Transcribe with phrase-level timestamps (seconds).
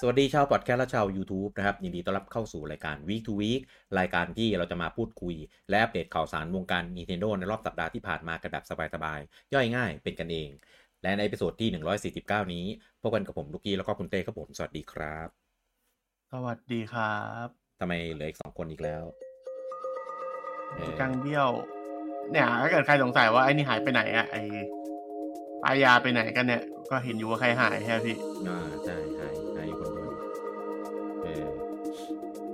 [0.00, 3.62] สวัสดีชาวพอดแคสต์และชาว YouTube นะครับ ยินดีต้อนรับเข้าสู่รายการ Week to Week
[3.98, 5.34] รายการที่เราจะมาพูดคุย
[5.70, 10.48] และอัปเดตข่าวสารวงการ Nintendo ในรอบสัปดาห์ที่ผ่านมากันแบบสบายๆ ย่อยง่ายเป็นกันเอง
[11.02, 11.68] และใน episode ที่
[12.10, 12.64] 149 นี้
[13.02, 15.28] พบกันกับผมลูกี้แล้วก็คุณเต้ครับผม สวัสดีครับ
[16.32, 17.48] สวัสดีครับ
[17.80, 19.02] ทำไมเหลืออีกสองคนอีกแล้ว
[20.74, 21.48] เออกังเบี้ยว
[22.30, 24.42] เนี่ยถ้าเกิดใครสงสัยว่าไอ้นี่หายไปไหนอะไอ้
[25.62, 28.16] ปลายาไปไหนกันเนี่ย ก็เห็นอยู่ว่าใครหายใช่ไหมพี่
[28.48, 29.45] อ่าใช่หาย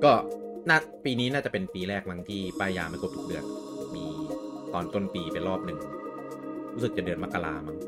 [0.05, 0.13] ก็
[0.69, 3.45] น่าปีนี้น่าจะเป็นปีแรกมั้งที่ป้ายยาไม่ครบทุกเดือน
[3.97, 4.05] มี
[4.75, 5.79] ตอนต้นปีเป็นรอบหนึ่ง
[6.75, 7.79] รู้สึกจะเดือนมกรามั้ง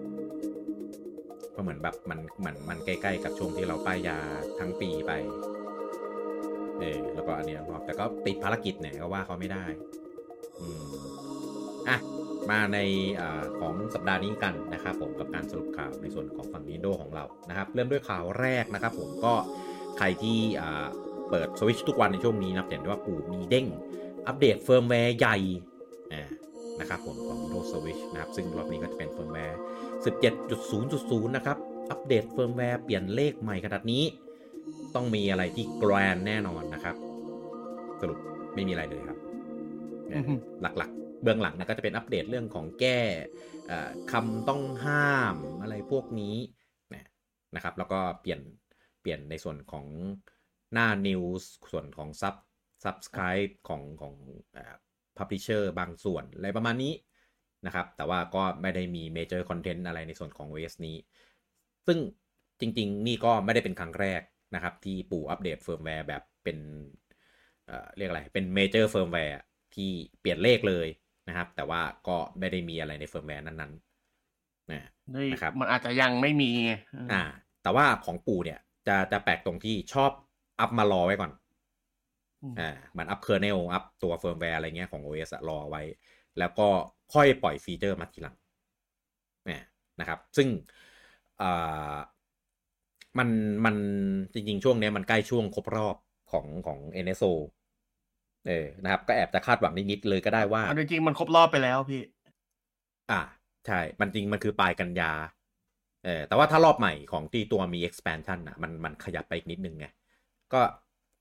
[1.55, 4.19] ก็เหมือนแบบมันเหมือนมันใกล้ๆกับช่วงที่เราป้ายยา
[4.59, 5.13] ทั้งปีไป
[6.81, 9.65] เออแล้วก็อันเนี้ยรอบแต่ก็ติดภารกิจเนี่ยก็ว่าเขาไม่ได้
[10.61, 10.95] อืม
[11.89, 11.99] อะ
[12.51, 12.79] มาใน
[13.21, 13.23] อ
[13.59, 19.35] ของสัปดาห์นี้กันนะครับผมกับการสรุปข่าวในส่วนของฝั่ง Nintendo ของเรานะครับ เริ่มด้วยข่าวแรกนะครับผมก็
[19.99, 20.65] ใครที่อ
[21.31, 23.67] เปิด Switch ทุกวันในช่วงนี้นะครับเห็นได้ว่าปู่มีเด้ง
[24.27, 25.37] อัปเดตเฟิร์มแวร์ใหญ่
[26.13, 26.25] อ่า
[26.81, 29.59] นะครับผมของ Nintendo Switch นะครับ ซึ่งรอบนี้ก็จะเป็นเฟิร์มแวร์
[30.27, 31.59] 17.0.0 นะครับ
[31.91, 34.05] อัปเดตเฟิร์มแวร์เปลี่ยนเลขใหม่ขนาดนี้
[34.95, 36.97] ต้องมีอะไรที่ grand แน่นอนนะครับ
[38.01, 38.19] สรุป
[38.55, 39.19] ไม่มีอะไรเลยครับ
[40.15, 43.01] อือฮึหลักๆ เบื้องหลังเนี่ยก็จะเป็นอัปเดตเรื่องของแก้
[43.67, 46.37] เอ่อคำต้องห้ามอะไรพวกนี้
[46.95, 47.05] นะ
[47.55, 48.41] นะครับ แล้วก็เปลี่ยน
[49.01, 49.87] เปลี่ยนในส่วนของ
[50.75, 52.35] หน้า News ส่วนของ Sub
[52.85, 54.15] Subscribe ของของ
[54.53, 54.75] เอ่อ
[55.19, 56.95] Publisher บางส่วน อะไรประมาณนี้
[57.67, 60.97] นะครับ แต่ว่าก็ไม่ได้มี Major Content อะไรในส่วนของ OS นี้
[61.87, 61.99] ซึ่ง
[62.61, 64.23] จริง ๆ นี่ก็ไม่ได้เป็นครั้งแรก
[64.55, 66.59] นะครับ ที่ปู่อัปเดตเฟิร์มแวร์แบบเป็น
[67.67, 69.37] เอ่อเรียกอะไร เป็น major เฟิร์มแวร์
[69.75, 70.89] ที่เปลี่ยนเลขเลย
[71.29, 76.73] นะครับ แต่ว่าก็ไม่ได้มีอะไรในเฟิร์มแวร์นั้นๆนะนี่นะครับ มันอาจจะยังไม่มีไง
[77.13, 77.23] อ่า
[77.63, 80.11] แต่ว่าของปู่เนี่ยจะจะแปลกตรงที่ชอบ
[80.61, 81.31] อัพมารอไว้ก่อน
[82.43, 85.83] มอ่ามันอัพ kernel อัพตัวเฟิร์มแวร์อะไรเงี้ยของ OS อะรอไว้
[86.39, 86.69] แล้วก็
[87.15, 88.37] ค่อยปล่อยฟีเจอร์มาทีหลัง
[89.47, 89.63] เนี่ย
[90.01, 90.49] นะครับ ซึ่ง
[91.43, 91.97] อ่า
[93.19, 93.29] มัน
[93.65, 93.77] มัน
[94.35, 95.97] จริง ๆ ช่วงเนี้ยมันใกล้ช่วงครบรอบ
[96.33, 97.33] ของของ NSO
[98.49, 102.03] เออนะครับ ก็แอบจะคาดหวังนิดๆเลยก็ได้ว่าเอาจริงๆมันครบรอบไปแล้วพี่
[103.11, 103.21] อ่า
[103.67, 105.13] ใช่ มันจริงมันคือปลายกันยา
[106.05, 109.87] เออแต่ว่าถ้ารอบใหม่ของที่ตัวมี expansion อะ มันมันขยับไปอีกนิดนึงไง
[110.55, 110.63] ก็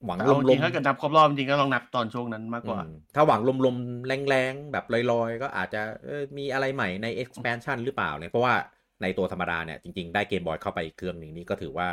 [0.05, 2.81] หวังแต่ลเอามจลริมงๆถ้าเกิดนับครบรอบจริงๆก็ลองนับตอนช่วงนั้นมากกว่า
[3.15, 8.55] ถ้าหวังลมลมๆแรงๆ แบบลอยๆ ก็อาจจะเออมีอะไรใหม่ใน expansion หรือเปล่าเนี่ยเพราะว่า
[9.01, 11.89] ในตัวธรรมดาเนี่ยจริงๆ ได้ Game Boy เข้าไปอีกเครื่องหนึ่งนี่ก็ถือว่า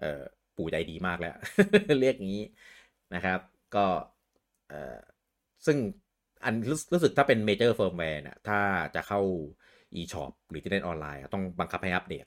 [0.00, 0.22] เออ
[0.56, 1.36] ปู่ใจดีมากแล้ว
[2.00, 2.42] เรียกงี้
[3.14, 3.40] นะครับ
[3.76, 3.86] ก็
[4.68, 4.98] เออ
[5.66, 5.76] ซึ่ง
[6.44, 8.60] อันรู้รู้สึกถ้าเป็น major firmware เนี่ยถ้า
[8.94, 9.20] จะเข้า
[10.00, 12.24] e-shop หรือจะเล่นออนไลน์อะต้องบังคับให้อัปเดต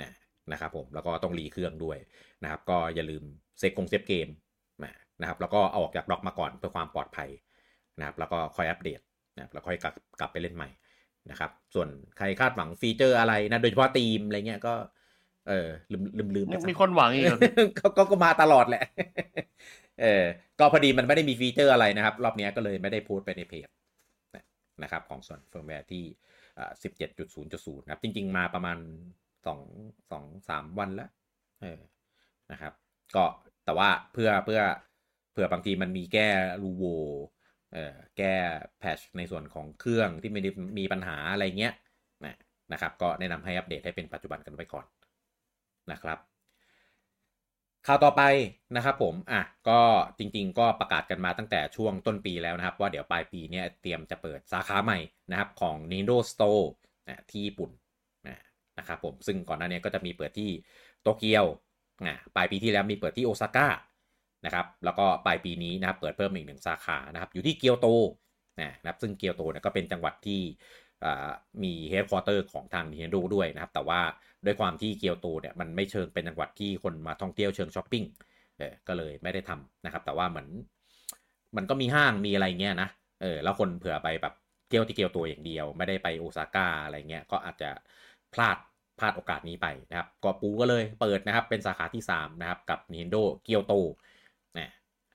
[0.00, 0.12] นะ
[0.52, 1.98] นะครับผมแล้วก็ต้องรีเครื่องด้วย
[2.42, 3.22] นะครับ ก็อย่าลืม
[3.58, 4.28] เซฟกงเซฟเกม
[4.84, 7.30] นะนะครับแล้วก็เอาออกจากบล็อกมาก่อนเพื่อความปลอดภัย
[7.98, 9.00] นะครับ แล้วก็ค่อยอัปเดต
[9.36, 10.68] นะครับแล้วค่อยกลับกลับไปเล่นใหม่
[11.30, 11.88] นะครับ ส่วน
[12.18, 14.74] ใครคาดหวังฟีเจอร์อะไรนะโดยเฉพาะธีมอะไรเงี้ยก็
[15.48, 18.84] เออลืมลืมลืมไปซะมีคนหวังอีกเหรอพี่ก็ก็ก็มาตลอดแหละ
[20.00, 20.24] เออ
[20.58, 23.68] ก็พอดีมันไม่ได้มีฟีเจอร์อะไรนะครับ รอบเนี้ยก็เลยไม่ได้โพสต์ไปในเพจ
[24.34, 24.44] นะ
[24.82, 26.04] นะครับ ของส่วนเฟิร์มแวร์ที่
[26.58, 28.78] อ่าสิบเจ็ดจุดศูนย์จุดศูนย์นะครับ จริง ๆ มาประมาณ
[29.46, 29.60] สอง
[30.10, 31.10] สองสามวันแล้ว
[31.62, 31.80] เออ
[32.52, 32.72] นะครับ
[33.16, 33.24] ก็
[33.64, 34.60] แต่ว่าเพื่อเพื่อ
[35.32, 36.28] เผื่อบางทีมันมีแก้
[36.62, 36.84] รูโว
[37.72, 38.34] เอ่อแก้
[38.78, 41.74] แพชในส่วนของเครื่องที่ไม่ได้มีปัญหาอะไรเงี้ย
[42.24, 42.36] นะ
[42.72, 44.86] นะครับ ก็แนะนำให้อัปเดตให้เป็นปัจจุบันกันไว้ก่อน
[45.92, 46.18] นะครับ
[47.86, 48.22] ข่าวต่อไป
[48.76, 49.80] นะครับผม อะ ก็
[50.18, 54.98] จริงๆ ก็ประกาศกันมาตั้งแต่ช่วงต้นปีแล้วนะครับ ว่าเดี๋ยวปลายปีเนี้ยเตรียมจะเปิดสาขาใหม่
[55.30, 56.64] นะครับของ Nintendo Store
[57.08, 57.70] นะที่ญี่ปุ่น
[58.78, 60.50] นะครับผมซึ่งก่อนหน้านี้ก็จะมีเปิดที่
[61.02, 61.44] โตเกียว
[62.06, 63.68] นะปลายปีที่แล้วมีเปิดที่โอซาก้า
[64.46, 67.88] นะครับแล้วก็ปลายปีนี้นะครับเปิดเพิ่มอีกหนึ่งสาขานะครับอยู่ที่เกียวโต
[68.60, 70.40] นะครับซึ่งเกียวโตเนี่ยก็เป็นจังหวัดที่
[71.62, 74.00] มีเฮดค q อเตอร์ของทาง Nintendo ด้วยนะครับ แต่ว่า
[74.44, 78.04] ด้วยความที่เกียวโตเนี่ยมันไม่เชิงเป็นจังหวัดที่คนมาท่องเที่ยวเชิงช้อปปิ้ง
[78.58, 80.48] เออก็เลยไม่ได้ทำนะครับ แต่ว่าเหมือน
[81.56, 82.88] มันก็มีห้างมีอะไรเงี้ยนะ
[83.22, 84.34] เออแล้วคนเผื่อไปแบบ
[84.68, 87.70] เที่ยวที่เกียวโตอย่างเดียว ไม่ได้ไปโอซาก้าอะไรเงี้ยก็อาจจะ
[88.34, 88.56] พลาด
[88.98, 93.74] พลาดโอกาสนี้ไปนะครับก็ปูก็เลยเปิดนะครับเป็นสาขาที่ 3 นะครับ กับ Nintendo เกียวโต
[94.58, 94.70] นะ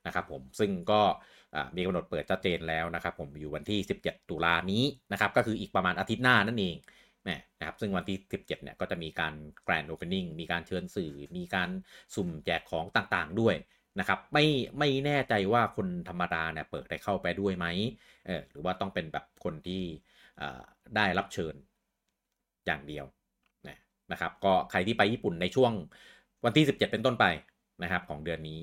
[0.06, 1.00] นะครับผมซึ่งก็
[1.76, 6.76] มีกำหนดเปิดชัดเจนแล้วนะครับ ผมอยู่วันที่ 17 ตุลานี้นะครับ ก็คืออีกประมาณอาทิตย์หน้านั่นเอง
[7.28, 9.34] นะนะครับซึ่งวันที่ 17 เนี่ยก็จะมีการ
[9.66, 11.70] Grand Opening มีการเชิญสื่อ มีการ
[12.14, 13.54] สุ่มแจกของต่างๆด้วย
[13.98, 14.46] นะครับไม่
[14.78, 17.66] ไม่แน่ใจว่าคนธรรมดาเนี่ยเปิดได้เข้าไปด้วยไหม
[18.26, 19.82] เออหรือว่าต้องเป็นแบบคนที่
[20.96, 21.54] ได้รับเชิญ
[22.68, 23.06] อย่างเดียว
[23.68, 23.76] นะ
[24.12, 25.72] นะครับก็ใครที่ไปญี่ปุ่นในช่วง
[26.44, 27.26] วันที่ 17 เป็นต้นไป
[27.82, 28.60] นะครับของเดือนนี้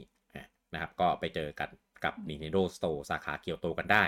[0.73, 1.69] นะครับก็ไปเจอกัน
[2.03, 4.03] กับ Nintendo Store สาขาเกียวโตกันได้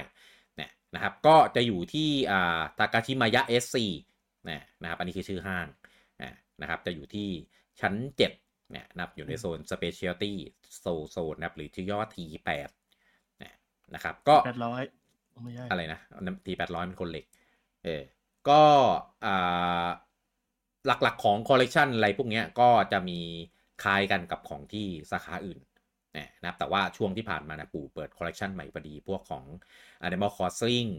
[0.94, 3.78] นะครับก็จะอยู่ที่อ่าตากาชิมายะ SC
[4.50, 5.68] นะนะครับอันนี้คือชื่อห้าง
[6.62, 7.30] นะครับจะอยู่ที่
[7.82, 10.34] ชั้น7เนี่ยนับอยู่ในโซน Specialty
[10.80, 12.70] โซโซนนะครับหรือชื่อย่อ T8
[13.94, 14.82] นะครับก็แปดร้อย
[15.44, 16.00] ไม่ใช่อะไรนะ
[16.46, 17.26] T แปดร้อยเป็นคนเหล็ก
[17.84, 18.04] เออ
[18.50, 18.64] ก็
[19.26, 19.77] อ่า
[20.86, 23.20] หลักๆของคอลเลกชันอะไรพวกนี้ก็จะมี
[23.84, 25.60] คล้ายกันกับของที่สาขาอื่น
[26.42, 29.44] นะครับแต่ว่าช่วงที่ผ่านมานะปู่เปิดคอลเลกชันใหม่พอดี พวกของ
[30.08, 30.90] Animal Crossing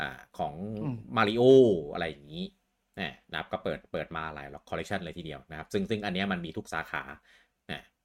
[0.00, 0.54] อ่าของ
[1.16, 1.42] Mario
[1.92, 2.44] อะไรอย่างนี้
[3.30, 7.02] นะครับก็เปิดเปิดมาหลายคอลเลกชันเลยทีเดียวนะครับ ซึ่งซึ่งอันนี้มันมีทุกสาขา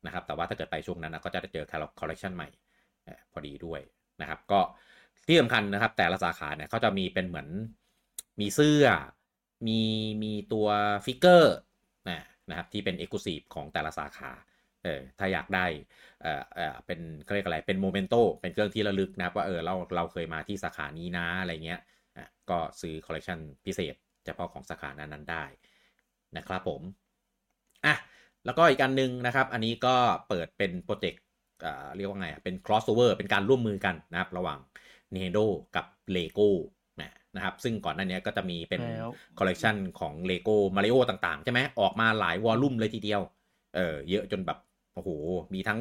[0.06, 1.66] นะครับแต่ว่าถ้าเกิดไปช่วงนั้นนะก็จะเจอ
[2.00, 2.50] คอลเลกชันใหม่
[3.32, 3.82] พอดีด้วย
[4.22, 4.60] นะครับ ก็
[5.28, 7.48] ที่สำคัญนะครับแต่ละสาขาเนี่ยเขาจะมีเป็นเหมือน
[8.42, 8.86] มีเสื้อ
[9.68, 9.82] มี
[10.24, 10.68] มีตัว
[11.06, 11.56] ฟิกเกอร์
[12.10, 14.32] นะนะครับที่เป็นเอกลักษณ์ของแต่ละสาขา
[14.84, 15.66] เออถ้าอยากได้
[16.22, 21.80] เออเออเป็นเขาเรียกอะไรเป็น memento เป็นเครื่องที่ระลึกนะครับว่าเออเราเราเคยมาที่สาขานี้นะอะไรเงี้ย
[22.18, 25.46] อะก็ซื้อคอลเลคชันพิเศษเฉพาะของสาขานั้นนั้นได้
[26.38, 26.82] นะครับผม
[27.86, 27.96] อะ
[28.46, 29.96] แล้วก็อีกอันนึงนะครับ อันนี้ก็
[30.30, 31.24] เปิดเป็นโปรเจกต์
[31.96, 34.60] เรียกว่าไงเป็น crossover เป็นการร่วมมือกันนะครับ ระหว่าง
[35.14, 35.86] Nintendo กับ
[36.16, 36.50] Lego
[37.36, 38.84] นะครับ ซึ่งก่อนหน้านี้ก็จะมีเป็น
[39.38, 43.22] คอลเลกชันของ Lego Mario ต่างๆ ใช่ไหมออกมาหลาย volume เลยทีเดียว
[43.76, 44.58] เออเยอะจนแบบ
[44.94, 45.10] โอ้โห
[45.54, 45.80] มีทั้ง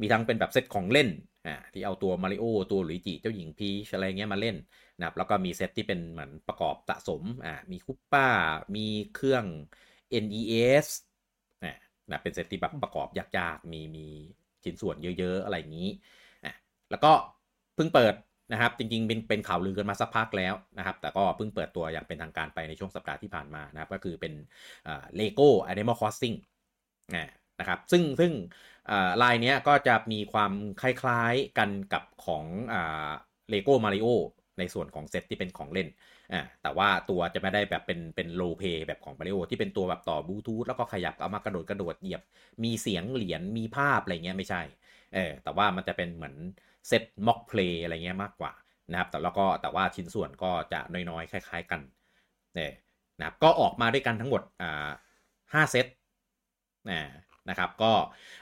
[0.00, 1.08] มีทั้งเป็นแบบเซตของเล่น
[1.46, 4.56] อ่าที่เอาตัวมาริโอตัวหลุยจิเจ้าหญิงพีชอะไรเงี้ยมาเล่น
[4.96, 8.26] นะครับแล้วก็มีเซตที่เป็นเหมือนประกอบสะสมอ่ามีคุปป้า
[8.76, 9.44] มีเครื่อง
[10.10, 10.86] NES
[12.10, 14.06] นะเป็นเซตที่แบบประกอบยากๆ มีมี
[14.64, 15.88] ชิ้นส่วนเยอะ ๆ อะไรอย่างนี้
[16.44, 16.52] อะ
[16.90, 17.12] แล้วก็
[17.74, 18.14] เพิ่งเปิด
[18.52, 24.32] นะครับ จริงๆเป็นเป็นข่าวลือกันมาสักพักแล้วนะครับ แต่ก็เพิ่งเปิดตัวอย่างเป็นทางการไปในช่วงสัปดาห์ที่ผ่านมานะครับ ก็คือเป็น
[25.16, 26.34] Lego Animal Crossing
[27.60, 28.32] นะครับซึ่งซึ่ง
[29.22, 32.44] ลายนี้ก็จะมีความคล้ายๆกันกับของ
[33.50, 34.06] Lego Mario
[34.58, 35.88] ในส่วนของเซตที่เป็นของเล่น
[36.32, 42.22] อ่าแต่ว่าตัวจะไม่ได้แบบเป็นเป็น roleplay แบบของมาริโอที่เป็นตัวแบบต่อบลูทูธแล้วก็ขยับเอามากระโดดกระโดดเหยียบ
[42.64, 44.62] มีเสียงเหรียญมีภาพอะไรเงี้ยไม่ใช่
[45.14, 46.34] เออแต่ว่ามันจะเป็นเหมือน
[46.86, 48.52] เซต mock play อะไรเงี้ยมากกว่า
[48.90, 51.80] นะครับแต่แล้วก็แต่ว่าชิ้นส่วนก็จะน้อยๆ คล้าย ๆกัน
[52.54, 52.72] เนี่ย
[53.18, 54.90] นะครับก็ออกมาด้วยกันทั้งหมดอ่า
[55.52, 55.86] ห้าเซต
[56.90, 57.00] นะ
[57.48, 57.92] นะครับก็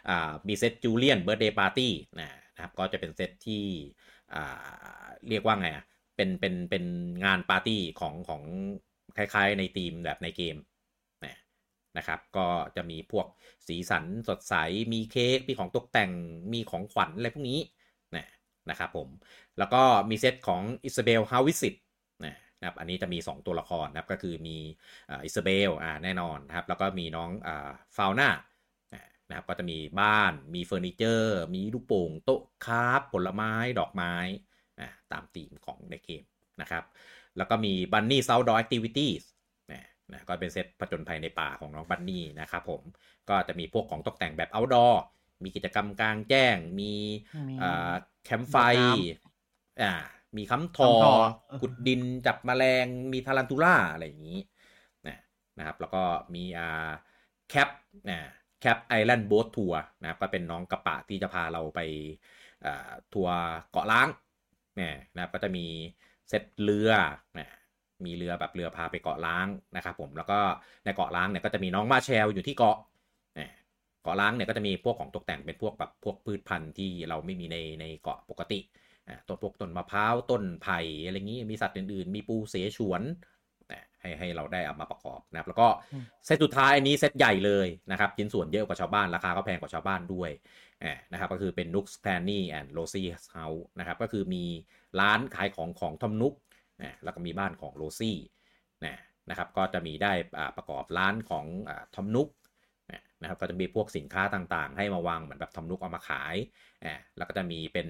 [0.08, 2.28] อ่ามีเซต Julian's Birthday Party นะ
[2.60, 3.64] ครับก็จะเป็นเซตที่
[4.34, 5.84] อ่าเรียกว่าไงอะ
[6.16, 6.84] เป็นเป็นเป็น
[7.24, 8.42] งานปาร์ตี้ของของ
[9.16, 10.56] คล้ายๆในธีมแบบในเกม
[11.96, 12.46] นะครับก็
[12.76, 13.26] จะมีพวก
[13.66, 14.54] สีสันสดใส
[14.92, 16.10] มีเค้กมีของตกแต่ง
[16.52, 17.60] มีของขวัญอะไรพวกนี้
[18.70, 19.08] นะครับผม
[19.58, 21.74] แล้วก็มีเซตของ Isabelle's House Visit
[22.24, 22.34] นะ
[22.66, 24.56] ครับ อันนี้จะมี 2 ตัวละครนะครับ ก็คือมี
[25.24, 28.30] Isabelle อ่าแน่นอนนะครับ แล้วก็มีน้องอ่า Fauna
[29.28, 34.14] นะครับ ก็จะมีบ้าน มีเฟอร์นิเจอร์ มีลูกโป่ง โต๊ะ craft ผลไม้ ดอกไม้
[34.80, 36.24] นะตามธีมของในเกม
[36.60, 36.84] นะครับ
[37.36, 39.24] แล้วก็มี Bunnie's Outdoor Activities
[40.12, 42.82] นะก็เป็นเซตผจญภัยในป่าของน้อง Bunnie นะครับผม
[43.28, 44.94] ก็จะมีพวกของตกแต่งแบบ outdoor
[45.42, 46.92] มีกิจกรรมกลางแจ้ง มี
[48.24, 48.56] แคมป์ไฟ
[49.82, 49.92] อ่า
[50.36, 50.92] มีค้ำทอ
[51.60, 54.40] ขุดดินจับแมลง มี tarantula อะไรอย่างนี้
[55.06, 55.18] นะ
[55.58, 56.02] นะครับ แล้วก็
[56.34, 56.90] มีอ่า
[57.48, 57.68] Kapp'n
[58.10, 58.18] นะ
[58.60, 61.80] Kapp'n's Island Boat Tour นะครับก็เป็นน้องกระปะที่จะพาเราไป
[63.14, 63.38] ทัวร์
[63.72, 64.08] เกาะร้าง
[64.76, 65.66] เนี่ยนะก็จะมี
[66.28, 66.90] เซตเรือ
[67.38, 67.48] นะ
[68.04, 69.46] มีเรือแบบเรือพาไปเกาะร้าง
[69.76, 70.38] นะครับผมแล้วก็
[70.84, 72.76] ในเกาะล้างเนี่ยก็จะมีน้องมาแชลอยู่ที่เกาะ
[74.06, 78.60] เกาะล้างเนี่ยก็จะมีพวกของตกแต่งเป็นพวกแบบพวกพืชพันธุ์ที่เราไม่มีในในเกาะปกติ
[79.28, 83.02] ต้นพวกต้นมะพร้าวต้นไผ่อะไรงนี้มีสัตว์อื่นๆ มีปูเสฉวน
[84.00, 85.68] ให้ให้เราได้เอามาประกอบนะครับ แล้วก็
[86.24, 90.30] เซตสุดท้ายอันนี้เซตใหญ่เลยนะครับชิ้นส่วนเยอะกว่าชาวบ้านราคาก็แพงกว่าชาวบ้านด้วย
[91.12, 94.44] นะครับก็คือเป็นนุกสแตนนี่แอนด์โรซี่เฮาส์นะครับก็คือมี
[95.00, 96.34] ร้านขายของของทอมนุก
[96.82, 98.16] นะแล้วก็มีบ้านของ Rosie
[98.84, 98.96] นะ
[99.30, 100.12] นะครับก็จะมีได้
[100.56, 101.46] ประกอบร้านของ
[101.94, 102.28] Tom Nook
[103.22, 106.36] นะครับก็จะมีพวกสินค้าต่างๆ ให้มาวางเหมือนแบบ Tom Nook เอามาขาย
[107.16, 107.88] แล้วก็จะมีเป็น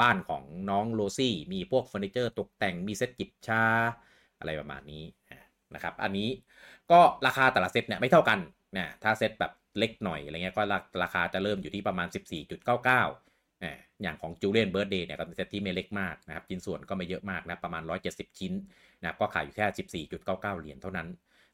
[0.00, 3.64] บ้านของน้อง Rosie มีพวกเฟอร์นิเจอร์ตกแต่งมีเซ็ตจิบชา
[4.38, 5.04] อะไรประมาณนี้
[5.74, 6.28] นะครับอันนี้
[6.90, 8.38] ก็ราคาแต่ละเซ็ตเนี่ยไม่เท่ากัน
[8.76, 10.62] นะถ้าเซ็ตแบบเล็กหน่อยอะไรเงี้ยก็
[11.02, 12.08] ราคาจะเริ่มอยู่ที่ประมาณ
[12.64, 18.52] 14.99อย่างของ Julian's Birthday เนี่ยก็เป็นเซ็ตที่ไม่เล็กมากนะครับชิ้นส่วนก็ไม่เยอะมากนะประมาณ 170 ชิ้น
[19.00, 21.08] นะก็ขายอยู่แค่ 14.99 เหรียญเท่านั้น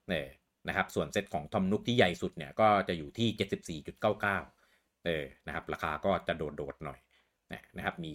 [0.08, 0.26] เนี่ย
[0.68, 6.98] นะครับ ส่วนเซตของทอมนุกที่ใหญ่สุดเนี่ยก็จะอยู่ที่ 74.99 เออ นะครับ ราคาก็จะโดดๆหน่อย
[7.76, 8.12] นะครับ มี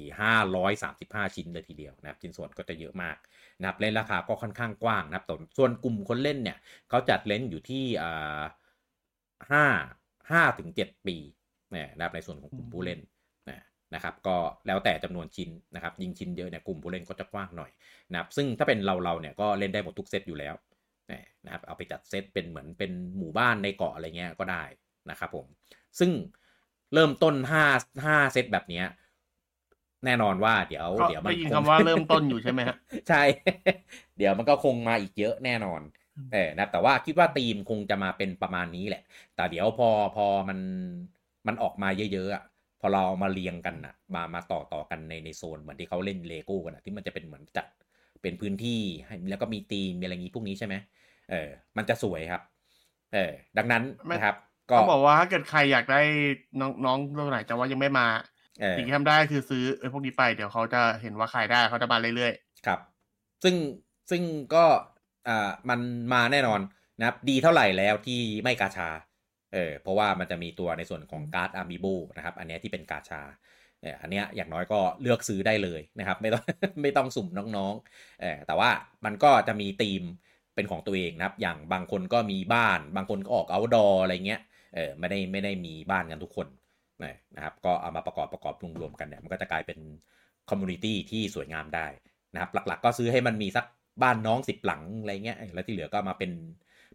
[0.65, 3.17] 535 ชิ้นเลยทีเดียวนะครับ ชิ้นส่วนก็จะเยอะมาก
[3.60, 5.25] นะครับเล่นราคาก็ค่อนข้างกว้างนะครับ
[5.58, 6.58] ส่วนกลุ่มคนเล่นเนี่ย
[6.89, 8.41] เขาจัดเล่นอยู่ที่อ่า
[9.51, 9.65] ห้า
[10.55, 11.17] 5-7ปี
[11.74, 13.00] นะครับในส่วนของกลุ่มผู้เล่น
[13.96, 17.72] นะครับก็แล้วแต่จำนวนชิ้นนะครับยิงชิ้นเยอะเนี่ยกลุ่มผู้เล่นก็จะกว้างหน่อย
[18.12, 20.53] นะครับซึ่งถ้าเป็นเราเราเนี่ยก็เล่นได้หมดทุกเซตอยู่แล้ว
[21.46, 24.63] นะครับเอาไปจัดเซตเป็นเหมือนเป็นหมู่บ้านในเกาะอะไรเงี้ยก็ได้
[25.10, 25.46] นะครับผม
[26.00, 26.12] ซึ่ง
[26.94, 27.36] เริ่มต้น
[27.72, 28.84] 5 5เซตแบบนี้
[30.06, 32.77] แน่นอนว่าเดี๋ยว เดี๋ยวมันได้ยินคำว่าเริ่มต้นอยู่ใช่ไหมฮะ
[33.10, 33.22] ใช่
[34.18, 35.82] เดี๋ยวมันก็คงมาอีกเยอะแน่นอน
[36.34, 39.03] เออนะแต่ว่าคิดว่าทีมคงจะมาเป็นประมาณนี้แหละ
[39.36, 40.60] แต่เดี๋ยวพอพอมัน
[41.48, 42.44] มันออกมาเยอะๆอะ
[42.82, 47.68] พอเรามาเรียงกันอะ มามาต่อต่อกันในในโซนเหมือนที่เขาเล่นเลโก้กันอะที่มันจะเป็นเหมือนจัด
[48.22, 48.82] เป็นพื้นที่
[49.30, 50.75] แล้วก็มีทีมมีอะไรงี้พวกนี้ใช่ไหม
[51.31, 52.41] เออ มันจะสวยครับ
[53.13, 54.35] เออ ดังนั้นนะครับ
[54.69, 56.01] ก็บอกว่าถ้าเกิดใครอยากได้
[56.59, 58.07] น้องน้องตัวไหนจะว่ายังไม่มา
[58.77, 62.79] สิ่งที่ทำได้คือซื้อไอ้พวกนี้ไปเดี๋ยวเขาจะเห็นว่าขายได้เขาจะมาเรื่อยๆ ครับ
[63.43, 63.55] ซึ่ง
[64.09, 64.21] ซึ่ง
[64.55, 64.65] ก็
[65.27, 65.79] อ่ามัน
[66.13, 66.61] มาแน่นอน
[67.00, 68.89] นะครับ ดีเท่าไหร่แล้วที่ไม่กาชา
[69.53, 71.86] เออ เพราะว่ามันจะมีตัวในส่วนของการ์ด amiibo
[72.17, 73.21] นะครับ อันนี้ที่เป็นกาชา
[73.81, 76.43] เนี่ยอันนี้อย่างน้อยก็เลือกซื้อได้เลยนะครับ ไม่ต้อง
[76.81, 78.69] ไม่ต้องสุ่มน้องๆเออแต่ว่า
[79.05, 80.03] มันก็จะมีธีม
[80.55, 84.41] เป็นของตัวเองนะครับ อย่างบางคนก็มีบ้าน บางคนก็ออก outdoor อะไรเงี้ย
[84.75, 86.48] เออไม่ได้ไม่ได้มีบ้านกันทุกคน
[87.36, 89.79] นะครับ ก็เอามาประกอบประกอบรวมๆกันเนี่ย มันก็จะกลายเป็น
[90.50, 91.88] คอมมูนิตี้ที่สวยงามได้
[92.34, 93.65] นะครับ หลักๆ ก็ซื้อให้มันมีสัก
[94.03, 96.31] บ้านน้องสิบหลังอะไรเงี้ย แล้วที่เหลือก็มาเป็น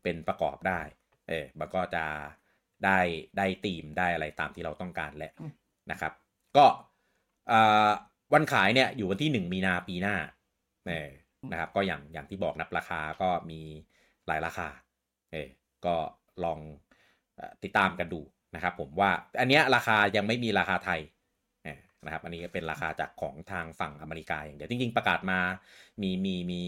[0.02, 0.80] เป็นประกอบได้
[1.28, 2.04] เออ มันก็จะ
[2.84, 2.98] ได้
[3.38, 5.32] ได้ตีมได้อะไรตามที่เราต้องการแหละ
[5.90, 6.12] นะครับ
[6.56, 6.64] ก็
[8.32, 10.16] วันขายเนี่ยอยู่วันที่หนึ่งมีนาปีหน้า
[10.86, 11.06] เนี่ย
[11.50, 13.60] นะครับ ก็อย่างอย่างที่บอกนับราคาก็มี
[14.26, 14.68] หลายราคา
[15.32, 15.48] เออ
[15.86, 15.94] ก็
[16.44, 16.58] ลอง
[17.62, 18.20] ติดตามกันดู
[18.54, 19.10] นะครับ ผมว่า
[19.40, 21.00] อันเนี้ยราคายังไม่มีราคาไทย
[22.04, 25.40] นะครับ อันนี้เป็นราคาจากของทางฝั่งอเมริกาอย่างเดียวจริง ๆ ประกาศมา
[26.02, 26.62] มีมีมี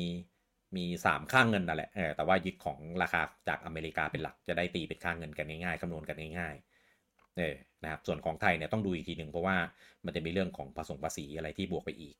[0.76, 9.56] มีสามค่างเงินนั่นแหละแต่ว่ายึดของราคาจากอเมริกาเป็นหลักจะได้ตีเป็นค่างเงินกันง่ายๆคำนวณกันง่ายๆเออนะครับส่วนของไทยเนี่ยต้องดูอีกทีหนึ่งเพราะว่า
[10.04, 12.14] มันจะมีเรื่องของผสมภาษีอะไรที่บวกไปอีก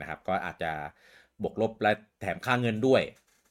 [0.00, 0.72] นะครับ ก็อาจจะ
[1.42, 3.02] บวกลบและแถมค่าเงินด้วย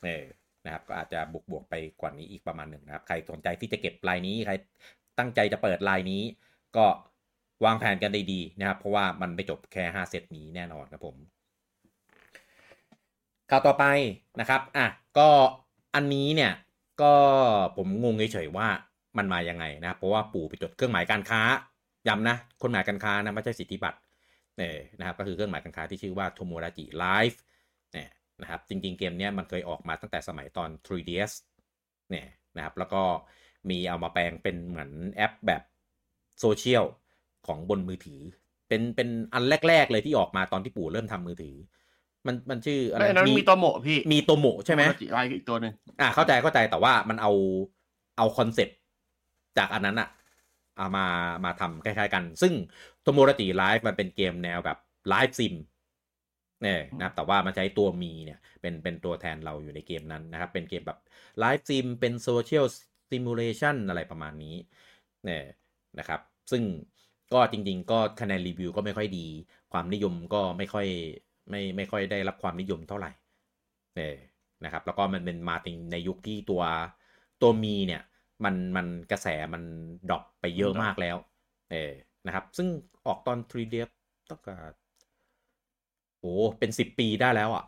[0.04, 0.24] เออ
[0.66, 4.54] นะครับก็อาจจะบวกบวกไปกว่านี้อีกประมาณหนึ่งนะครับ ใครสนใจที่จะเก็บลายนี้ใคร
[5.18, 6.24] ตั้งใจจะเปิดลายนี้
[6.78, 6.86] ก็
[7.66, 11.16] วางแผนกันได้ดีนะครับ เพราะว่ามันไม่จบแค่5เซตนี้แน่นอนครับผม
[13.50, 13.86] ข่าวต่อไป
[14.40, 15.30] นะครับอะก็
[15.96, 16.52] อันนี้เนี่ย
[17.02, 17.14] ก็
[17.78, 18.68] ผมงงเฉยๆว่า
[19.18, 21.42] มันมายังไงนะเพราะว่าปู่ไปจดเครื่องหมายการค้า
[22.08, 24.00] ย้ำนะคนหมายการค้านะไม่ใช่สิทธิบัตร
[24.58, 27.49] เนี่ยนะครับก็คือเครื่องหมายการค้าที่ชื่อว่า Tomodachi Life เนี่ย
[28.42, 31.32] นะครับ จริง ๆ เกมเนี้ยมันเคยออกมาตั้งแต่สมัยตอน 3DS
[32.10, 33.02] เนี่ยนะครับ แล้วก็
[33.70, 35.62] มีเอามาแปลงเป็นเหมือนแอปแบบ
[36.40, 36.86] โซเชียล
[37.48, 38.22] ของบนมือถือ
[38.68, 41.56] เป็นเป็นอันแรก ๆ เลยที่ออกมาตอนที่ปู่เริ่มทำมือถือ
[42.28, 44.82] มันมันชื่ออะไรนั้น Miitomo พี่ Miitomo ใช่ไหม
[45.12, 47.32] อะไรอีกตัวหนึ่งอ่าเข้าใจเข้าใจแต่ว่ามันเอา
[48.18, 48.78] เอาคอนเซ็ปต์
[49.58, 50.10] จากอันนั้นอะ
[50.78, 51.08] เอามา
[51.46, 52.54] มาทำคล้ายๆกัน ซึ่ง
[53.02, 54.78] Tomodachi Life มันเป็นเกมแนวแบบ
[55.10, 55.56] Life sim
[56.62, 61.00] เนี่ยนะครับแต่ว่ามันใช้ตัว Mii เนี่ยเป็นเป็นตัวแทนเราอยู่ในเกมนั้นนะครับ เป็นเกมแบบ
[61.40, 62.66] life sim เป็น social
[63.12, 64.56] simulation อะไรประมาณนี้
[65.26, 65.44] เนี่ย
[66.00, 66.64] นะครับ ซึ่ง
[67.34, 69.28] ก็จริง ๆ ก็คะแนนรีวิวก็ไม่ค่อยดี
[69.74, 70.88] ความนิยมก็ไม่ค่อย
[71.50, 73.12] ไม่ไม่ค่อยได้รับความนิยมเท่าไหร่
[73.96, 74.18] เออ
[74.64, 76.64] นะครับ แล้วก็มันเป็นมาติงในยุคที่ตัว
[77.42, 78.02] ตัว Mii เนี่ย
[78.44, 79.64] มันมันกระแสมัน
[80.10, 81.18] drop ไปเยอะมากแล้ว
[81.72, 81.92] เออ
[82.28, 82.68] นะครับ ซึ่ง
[83.08, 83.76] ออกตอน 3D
[84.30, 84.56] ตั้งแต่
[86.20, 87.66] โอ้เป็นสิบปีได้แล้วอะ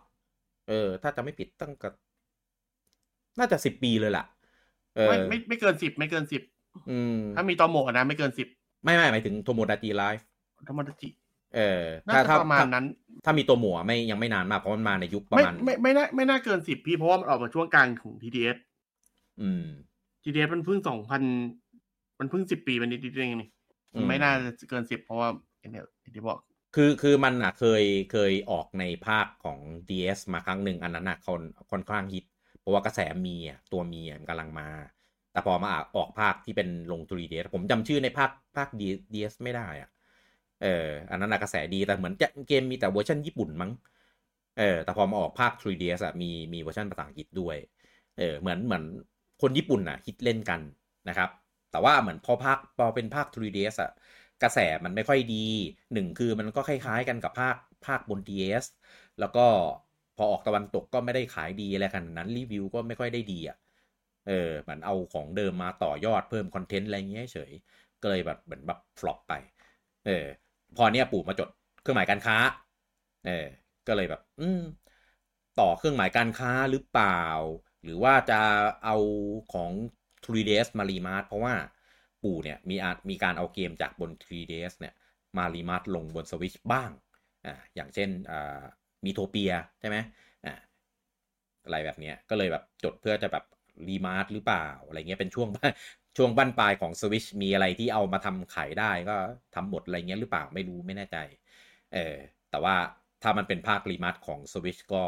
[0.70, 1.88] เออ ถ้าจะไม่ผิดตั้งแต่
[3.40, 4.26] น่าจะสิบปีเลยล่ะ
[4.96, 6.42] เออ ไม่ไม่ไม่เกินสิบไม่เกินสิบ
[6.90, 8.48] อืมถ้ามีตอโมนะไม่เกินสิบ
[8.84, 10.26] ไม่ไม่หมายถึงโทโมดาจิไลฟ์
[10.66, 11.10] โทโมดาจิ
[11.56, 12.86] เออถ้าถ้าประมาณนั้น
[13.26, 18.58] ถ้ามีตัวหมัวไม่ยังไม่นานมากเพราะมันมาในยุคประมาณไม่ไม่น่าไม่น่าเกินสิบพี่เพราะว่ามันออกมาช่วงกลางของ TDS
[19.42, 19.66] อืม
[20.24, 21.22] TDS มันเพิ่งสองพัน
[22.20, 23.50] มันเพิ่งสิบปีมันนิดๆเองนี่
[24.10, 25.30] ไม่น่าจะเกินสิบเพราะว่า
[25.72, 26.40] เนี่ยที่บอก
[26.76, 29.60] คือคือมันอะเคยเคยออกในภาคของ
[29.90, 32.26] DS มาครั้งหนึ่งอันนั้นอะคนค่อนข้างฮิต
[32.60, 34.70] เพราะว่ากระแสมีอะตัวมีอะกำลังมา
[35.32, 39.90] แต่พอมาออกภาคที่เป็นลง 3DS ผมจำชื่อในภาคภาค DS ไม่ได้อะ
[40.62, 42.14] เอออันนั้นกระแสดีแต่เหมือน
[42.48, 43.72] เกมมีแต่เวอร์ชันญี่ปุ่นมั้ง
[44.58, 47.58] เออแต่พอมาออกภาค 3DS อะมีมีเวอร์ชันภาษาอังกฤษด้วย
[48.18, 48.84] เออเหมือนเหมือน
[49.42, 50.62] คนญี่ปุ่นอะฮิตเล่นกัน
[51.10, 51.30] นะครับ
[51.72, 53.92] แต่ว่าเหมือนพอภาคพอเป็นภาค 3DS อะ
[54.44, 55.46] กระแสมันไม่ค่อยดี
[55.94, 57.56] หนึ่งคือมันก็คล้ายๆกันกับภาค
[57.86, 58.66] ภาคบน DS
[59.20, 59.46] แล้วก็
[60.18, 63.58] พอออกตะวันตกก็ไม่ได้ขายดีอะไรขนาดนั้นรีวิวก็ไม่ค่อยได้ดีอะ
[64.28, 67.52] เออมันเอาของเดิมมาต่อยอดเพิ่มคอนเทนต์อะไรเงี้ยเฉย
[68.02, 69.34] ก็เลยแบบเหมือนแบบ flop ไป
[70.06, 70.26] เออ
[70.78, 71.50] พอเนี้ยปู่มาจด
[71.82, 72.38] เครื่องหมายการค้า
[73.26, 73.48] เออ
[73.88, 74.62] ก็เลยแบบ อืม
[75.60, 77.24] ต่อเครื่องหมายการค้าหรือเปล่า
[77.84, 78.42] หรือว่าจะ
[78.84, 78.96] เอา
[79.54, 79.72] ของ
[80.24, 81.54] 3DS มา remaster เพราะว่า
[82.24, 84.94] ปู่เนี่ยมีอาจมีการเอาเกมจากบน 3DS เนี่ย
[85.38, 86.92] มา remaster ลงบนสวิชบ้าง
[87.46, 88.62] อ่าอย่างเช่นอ่า
[89.06, 89.98] Miitopia ใช่ไหม
[90.46, 90.54] อ่า
[91.66, 93.44] อะไรแบบเนี้ยก็เลยแบบจดเพื่อจะแบบ
[93.88, 95.50] remaster หรือเปล่า อะไรเงี้ยเป็นช่วง
[96.18, 99.16] ช่วงบั้นปลายของสวิชมีอะไรที่เอามาทำขายได้ก็
[99.56, 101.18] ทำหมดอะไรเงี้ยหรือเปล่าไม่รู้ไม่แน่ใจ
[101.94, 102.16] เออ
[102.50, 102.76] แต่ว่า
[103.24, 105.04] ถ้ามันเป็นภาครีมาร์ของสวิชก็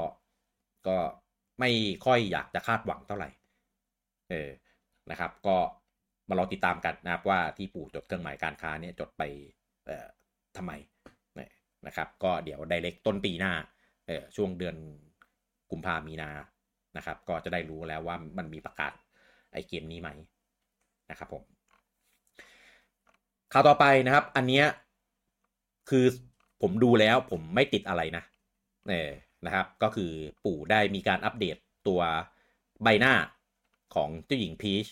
[0.88, 0.98] ก็
[1.60, 1.72] ไม่
[2.06, 3.30] ค่อยอยากจะคาดหวังเท่าไหร่
[4.30, 4.50] เออ
[5.12, 9.22] นะครับ ก็าลอติดตามกันนะครับว่าที่ปู่จดเครื่องหมายการค้าเนี่ยจดไป
[9.86, 10.08] เอ่อ
[10.58, 10.74] ทำไม
[11.88, 13.54] นะครับ ก็เดี๋ยวไดเรกต้นปีหน้า
[14.08, 14.76] เออช่วงเดือน
[15.72, 16.30] กุมภามีนา
[16.98, 18.94] นะครับ ก็จะได้รู้แล้วว่ามันมีประกาศ
[19.52, 20.10] ไอเกมนี้ไหม
[21.12, 21.44] นะครับผม
[23.54, 24.66] ข่าวต่อไปนะครับ อันเนี้ย
[25.90, 26.06] คือ
[26.62, 28.24] ผมดูแล้วผมไม่ติดอะไรนะ
[28.90, 29.12] เออ
[29.46, 30.12] นะครับ ก็คือ
[30.46, 32.02] ปู่ได้มีการอัปเดตตัว
[32.84, 33.14] ใบหน้า
[33.96, 34.86] ของเจ้าหญิงพีช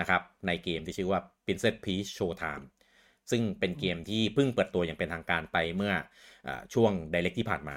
[0.00, 2.64] นะครับในเกมที่ชื่อว่า Princess Peach Showtime
[3.30, 5.94] ซึ่งเป็นเกมที่เพิ่งเปิดตัวอย่างเป็นทางการไปเมื่อ
[6.46, 7.76] อช่วง Direct ที่ผ่านมา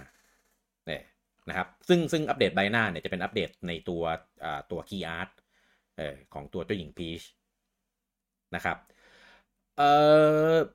[0.88, 1.04] เนี่ย
[1.50, 4.04] นะครับซึ่งซึ่งอัปเดตใบหน้าเนี่ยจะเป็นอัปเดตในตัว
[4.72, 5.30] ตัว Key Art
[6.34, 7.22] ของตัวเจ้าหญิงพีช
[8.56, 8.78] นะครับ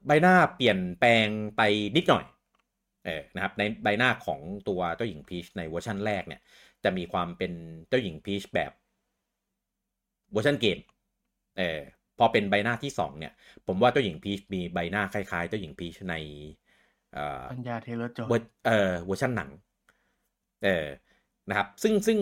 [0.07, 1.63] ใบหน้าเปลี่ยนแปลงไป
[1.97, 2.25] นิดหน่อย
[3.05, 6.41] เออนะครับในใบหน้าของตัวเจ้าหญิงพีชในเวอร์ชันแรกเนี่ย
[6.85, 7.53] จะมีความเป็น
[7.89, 8.73] เจ้าหญิงพีชแบบ
[10.33, 10.79] เวอร์ชันเกม
[11.59, 11.81] เออ
[12.19, 13.33] พอเป็นใบหน้าที่สองเนี่ย
[13.67, 16.15] ผมว่าเจ้าหญิงพีชมีใบหน้าคล้ายๆ เจ้าหญิงพีชใน
[17.13, 18.27] เอ่อป Anya Taylor-Joy
[18.65, 19.51] เอ่อเวอร์ชันหนัง
[20.65, 20.87] เออ
[21.49, 22.19] นะครับ ซึ่งซึ่ง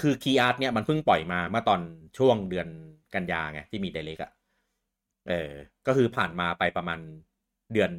[0.00, 1.80] คือ key art เนี่ยมันเพิ่งปล่อยมาเมื่อตอน
[2.18, 2.68] ช่วงเดือน
[3.14, 4.32] กันยาไงที่มี Direct อะ
[5.28, 5.50] เออ
[5.86, 7.00] ก็คือผ่านมาไปประมาณ
[7.72, 7.90] เดือน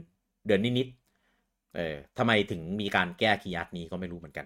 [0.47, 4.45] เดือนนิดๆเออทำไมถึงมีการแก้ key art นี้ก็ไม่รู้เหมือนกัน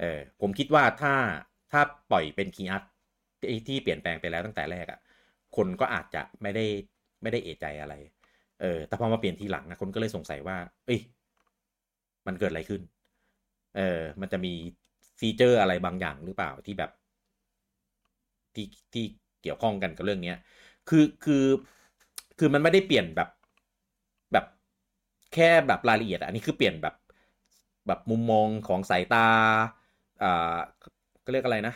[0.00, 1.14] เออผมคิดว่าถ้า
[1.72, 2.82] ถ้าปล่อยเป็นคีอาร์ต
[3.68, 5.00] ที่เปลี่ยนแปลงไปแล้วตั้งแต่แรกอะ่ะ
[5.56, 6.64] คนก็อาจจะไม่ได้
[7.22, 7.94] ไม่ได้เอะใจอะไร
[8.60, 11.00] เออ แต่พอมาเปลี่ยนทีหลังนะคนก็เลยสงสัยว่า เอ้ย
[12.26, 12.82] มันเกิดอะไรขึ้น
[13.76, 14.52] เออ มันจะมี
[15.18, 16.90] ฟีเจอร์อะไรบางอย่างหรือเปล่าที่แบบ
[18.54, 19.04] ที่ที่
[19.42, 20.36] เกี่ยวข้องกันกับเรื่องเนี้ย
[20.88, 21.44] คือคือ
[22.38, 23.28] คือมันไม่ได้เปลี่ยนแบบ
[24.32, 24.44] แบบ
[25.34, 26.94] แค่แบบรายละเอียด อันนี้คือเปลี่ยนแบบ
[27.86, 29.26] แบบมุมมองของสายตา
[30.22, 30.58] อ่า
[31.24, 31.74] ก็เรียกอะไรนะ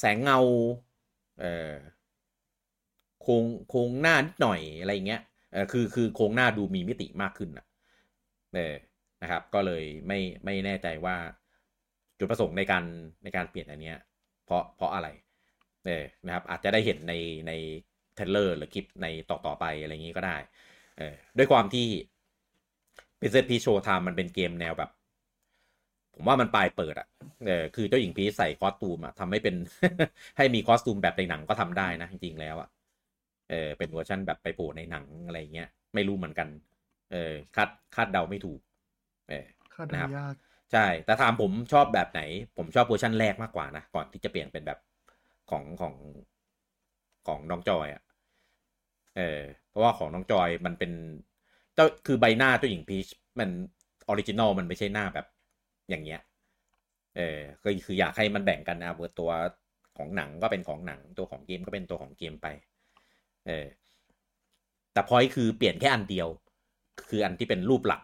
[0.00, 0.38] แสงเงา
[1.40, 1.72] เออ
[3.22, 7.66] โครงโครงหน้านิดหน่อยอะไรเงี้ยเออคือคือโครงหน้าดูมีมิติมากขึ้นนะ
[8.54, 8.74] เออ
[9.22, 11.16] นะครับ ก็เลยไม่ไม่แน่ใจว่า
[12.18, 12.84] จุดประสงค์ในการ
[13.22, 13.98] ในการเปลี่ยนอันเนี้ย
[14.44, 15.08] เพราะเพราะอะไร
[15.86, 17.14] เออนะครับ อาจจะได้เห็นใน
[17.48, 17.52] ใน
[18.14, 20.36] เทเลอร์หรือคลิปในต่อต่อไปอะไรอย่างนี้ก็ได้
[20.98, 21.86] เออด้วยความที่
[23.18, 24.90] เป็น Princess Peach Showtime มันเป็นเกมแนวแบบ
[26.20, 27.08] ผมว่ามันปลายเปิดอะ
[27.46, 29.54] เออคือเจ้าหญิงพีชใส่ costume อะทำให้เป็น
[30.36, 32.68] ให้มี costume แบบในหนังก็ทำได้นะ จริงๆแล้วอะ
[33.50, 36.48] เออเป็นเวอร์ชันแบบไปโผล่ในหนังอะไรเงี้ย ไม่รู้เหมือนกัน
[37.12, 38.60] เออคาดคาดเดาไม่ถูก
[39.30, 39.46] เออ
[39.92, 40.10] นะครับ
[40.72, 42.20] ใช่ แต่ถามผมชอบแบบไหน
[42.56, 44.78] ผมชอบเวอร์ชันแรกมากกว่านะ ก่อนที่จะเปลี่ยนเป็นแบบ
[45.50, 45.94] ของของ
[47.26, 48.02] ของน้องจอยอะ
[49.16, 50.92] เออเพราะว่าของน้องจอยมันเป็น
[51.74, 53.06] เจ้าคือใบหน้าเจ้าหญิงพีช
[53.38, 53.50] มัน
[54.08, 55.26] original มันไม่ใช่หน้าแบบ
[55.90, 56.20] อย่างเงี้ย
[57.16, 59.30] เออก็คืออยากให้มันแบ่งกันนะเบอร์ตัว
[59.96, 62.46] ของหนังก็เป็นของหนังตัวของเกมก็เป็นตัวของเกมไป
[63.46, 63.66] เออ
[64.92, 66.28] แต่พอยคือเปลี่ยนแค่อันเดียว
[67.08, 68.02] คืออันที่เป็นรูปหลัก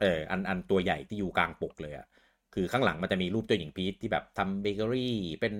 [0.00, 2.06] เออ อันอันตัวใหญ่ที่อยู่กลางปกเลยอะ
[2.54, 5.54] คือข้างหลังมันจะมีรูปเจ้าหญิงพีชที่แบบทำเบเกอรี่เป็น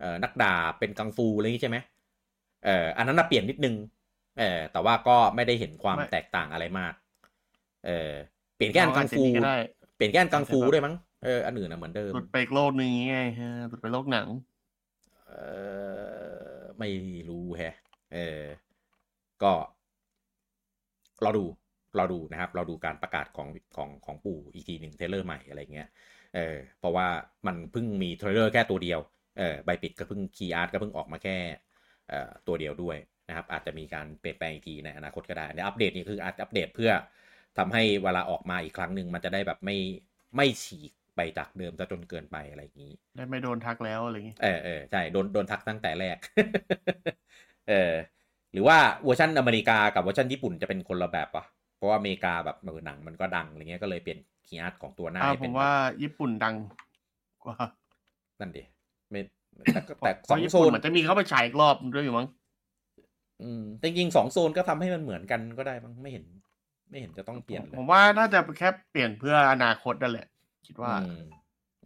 [0.00, 1.78] เอ่อนักดาบเป็นกังฟูอะไรอย่างนี้ใช่ไหม
[2.64, 3.74] เอออันนั้นน่ะเปลี่ยนนิดนึง
[4.38, 6.94] เออแต่ว่าก็ไม่ได้เห็นความแตกต่างอะไรมาก
[7.86, 8.12] เออ
[8.56, 9.26] เปลี่ยนแค่อันกังฟู
[9.98, 14.26] เปลี่ยนแก้นกังฟูด้วยมั้งเอออันอื่นนะเหมือนเดิมหลุดไปโลกนึงไงฮะหลุดไปโลกหนัง
[15.26, 15.32] เอ
[16.58, 16.88] อไม่
[17.28, 17.74] รู้แฮะ
[18.14, 18.42] เออ
[19.42, 19.52] ก็
[21.22, 21.44] เราดู
[21.96, 25.88] เราดูนะครับเราดูการประกาศของของของปู่อีกทีหนึ่งเทเลอร์ใหม่อะไรเงี้ย
[26.34, 27.06] เออเพราะว่า
[27.46, 29.00] มันเพิ่งมี trailer แค่ตัวเดียว
[29.38, 31.36] เออใบปิดก็เพิ่ง key art ก็เพิ่งออกมาแค่
[32.08, 32.96] เอ่อตัวเดียวด้วย
[33.28, 36.90] นะครับ อาจจะมีการเปลี่ยนแปลงอีกทีในอนาคตก็ได้ในอัปเดตนี้คืออาจอัปเดตเพื่อ
[37.58, 39.76] ทำให้เวลาออกมาอีกครั้งหนึ่งมันจะได้แบบไม่
[40.36, 46.16] ไม่ฉีกไปจากเดิมจะจนเกินไปอะไรอย่างนี้ได้ไม่โดนทักแล้วอะไรอย่างนี้เออเออใช่โดนโดนทักตั้งแต่แรก
[47.68, 47.92] เออ
[48.52, 51.44] หรือว่าเวอร์ชันอเมริกากับเวอร์ชันญี่ปุ่นจะเป็นคนละแบบปะ
[51.76, 55.70] เพราะว่าอเมริกาแบบมือหนังมันก็ดังอะไรเงี้ยก็เลยเปลี่ยนคีย์อาร์ตของตัวหน้าผมว่า
[56.02, 56.54] ญี่ปุ่นดัง
[57.44, 57.56] กว่า
[58.40, 58.62] นั่นดิ
[59.10, 59.20] ไม่
[59.72, 62.26] แต่แต่สองโซนมันจะมีเข้าไปฉายอีกรอบด้วยอยู่มั้ง
[63.42, 66.24] อืมจริงๆสองโซนก็ทำให้มันเหมือนกันก็ได้มั้งไม่เห็น
[66.90, 70.26] ไม่เห็นจะต้องเปลี่ยนเลยผมว่าน่าจะแค่เปลี่ยนเพื่ออนาคตนั่นแหละ
[70.66, 70.92] คิดว่า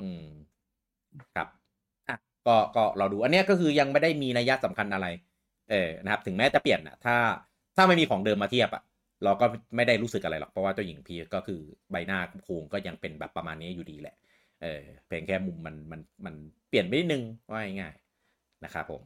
[0.00, 0.24] อืม
[1.34, 1.48] ครับ
[2.08, 5.06] อะก็ก็เราดูอันนี้ก็คือยังไม่ได้มีนัยยะสำคัญอะไร
[5.70, 7.16] เออนะครับ ถึงแม้จะเปลี่ยนอะ ถ้า
[7.76, 8.82] ถ้าไม่มีของเดิมมาเทียบอะ
[9.24, 11.60] เราก็ไม่ได้รู้สึกอะไรหรอกเพราะว่าเจ้าหญิงพีก็คือ
[11.90, 14.16] ใบหน้าโครงก็ยังเป็นแบบประมาณนี้อยู่ดีแหละ
[14.62, 16.34] เออเพียงแค่มุมมันมันมัน
[16.68, 19.02] เปลี่ยนไปนิดนึงว่าง่ายๆนะครับผม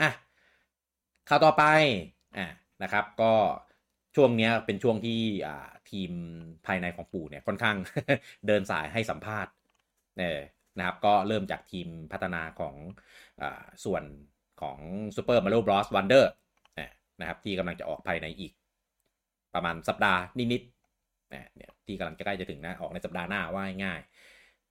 [0.00, 0.10] อะ
[1.28, 1.64] ข่าวต่อไป
[2.38, 2.46] อะ
[2.82, 3.32] นะครับ ก็
[4.20, 5.20] ช่วงนี้เป็นช่วงที่
[5.90, 6.10] ทีม
[6.66, 7.76] ภายในของปู่เนี่ยค่อนข้าง
[8.46, 9.52] เดินสายให้สัมภาษณ์
[10.18, 10.40] เออ
[10.78, 12.74] นะครับก็เริ่มจากทีมพัฒนาของ
[13.42, 13.44] อ
[13.84, 14.02] ส่วน
[14.62, 14.78] ของ
[15.16, 15.86] Super Mario Bros.
[15.94, 16.24] Wonder
[17.20, 18.52] นะครับที่กำลังจะออกภายในอีก
[19.54, 20.20] ประมาณสัปดาห์
[20.52, 24.00] นิดๆเนี่ยที่กำลังจะใกล้จะถึงนะออกในสัปดาห์หน้าว่าง่าย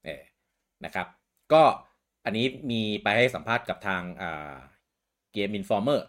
[0.08, 1.06] ๆนะครับ
[1.52, 1.62] ก็
[2.24, 4.02] อันนี้มีไปให้สัมภาษณ์กับทาง
[5.32, 6.06] เกมอินฟอร์เมอร์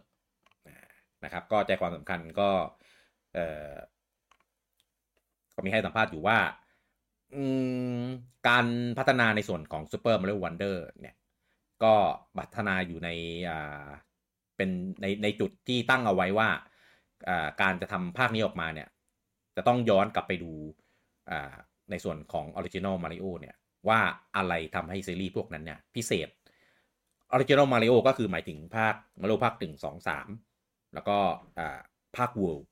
[1.24, 2.50] นะครับก็ใจความสำคัญก็
[5.56, 6.40] ก็มีให้สัมภาษณ์อยู่ว่า
[8.48, 8.66] การ
[8.98, 11.16] พัฒนาในส่วนของ Super Mario Wonder เนี่ย
[11.84, 11.94] ก็
[12.38, 13.10] พัฒนาอยู่ใน
[14.56, 14.70] เป็น
[15.02, 16.50] ในในจุดที่ตั้งเอาไว้ว่า
[17.62, 18.88] การจะทำภาคนี้ออกมาเนี่ย
[19.56, 20.52] จะต้องย้อนกลับไปดู
[21.92, 23.56] ในส่วนของ Original Mario เนี่ย
[23.90, 24.00] ว่า
[24.38, 26.30] อะไรทำให้ซีรีส์พวกนั้นเนี่ย พิเศษ
[27.36, 30.28] Original Mario ก็คือหมายถึงภาค Mario ภาคหนึ่งสองสาม
[30.94, 31.18] แล้วก็
[32.18, 32.66] ภาค World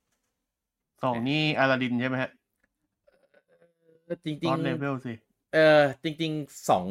[1.03, 2.31] สองนี่อาราดินใช่ไหมฮะ
[4.25, 5.13] จริงจริงเลเวลสิ
[5.53, 6.85] เออจริงๆสอง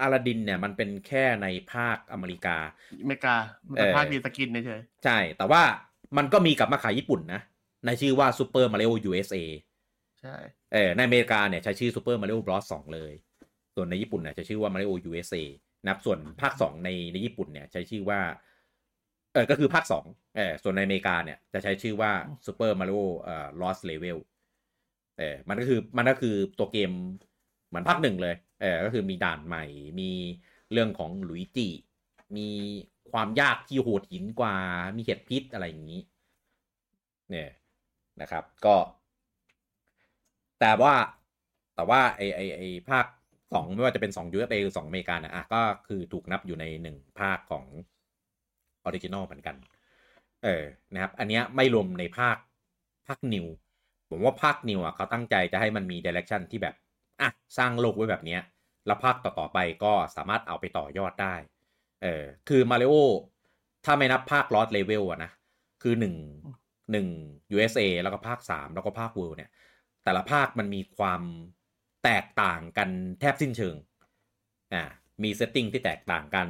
[0.00, 2.56] อาราดินเนี่ย มันเป็นแค่ในภาคอเมริกา
[3.02, 3.34] อเมริกา
[3.76, 5.62] เป็นภาค reskin เฉยใช่ แต่ว่า
[6.16, 7.40] มันก็มีกลับมาขายญี่ปุ่นนะ
[7.86, 9.44] ในชื่อว่า Super Mario USA
[10.20, 10.36] ใช่
[10.72, 13.12] เออในอเมริกาเนี่ยใช้ชื่อ Super Mario Bros 2เลย
[13.74, 15.42] ส่วนในญี่ปุ่นเนี่ยจะชื่อว่า Mario USA
[15.88, 22.12] นับส่วนภาค2ในในญี่ปุ่นเนี่ยใช้ชื่อว่าเออก็คือภาค2เออส่วนในอเมริกาเนี่ยจะใช้ชื่อว่า
[22.46, 24.18] Super Mario เอ่อ Lost Level
[25.18, 26.92] เออมันก็คือมันก็คือตัวเกม
[27.68, 29.64] เหมือนภาคหนึ่งเลยเออก็คือมีด่านใหม่
[30.00, 30.10] มี
[30.72, 31.68] เรื่องของหลุยจิ
[32.36, 32.48] มี
[33.12, 34.54] ความยากที่โหดหินกว่า
[34.96, 36.00] มีเห็ดพิษอะไรอย่างนี้
[37.30, 37.50] เนี่ย
[38.20, 38.76] นะครับ ก็
[40.60, 40.94] แต่ว่า
[41.74, 43.06] แต่ว่าไอไอไอภาค
[43.52, 47.64] สองไม่ว่าจะเป็นสอง USA หรือสองอเมริกานะอะก็คือถูกนับอยู่ในหนึ่งภาคของ
[48.88, 49.56] original เหมือนกัน
[50.44, 52.36] เออนะครับ อันนี้ไม่รวมในภาค
[53.06, 53.46] ภาค New
[54.10, 56.74] ผมว่าภาค New อะเขาตั้งใจจะให้มันมี direction ที่แบบ
[57.20, 58.38] อะสร้างโลกไว้แบบนี้
[58.86, 61.34] แล้วภาคต่อๆไปก็สามารถเอาไปต่อยอดได้
[62.02, 62.94] เออคือมาริโอ
[63.84, 65.30] ถ้าไม่นับภาค Lost Levels อะนะ
[65.82, 66.14] คือหนึ่ง
[66.92, 67.06] หนึ่ง
[67.54, 69.50] USA แล้วก็ภาคสามแล้วก็ภาค World เนี่ย
[70.04, 71.22] แต่ละภาคมันมีความ
[72.04, 72.88] แตกต่างกัน
[73.20, 73.76] แทบสิ้นเชิง
[74.74, 74.84] อ่า
[75.22, 76.48] มี setting ที่แตกต่างกัน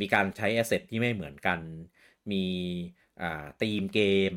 [0.00, 1.60] มีการใช้ asset ที่ไม่เหมือนกัน
[2.32, 2.44] มี
[3.62, 4.32] ธีมเกม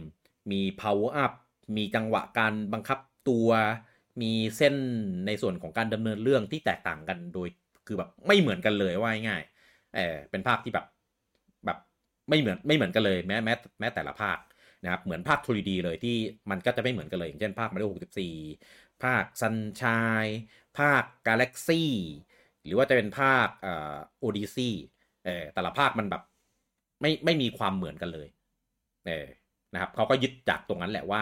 [0.51, 1.33] มี power up
[1.77, 3.49] มีจังหวะการบังคับตัว
[4.21, 4.75] มีเส้น
[5.27, 7.47] ในส่วนของการดำเนินเรื่องที่แตกต่างกันโดย
[7.87, 9.43] คือแบบไม่เหมือนกันเลยว่าง่าย
[9.95, 10.85] เออเป็นภาคที่แบบ
[11.65, 11.77] แบบ
[12.29, 14.37] ไม่เหมือนไม่เหมือนกันเลยแม้แม้แม้แต่ละภาค
[14.83, 16.15] นะครับเหมือนภาค 3D เลยที่
[16.51, 17.89] มันก็จะไม่เหมือนกันเลยอย่างเช่นภาคมาริโอ
[18.47, 20.25] 64 ภาค Sunshine
[20.79, 21.91] ภาค Galaxy
[22.65, 23.47] หรือว่าจะเป็นภาค
[24.19, 24.75] Odyssey
[25.25, 26.23] เออแต่ละภาคมันแบบ
[27.01, 28.27] ไม่ไม่มีความเหมือนกันเลย
[29.07, 29.27] เออ
[29.73, 31.21] นะครับเขาก็ยึดจากตรงนั้นแหละว่า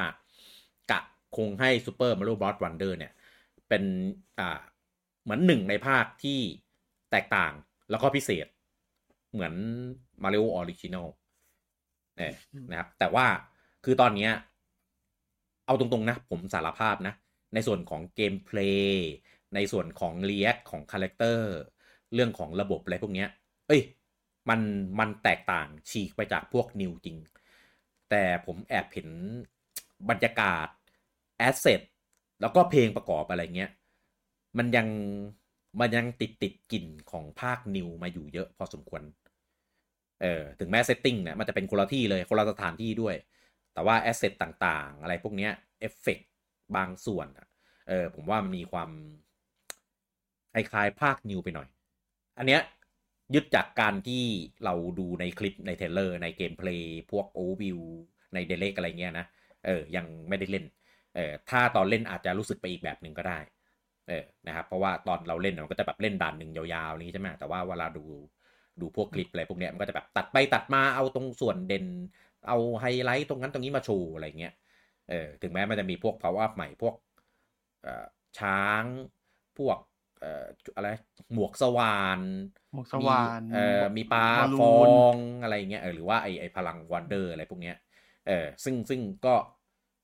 [0.91, 0.99] กะ
[1.38, 2.55] คงให้ Super Mario Bros.
[2.63, 3.13] Wonder เนี่ย
[3.67, 3.84] เป็น
[4.39, 4.60] อ่า
[5.23, 6.39] เหมือนหนึ่งในภาคที่
[7.12, 7.54] แตกต่าง
[7.89, 8.47] แล้วก็พิเศษ
[9.34, 9.54] เหมือน
[10.23, 11.07] มาริโอ original
[12.17, 12.34] เนี่ย
[12.69, 13.25] นะครับ แต่ว่า
[13.86, 14.30] คือตอนนี้
[15.65, 17.13] เอาตรงๆนะ ผมสารภาพนะ
[17.54, 19.12] ในส่วนของ gameplay
[19.55, 21.49] ในส่วนของเรียกของ character
[22.13, 23.25] เรื่องของระบบอะไรพวกนี้
[23.67, 23.81] เอ้ย
[24.49, 24.62] มัน
[24.99, 27.17] มันแตกต่างฉีกไปจากพวก New จริง
[28.09, 29.09] แต่ผมแอบเห็น
[30.09, 30.67] บรรยากาศ
[31.38, 31.81] asset
[32.41, 33.71] แล้วก็เพลงประกอบอะไรเงี้ย
[34.57, 34.88] มันยัง
[35.79, 39.01] มันยังติดติดกลิ่นของภาค New มาอยู่เยอะพอสมควร
[40.21, 43.15] เออ ถึงแม้ setting เนี่ยมันจะเป็นคนละที่เลยคนละสถานที่ด้วย
[43.73, 46.19] แต่ว่า asset ต่างๆ อะไรพวกเนี้ยเอฟเฟก
[46.75, 47.27] บางส่วน
[47.89, 48.89] เออผมว่ามันมีความ
[50.53, 51.67] คล้ายๆ ภาค New ไปหน่อย
[52.38, 52.62] อันเนี้ย
[53.33, 54.23] ยึดจากการที่
[54.65, 57.79] เราดูในคลิปใน trailer ใน gameplay พวก overview
[58.33, 59.25] ในเดเลกอะไรเงี้ยนะ
[59.65, 60.65] เออ ยังไม่ได้เล่น
[61.15, 63.39] เออ ถ้าตอนเล่นอาจจะรู้สึกไปอีกแบบหนึ่งก็ได้
[64.07, 68.03] เออ นะครับ เพราะว่าตอนเราเล่นมันก็จะแบบเล่นด่านหนึ่งยาวๆนี้ใช่ไหมแต่ว่าเวลาดู
[68.81, 71.85] ดูพวกคลิปอะไรพวกเนี้ยมันก็จะแบบตัดไปตัดมาเอาตรงส่วนเด่น
[72.47, 74.53] เอาไฮไลท์ตรงนั้นตรงนี้มาโชว์อะไรเงี้ย
[75.09, 76.95] เออ ถึงแม้มันจะมีพวก power up ใหม่พวก
[78.39, 78.83] ช้าง
[79.57, 79.77] พวก
[80.23, 80.89] อ่ออะไร
[81.34, 82.21] หมวกสว่าน
[82.73, 84.25] หมวกสว่านเอ่อมีปลา
[84.60, 84.75] ฟอ
[85.13, 87.75] งอะไรเงี้ยเออหรือว่าไอไอพลัง Wonder อะไรพวกเนี้ย
[88.27, 89.36] เออซึ่งซึ่งก็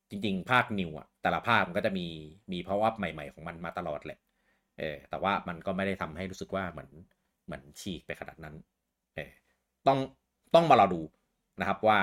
[0.09, 2.07] จริง ๆ ภาค New อะแต่ละภาคมันก็จะมี
[2.51, 4.19] มีพาวอัพใหม่ ๆ ของมันมาตลอดแหละ
[4.79, 6.89] เออแต่ว่ามันก็ไม่ได้ทำให้รู้สึกว่าเหมือน
[7.45, 8.55] เหมือนฉีกไปขนาดนั้น
[9.15, 9.31] เออ
[9.87, 9.99] ต้อง
[10.55, 11.01] ต้องมาเราดู
[11.59, 11.99] นะครับว่า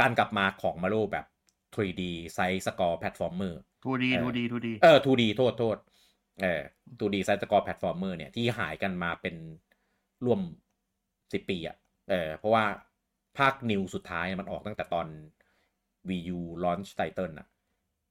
[0.00, 1.26] การกลับมาของมาริโอแบบ
[1.74, 2.02] 3D
[2.34, 5.76] side-scroll platformer 2D 2D 2D เออ 2D โทษโทษ
[6.40, 6.62] เออ
[6.98, 9.34] 2D side-scroll platformer เนี่ยที่หายกันมาเป็น
[10.24, 10.40] ร่วม
[11.32, 11.76] สิบปีอะ่ะ
[12.10, 12.64] เออเพราะว่า
[13.38, 15.06] ภาค New สุดท้ายมันออกตั้งแต่ตอน
[16.08, 17.48] Wii U launch title อะ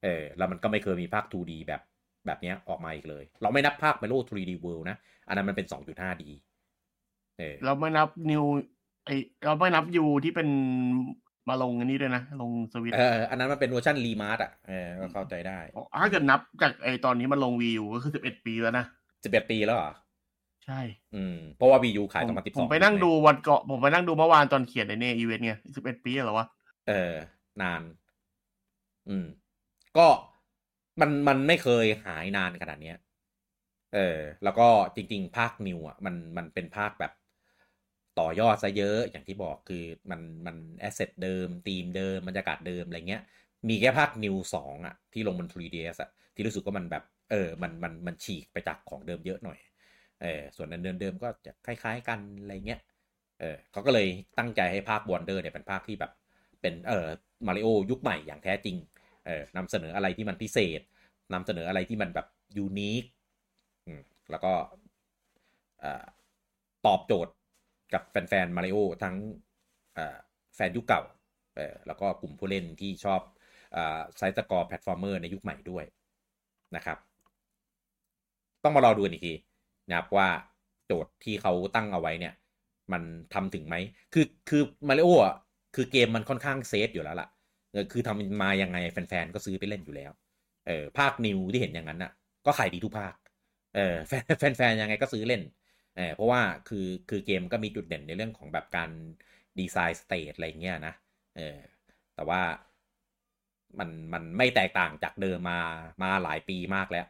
[0.04, 1.82] เออแล้วมันก็ไม่เคยมีภาค 2D แบบ
[2.26, 4.96] แบบนี้ออกมาอีกเลย เราไม่นับภาค Mario 3D World นะ
[5.28, 6.24] อันนั้นมันเป็น 2.5D
[7.38, 8.44] เออเราไม่นับ New
[9.04, 9.10] ไอ
[9.44, 10.48] เราไม่นับ U ที่เป็น
[11.48, 15.58] มาลงอันนี้ด้วยนะ ลงสวิตเอออันนั้นมันเป็นเวอร์ชัน remaster อะเออเข้าใจได้
[16.02, 18.84] ถ้าเกิดนับจากไอตอนนี้มันลง Wii U ก็คือสิบเอ็ดปีแล้วนะ
[19.24, 19.92] สิบเอ็ดปีแล้วเหรอ
[20.66, 20.80] ใช่
[21.14, 26.46] อืม เพราะว่า Wii U ขายตอนมาสิบสองผมไปนั่งดูวันเกาะผมไปนั่งดูเมื่อวานตอนเขียนในเนอีเวนต์ไงสิบเอ็ดปีเหรอวะ
[26.88, 27.14] เออ
[27.62, 27.82] นาน
[29.08, 29.26] อืม
[29.98, 30.06] ก็
[31.00, 32.98] มันมันไม่เคยหายนานขนาดเนี้ย
[33.94, 37.12] เออ แล้วก็จริง ๆ ภาค New อะ มันมันเป็นภาคแบบ
[38.20, 43.22] ต่อยอดซะเยอะอย่างที่บอกคือมันมัน asset เดิมธีมเดิมบรรยากาศเดิมอะไรเงี้ย
[43.68, 49.58] มีแค่ภาค New สองอะที่ลงบน 3DS อะที่รู้สึกว่ามันแบบเออมันมันมันฉีกไปจากของเดิมเยอะหน่อย
[50.22, 52.80] เออส่วนนั้นเดิมๆก็จะคล้าย ๆ กันอะไรเงี้ย
[53.40, 54.06] เออเขาก็เลย
[54.38, 56.12] ตั้งใจให้ภาค Wonder เนี่ยเป็นภาคที่แบบ
[56.60, 57.06] เป็นเออ
[57.46, 58.76] มาริโอยุคใหม่อย่างแท้จริง
[59.26, 60.80] เออนำเสนออะไรที่มันพิเศษ
[61.32, 63.04] นำเสนออะไรที่มันแบบ unique
[64.30, 64.52] แล้วก็
[66.86, 67.32] ตอบโจทย์
[67.94, 69.16] กับแฟนๆมาริโอทั้ง
[70.54, 71.02] แฟนยุคเก่า
[71.86, 73.20] แล้วก็กลุ่มผู้เล่นที่ชอบ
[74.16, 75.84] side-scroll platformer ในยุคใหม่ด้วย
[76.76, 76.98] นะครับ
[78.64, 79.34] ต้องมารอดูอีกที
[79.88, 80.28] นะครับว่า
[80.86, 82.34] โจทย์ที่เขาตั้งเอาไว้เนี่ย
[82.92, 83.02] มัน
[83.34, 83.76] ทำถึงไหม
[84.14, 85.36] คือคือมาริโออะ
[85.74, 87.28] คือเกมมันค่อนข้าง safe อยู่แล้วล่ะ
[87.92, 90.10] คือทำมายังไงแฟนๆก็ซื้อไปเล่นอยู่แล้ว
[90.66, 92.12] เออภาค New ที่เห็นอย่างนั้นอะ
[92.46, 93.14] ก็ขายดีทุกภาค
[93.76, 93.94] เออ
[94.38, 95.42] แฟนๆยังไงก็ซื้อเล่น
[95.96, 98.90] เออเพราะว่าคือคือเกมก็มีจุดเด่นในเรื่องของแบบการ
[99.58, 100.94] ดีไซน์ stage อะไรเงี้ยนะ
[101.36, 101.58] เออ
[102.14, 102.40] แต่ว่า
[103.78, 105.60] มันมันไม่แตกต่างจากเดิมมา
[106.02, 107.06] มาหลายปีมากแล้ว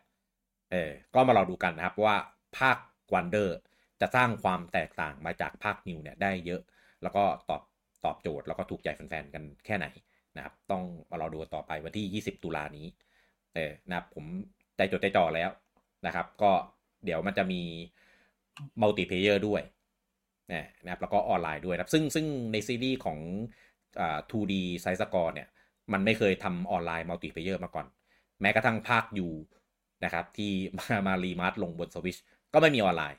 [0.73, 2.17] เออ ก็มารอดูกันนะครับว่า
[2.59, 2.79] ภาค
[3.15, 3.57] Wonder
[4.01, 6.63] จะสร้างความแตกต่างมาจากภาค New เนี่ยได้เยอะ
[7.03, 7.63] แล้วก็ตอบ
[8.05, 9.87] ตอบโจทย์แล้วก็ถูกใจแฟนๆกันแค่ไหน
[10.37, 12.87] นะครับ ต้องมารอดูต่อไปวันที่ 20 ตุลานี้
[13.55, 14.25] เออนะครับผม
[14.77, 15.51] ใจจดใจจ่อแล้ว
[16.07, 16.51] นะครับ ก็
[17.05, 17.63] เดี๋ยวมันจะมี
[18.81, 19.63] multiplayer ด้วย
[20.85, 23.19] นะครับแล้วก็ออนไลน์ด้วยครับ ซึ่งซึ่งในซีรีส์ของ
[24.01, 25.49] อ่า 2D side-scroll เนี่ย
[25.93, 27.87] มันไม่เคยทำออนไลน์ multiplayer มาก่อน
[28.41, 29.29] แม้กระทั่งภาค U
[30.05, 32.17] นะครับ ที่มามา remaster ลงบนสวิช
[32.53, 33.19] ก็ไม่มีออนไลน์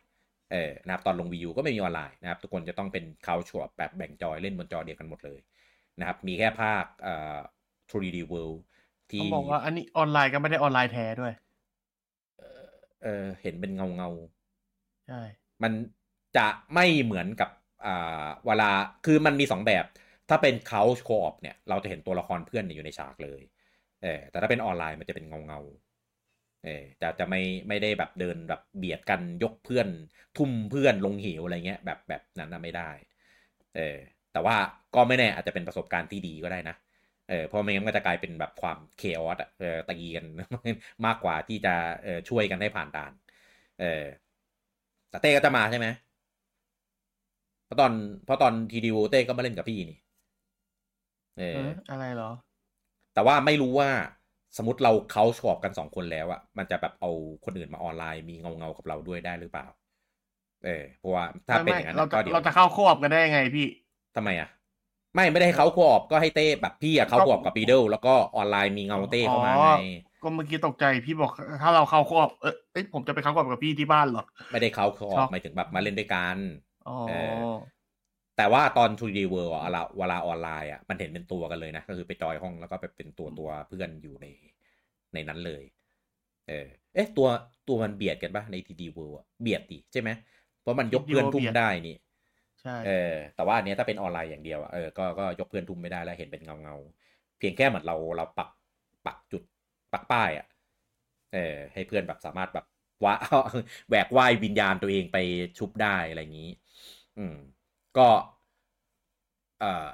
[0.51, 5.39] เออนะครับตอนลง Wii U ก็ไม่มีออนไลน์นะครับ ทุกคนจะต้องเป็น couch co-op แบบแบ่งจอยเล่นบนจอเดียวกันหมดเลย
[5.99, 7.37] นะครับ มีแค่ภาคอ่า
[7.89, 8.57] 3D World
[9.11, 11.33] ที่บอกว่าอันนี้ออนไลน์ก็ไม่ได้ออนไลน์แท้ด้วย
[13.03, 14.09] เออเห็นเป็นเงาเงา
[15.07, 15.21] ใช่
[15.63, 15.73] มัน
[16.37, 17.49] จะไม่เหมือนกับ
[17.85, 18.71] อ่าเวลา
[19.05, 19.85] คือมันมีสองแบบ
[20.29, 23.41] ถ้าเป็นเขาโคออปเนี่ยเราจะเห็นตัวละครเพื่อนอยู่ในฉากเลย
[24.03, 25.59] เออแต่ถ้าเป็นออนไลน์มันจะเป็นเงาเงา
[26.63, 29.87] เออจะจะไม่ไม่ได้แบบเดินแบบเบียดกันยกเพื่อน
[30.37, 32.89] ทุ่มเพื่อนลงเหวอะไรเงี้ยแบบแบบนั้นไม่ได้
[33.75, 33.97] เออ
[34.31, 34.55] แต่ว่า
[34.95, 36.75] ก็ไม่แน่อาจจะเป็นประสบการณ์ที่ดีก็ได้นะ
[37.29, 40.25] เออเพราะไม่งั้นก็จะกลายเป็นแบบความเคออสเออตีกัน
[41.05, 43.13] มากกว่าที่จะเออช่วยกันให้ผ่านด่าน
[43.81, 44.03] เออ
[45.13, 45.87] แต่เต้ก็จะมาใช่ไหม
[47.65, 47.91] เพราะตอน
[48.25, 49.97] เพราะตอนทีดีโอเต้ก็มาเล่นกับพี่นี่
[51.37, 52.31] เอออะไรเหรอ
[53.13, 53.89] แต่ว่าไม่รู้ว่า
[54.57, 57.11] สมมติเราเขาชอบกันสองคนแล้วอะมันจะแบบเอา
[57.45, 59.67] คนอื่นมาออนไลน์มีเงาเงากับเราด้วยได้หรือเปล่า
[60.65, 63.67] เออเพราะว่าถ้าเป็นอย่างนั้นก็เดี๋ยวเราจะเข้าควบกันได้ยังไงพี่
[64.15, 64.49] ทำไมอะ
[65.15, 69.71] ไม่ไม่ได้ให้เขาควบก็ให้เต้แบบพี่อะเขาควบกับปีเดิลแล้วก็ออนไลน์มีเงาเต้เข้ามาไง
[70.23, 76.37] ก็เมื่อกี้ตกใจพี่บอกถ้าเราเข้าครอบเอ้ยผมจะไปเข้าครอบกับพี่ที่บ้านเหรอ ไม่ได้เข้าครอบหมายถึงแบบมาเล่นด้วยกัน
[76.87, 76.97] อ๋อ
[78.37, 84.25] แต่ว่าตอน 3D World อะเวลาออนไลน์อะมันเห็นเป็นตัวกันเลยนะ ก็คือไปจอยห้องแล้วก็ไปเป็นตัวตัวเพื่อนอยู่ใน
[85.13, 85.63] ในนั้นเลย
[86.49, 87.27] เออ เอ๊ะตัว
[87.67, 90.09] ตัวมันเบียดกันปะใน 3D World อะเบียดดิใช่ไหม
[90.61, 91.95] เพราะมันยกเพื่อนทุ่มได้นี่
[92.63, 96.75] ใช่เออแต่ว่าอันนี้ถ้าเป็นออนไลน์อย่างเดียวอะเออก็ก็ยกเพื่อนทุ่มไม่ได้แล้วเห็นเป็นเงาเงา
[97.39, 98.49] เพียงแค่เหมือนเราเราปัก
[99.05, 99.43] ปักจุด
[99.93, 100.47] ปักป้ายอะ
[101.33, 102.65] เออให้เพื่อนแบบสามารถแบบ
[103.05, 103.15] ว่า
[103.89, 105.17] แหวกว่ายวิญญาณตัวเองไป
[105.57, 106.51] ชุบได้อะไรอย่างนี้
[107.17, 107.35] อืม
[107.97, 108.07] ก็
[109.59, 109.87] เอ่อ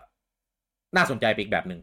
[0.95, 1.81] น่าสนใจอีกแบบหนึ่ง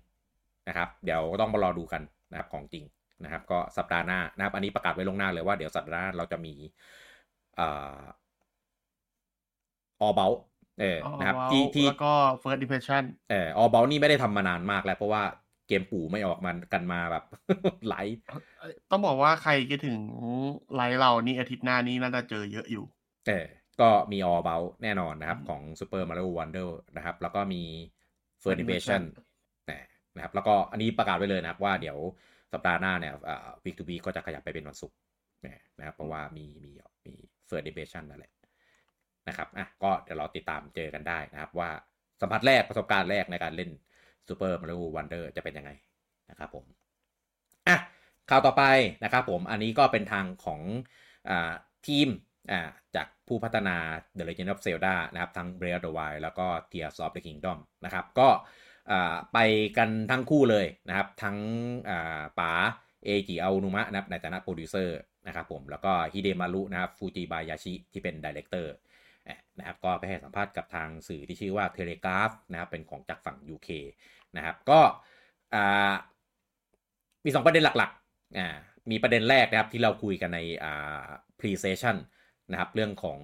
[0.69, 2.85] นะครับ เดี๋ยวต้องมารอดูกันนะครับของจริง
[3.25, 6.55] นะครับ ก็สัปดาห์หน้านะครับ อันนี้ประกาศไว้ลงหน้าเลยว่าเดี๋ยวสัปดาห์หน้าเราจะมี
[7.59, 7.97] อ่อ
[10.01, 10.33] อเบล
[10.81, 15.23] เออนะครับที่ที่แล้วก็ first impression เออออเบลนี่ไม่ได้ทำมานานมากแล้วเพราะว่า
[15.69, 17.25] เกมปู่ไม่ออกมันกันมาแบบ
[17.87, 17.95] ไหล
[18.91, 19.99] ต้องบอกว่าใครคิดถึง
[20.75, 22.85] ไลฟ์เรานี่อาทิตย์หน้านี้น่าจะเจอเยอะอยู่
[23.29, 23.47] เออ
[23.81, 27.63] ก็มี All About แน่นอนนะครับ ของ Super Mario Wonder นะครับ แล้วก็มี
[28.43, 29.03] f u r n i m a t i o n
[30.17, 31.99] นะครับ แล้วก็อันนี้ประกาศไว้เลยนะครับว่าเดี๋ยว
[32.53, 33.15] สัปดาห์หน้าเนี่ย
[33.65, 34.97] วีคทูวีก็จะขยับไปเป็นวันศุกร์
[35.79, 36.73] นะครับเพราะว่ามีมี
[37.07, 37.15] มี
[37.49, 38.33] f u r n i m a t i o n นั่นแหละ
[39.29, 41.71] นะครับอะก็เดี๋ยวเราติดตามเจอกันได้นะครับ ว่า
[42.21, 43.71] สัมผัสแรกประสบการณ์แรกในการเล่น
[44.29, 45.71] Super Mario Wonder จะเป็นยังไง
[46.31, 46.65] นะครับผม
[47.69, 47.77] อะ
[48.31, 48.65] ข่าวต่อไป
[49.05, 50.61] นะครับผมอันนี้ก็เป็นทางของ
[51.29, 51.31] อ
[51.87, 52.09] ทีม
[52.97, 53.77] จากผู้พัฒนา
[54.19, 58.29] The Legend of Zelda นะครับทั้ง Breath of the Wild แล้วก็ Tears of the Kingdom นะครับก็
[59.33, 59.39] ไป
[59.79, 61.37] กันทั้งคู่เลยนะครับ ทั้ง
[62.39, 62.53] ป๋า
[63.05, 68.75] เอจิอาโอนุมะนะครับในฐานะโปรดิวเซอร์นะครับผมแล้วก็ฮิเดมาโระนะครับฟูจิบายาชิที่เป็น director
[69.59, 73.69] นะครับก็ไปให้สัมภาษณ์กับทางสื่อที่ชื่อว่า Telegraph นะครับเป็นของจากฝั่ง UK
[74.37, 74.81] นะครับก็
[77.25, 80.41] มี 2 ประเด็นหลักๆมีประเด็นแรกนะครับที่เราคุยกันใน
[81.39, 81.97] pre session
[82.53, 83.21] นะครับเรื่องของ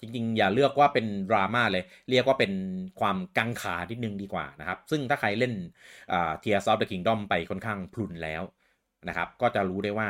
[0.00, 2.52] จริงๆ อย่าเรียกว่าเป็นดราม่าเลย เรียกว่าเป็น
[3.00, 5.54] ความกังขานิดนึงดีกว่านะครับ ซึ่งถ้าใครเล่น
[6.40, 8.42] Tears of the Kingdom ไปค่อนข้างพรุนแล้ว
[9.08, 10.08] นะครับ ก็จะรู้ได้ว่า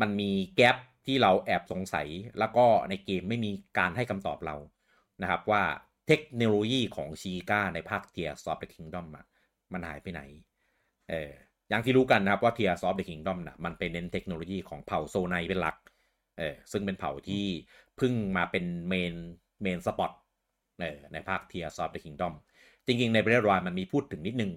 [0.00, 0.76] มันมี gap
[1.10, 4.56] ที่เราแอบสงสัย แล้วก็ในเกมไม่มีการให้คำตอบเรา
[5.22, 5.62] นะครับว่า
[6.06, 9.06] เทคโนโลยีของชีกาในภาค Tears of the Kingdom
[9.72, 10.22] มันหายไปไหน
[11.10, 11.30] เออ
[11.68, 15.76] อย่างที่รู้กันนะครับว่า Tears of the Kingdom นะมันเป็นเน้นเทคโนโลยีของเผ่าโซไนเป็นหลัก
[16.38, 17.44] เออซึ่งเป็นเผ่าที่
[17.96, 19.14] เพิ่งมาเป็น main
[19.62, 20.12] main spot
[20.80, 22.34] เออในภาค Tears of the Kingdom
[22.86, 24.52] จริงๆ ใน Breath of the Wild มันมีพูดถึงนิดนึง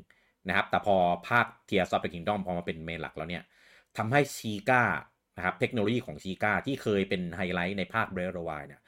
[0.48, 0.96] นะครับ แต่พอ
[1.30, 3.44] ภาค Tears of the Kingdom พอมาเป็น main หลักแล้วเนี่ย
[3.98, 4.84] ทำให้ชีก้า
[5.38, 8.82] นะครับเทคโนโลยีของชีก้าที่เคยเป็นไฮไลท์ในภาค Breath of the Wild เนี่ย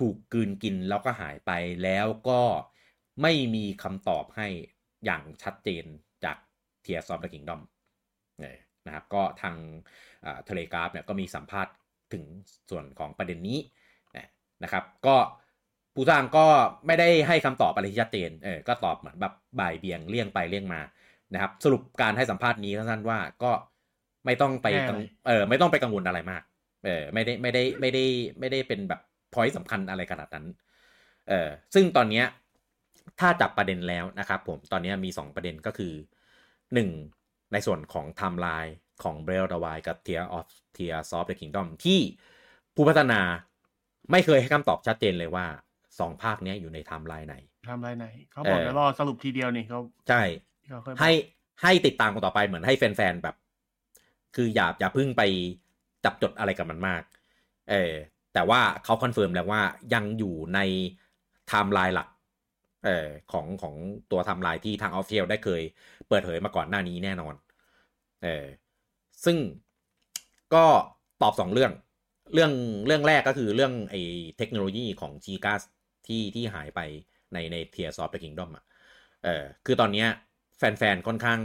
[0.00, 1.50] ถูกกลืนกินแล้วก็หายไป
[1.84, 2.40] แล้วก็
[3.22, 4.48] ไม่มีคำตอบให้
[5.04, 5.84] อย่างชัดเจน
[6.24, 6.36] จาก
[6.82, 7.62] Tears of the Kingdom
[8.86, 9.56] นะครับก็ทาง
[10.44, 11.74] Telegraph เนี่ยก็มีสัมภาษณ์
[12.12, 12.24] ถึง
[12.70, 13.58] ส่วนของประเด็นนี้
[14.64, 15.16] นะครับก็
[15.94, 16.46] ผู้สร้างก็
[16.86, 20.80] ไม่ได้ให้คำตอบอะไรที่ชัดเจนเออก็ตอบเหมือนแบบบ่ายเบี่ยงเลี่ยงไปเลี่ยงมา
[21.34, 23.52] นะครับสรุปการให้สัมภาษณ์นี้สั้นๆว่าก็
[24.26, 24.66] ไม่ต้องไป
[25.26, 26.42] เออไม่ต้องไปกังวลอะไรมาก
[26.84, 28.04] เออไม่ได้ไม่ได้ไม่ได้
[28.40, 29.00] ไม่ได้เป็นแบบ
[29.34, 30.46] point สำคัญอะไรขนาดนั้น
[31.28, 32.26] เออซึ่งตอนเนี้ย
[33.20, 35.92] ถ้าจับประเด็นแล้วนะครับผมตอนนี้มี 2 ประเด็นก็คือ
[36.92, 41.10] 1 ในส่วนของไทม์ไลน์ของ b r e a t h of the Wild กับ Tear of Tears
[41.18, 42.00] of the Kingdom ที่
[42.74, 43.20] ผู้พัฒนา
[44.10, 45.46] ไม่เคยให้คำตอบชัดเจนเลยว่า
[45.98, 50.22] สองภาคนี้อยู่ในไทม์ไลน์ไหนไทม์ไลน์ไหน เขาบอกแล้วรอสรุปทีเดียวนี่เขาใช่
[51.00, 51.12] ให้
[51.62, 53.36] ให้ติดตามกันต่อไปเหมือนให้แฟนๆแบบ
[54.36, 55.22] คืออย่าอย่าพึ่งไป
[56.04, 57.02] จับจดอะไรกับมันมาก
[57.70, 57.92] เออ
[58.34, 59.62] แต่ว่าเขา confirm แล้วว่า
[59.94, 60.60] ยังอยู่ใน
[61.48, 62.08] ไทม์ไลน์หลัก
[62.84, 63.74] เออของของ
[64.10, 65.62] ตัวไทม์ไลน์ที่ทาง official ได้เคย
[66.08, 67.34] เปิดเผยมาก่อนหน้านี้แน่นอน
[68.22, 68.44] เออ
[69.24, 69.36] ซึ่ง
[70.54, 70.64] ก็
[71.22, 71.72] ตอบสองเรื่อง
[72.34, 72.52] เรื่อง
[72.86, 74.00] เรื่องแรกก็คือเรื่องไอ้
[74.38, 75.62] เทคโนโลยีของ ชีก า
[76.06, 76.80] ที่ที่หายไป
[77.32, 78.64] ในใน Tears of the Kingdom อะ
[79.24, 80.08] เออคือตอนเนี้ย
[80.58, 81.40] แฟนๆ ค่อนข้าง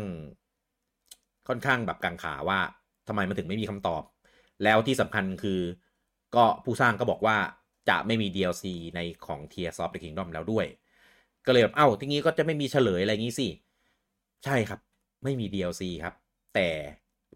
[1.48, 2.60] ค่อนข้างแบบกังขาว่า
[3.10, 4.04] ทำไมมันถึงไม่มีคำตอบ
[4.64, 5.60] แล้วที่สำคัญคือ
[6.36, 7.38] ก็ผู้สร้างก็บอกว่า
[7.90, 10.66] จะไม่มี DLC ในของ Tears of the Kingdom แล้วด้วย
[11.46, 13.48] ก็เลยแบบเอ้าทีนี้ก็จะไม่มีเฉลยอะไรงี้สิ
[14.46, 14.80] ใช่ครับ
[15.24, 16.16] ไม่มี DLC ครับ
[16.56, 16.70] แต่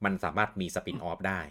[0.03, 1.41] มันสามารถมีสปินออฟได้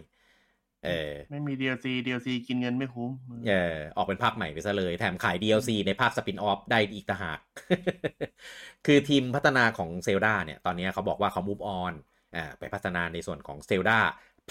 [0.84, 3.10] เออไม่มี DLC DLC กินเงินไม่คุ้ม
[3.48, 7.38] เออออกเป็นภาคใหม่ไปซะเลย แถมขาย DLC ในภาคสปินออฟได้อีกต่างหาก
[8.86, 12.11] คือทีมพัฒนาของเซลดาเนี่ย ตอนนี้เขาบอกว่าเขา move on อ่า
[12.58, 13.98] ไปพัฒนาในส่วนของเซลดา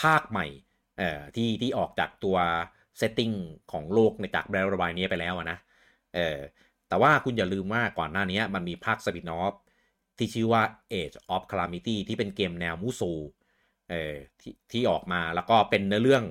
[0.02, 0.48] ภาคใหม่
[1.36, 2.38] ที่ที่ออกจากตัว
[2.98, 3.32] setting
[3.72, 5.58] ของโลกในจาก Breath of the Wild นี้ไปแล้วนะ
[6.16, 6.40] เออ
[6.88, 9.54] แต่ว่าคุณอย่าลืมว่าก่อนหน้านี้มันมีภาค spin-off
[10.18, 10.64] ที่ชื่อว่า
[10.94, 13.12] Age of Calamity ที่เป็นเกมแนวมุโซ
[13.90, 16.24] เออที่ที่ออกมาแล้วก็เป็นเนื้อเรื่อง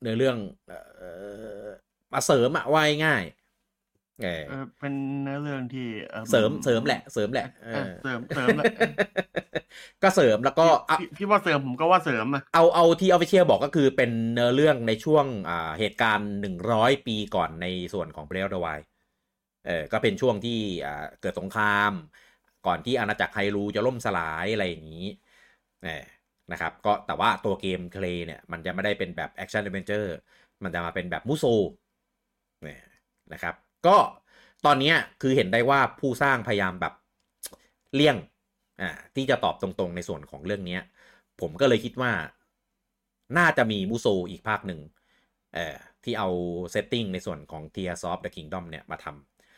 [0.00, 0.38] เนื้อเรื่อง
[0.70, 0.72] อ
[1.66, 1.68] อ
[2.12, 3.24] มาเสริมอะว่ายง่าย
[4.48, 5.86] เออเป็นเนื้อเรื่องที่
[6.30, 7.46] เสริมเสริมแหละ เสริมแหละ
[8.02, 8.56] เสริมเสริม
[10.02, 10.66] ก็เสริมแล้วก็
[11.16, 18.80] พี่ว่าเสริมผมก็ว่าเสริมอะเอาเอาที่ official บอกก็คือเป็นเนื้อเรื่องในช่วงอ่าเหตุการณ์หนึ่งร้อยปีก่อนในส่วนของ Breath of the Wild
[19.66, 21.92] เออก็เป็นช่วงที่อ่าเกิดสงคราม
[22.66, 25.06] ก่อนที่อาณาจักรไฮรูจะล่มสลายอะไรอย่างนี้
[25.84, 26.04] เออ
[26.52, 30.14] นะครับก็แต่ว่าตัว gameplay เนี่ยมันจะไม่ได้เป็นแบบ action adventure
[30.62, 31.44] มันจะมาเป็นแบบมูโซ
[32.62, 32.82] เนี่ย
[33.32, 33.54] นะครับ
[33.86, 33.96] ก็
[34.66, 36.94] ตอนนี้คือเห็นได้ว่าผู้สร้างพยายามแบบ
[37.94, 38.16] เลี่ยง
[38.80, 40.78] อ่าที่จะตอบตรงๆในส่วนของเรื่องนี้
[41.40, 42.12] ผมก็เลยคิดว่า
[43.38, 44.80] น่าจะมีมูโซอีกภาคหนึ่ง
[45.54, 46.28] เอ่อที่เอา
[46.70, 49.06] setting ในส่วนของ Tears of the Kingdom เนี่ยมาท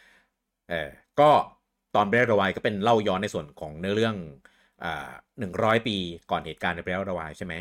[0.09, 1.31] ำเอ่อก็
[1.95, 4.17] ตอน Breath of the Wild ก็เป็นเล่าย้อนในส่วนของเนื้อเรื่อง
[5.39, 5.97] หนึ่งร้อยปี
[6.31, 7.55] ก่อนเหตุการณ์ใน Breath of the Wild ใช่ไหม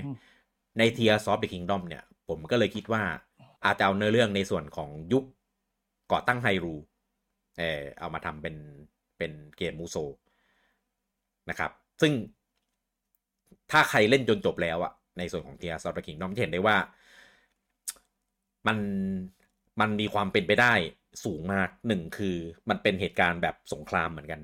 [0.77, 3.03] ใน Tears of the Kingdom เนี่ย ผมก็เลยคิดว่า
[3.65, 5.23] อาจจะเอาเนื้อเรื่องในส่วนของยุค
[6.11, 6.75] ก่อตั้งไฮรู
[7.59, 8.55] เออเอามาทำเป็น
[9.17, 9.97] เป็นเกมมูโซ
[11.49, 12.13] นะครับ ซึ่ง
[13.71, 16.77] ถ้าใครเล่นจนจบแล้วอะในส่วนของ Tears of the Kingdom จะเห็นได้ว่า
[18.67, 18.77] มัน
[19.79, 20.73] มันมีความเป็นไปได้
[21.25, 22.37] สูงมากหนึ่งคือ
[22.69, 24.41] มันเป็นเหตุการณ์แบบสงครามเหมือนกัน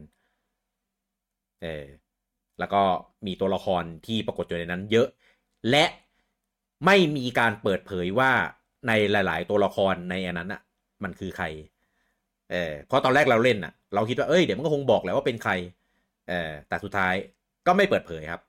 [1.64, 1.86] เออ
[2.60, 2.84] แล้วก็
[3.26, 5.08] มีตัวละครที่ปรากฏอยู่ในนั้นเยอะ
[5.70, 5.86] และ
[6.86, 8.32] ไม่มีการเปิดเผยว่า
[8.88, 10.62] ในหลาย ๆ ตัวละครในอันนั้นอะ
[11.04, 11.46] มันคือใคร
[12.52, 15.54] เออเพราะตอนแรกเราเล่นอะเราคิดว่าเอ้ยเดี๋ยวมันก็คงบอกแหละว่าเป็นใคร
[16.30, 17.16] เออแต่สุดท้าย
[17.68, 18.42] ก็ไม่เปิดเผยครับ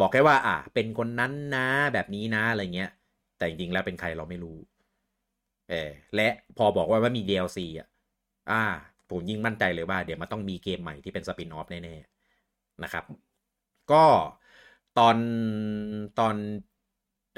[0.00, 2.90] บอกแค่ว่า อะเป็นคนนั้นนะแบบนี้นะอะไรเงี้ย
[3.36, 4.58] แต่จริงๆแล้วเป็นใครเราไม่รู้
[5.70, 6.28] เออและ
[6.58, 7.88] พอบอกว่าว่ามี DLC อะ
[8.50, 8.62] อ่า
[9.10, 13.04] ผมยิ่งมั่นใจเลยว่า เดี๋ยวมันต้องมีเกมใหม่ที่เป็นสปินออฟแน่ๆนะครับ
[13.92, 14.04] ก็
[14.98, 15.16] ตอน
[16.18, 16.34] ตอน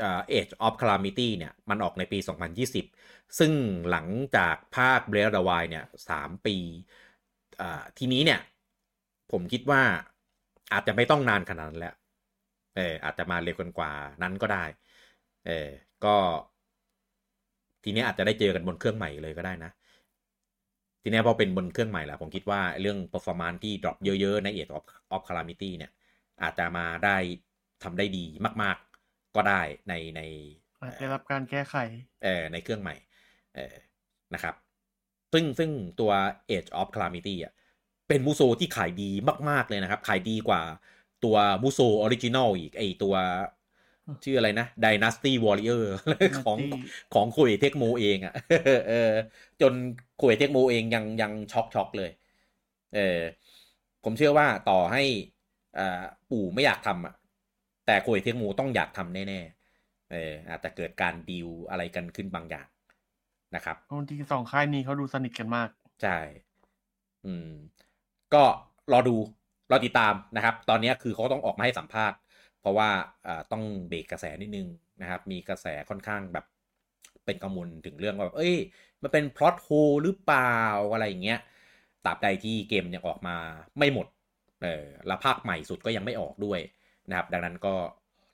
[0.01, 2.85] เอ่อ Age of Calamity เนี่ย มันออกในปี 2020
[3.39, 3.53] ซึ่ง
[3.91, 4.07] หลัง
[4.37, 6.57] จากภาค Breath of the Wild เนี่ยสามปี
[7.61, 8.41] อ่าทีนี้เนี่ย
[9.33, 9.83] ผมคิดว่า
[10.73, 11.95] อาจจะไม่ต้องนานขนาดนั้นแล้ว
[12.77, 14.65] เอออาจจะมาเร็วกันกว่านั้นก็ได้
[15.47, 15.69] เออ
[16.05, 16.17] ก็
[17.85, 19.71] ทีนี้อาจจะได้เจอกันบนเครื่องใหม่เลยก็ได้นะ
[21.03, 25.93] ทีนี้พอเป็นบนเครื่องใหม่แล้วผมคิดว่าเรื่อง performance ที่ drop เยอะๆ ใน Age of, of Calamity เนี่ย
[26.43, 27.17] อาจจะมาได้
[27.83, 28.25] ทำได้ดี
[28.63, 28.77] มาก
[29.07, 30.21] ๆ ก็ได้ในใน
[30.97, 31.77] ได้รับการแก้ไข
[32.23, 32.95] เอ่อในเครื่องใหม่
[33.55, 33.75] เอ่อ
[34.35, 34.55] นะครับ
[35.33, 36.13] ซึ่งซึ่งตัว
[36.51, 37.53] Age of Calamity อะ
[38.09, 39.11] เป็นมูโซที่ขายดี
[39.51, 40.63] มาก ๆ เลยนะครับ ขายดีกว่า
[41.25, 43.15] ตัวมูโซ original อีกไอตัว
[44.25, 45.85] ชื่ออะไรนะ Dynasty Warrior
[46.45, 46.59] ของ
[47.15, 48.35] ของคุยเทคโมเองอะ่ะ
[48.89, 49.13] เออ
[49.61, 49.73] จน
[50.23, 52.11] คุยเทคโมเองยังยังช็อกช็อกเลย
[52.95, 53.21] เออ
[54.05, 55.03] ผมเชื่อว่าต่อให้
[55.79, 57.15] อ่าปู่ไม่อยากทำอะ
[57.87, 59.41] แต่คุยเทคโมต้องอยากทำแน่
[59.77, 62.67] ๆ เอออาจจะเกิดการดีลอะไรกันขึ้นบางอย่าง
[63.57, 65.69] นะครับบางทีสองค่ายนี้เขาดูสนิทกันมาก
[66.03, 66.19] ใช่
[67.27, 67.51] อืม
[68.35, 68.45] ก็
[68.93, 69.17] รอดู
[69.71, 72.19] รอติดตามนะครับ ตอนนี้คือเขาต้องออกมาให้สัมภาษณ์
[72.61, 72.89] เพราะว่า
[73.53, 74.69] ต้องเบรกกระแสนิดนึง
[75.01, 76.45] นะครับ มีกระแสค่อนข้างแบบ
[77.25, 78.57] เป็นกังวลถึงเรื่องว่าแบบ เอ้ย
[79.03, 79.69] มันเป็นพล็อตโฮ
[80.03, 80.61] หรือเปล่า
[80.93, 81.41] อะไรอย่างเงี้ย
[82.05, 83.37] ตราบใดที่เกมยังออกมา
[83.79, 84.07] ไม่หมด
[84.63, 86.61] เออแล้วภาคใหม่สุดก็ยังไม่ออกด้วย
[87.09, 87.75] นะครับ ดังนั้นก็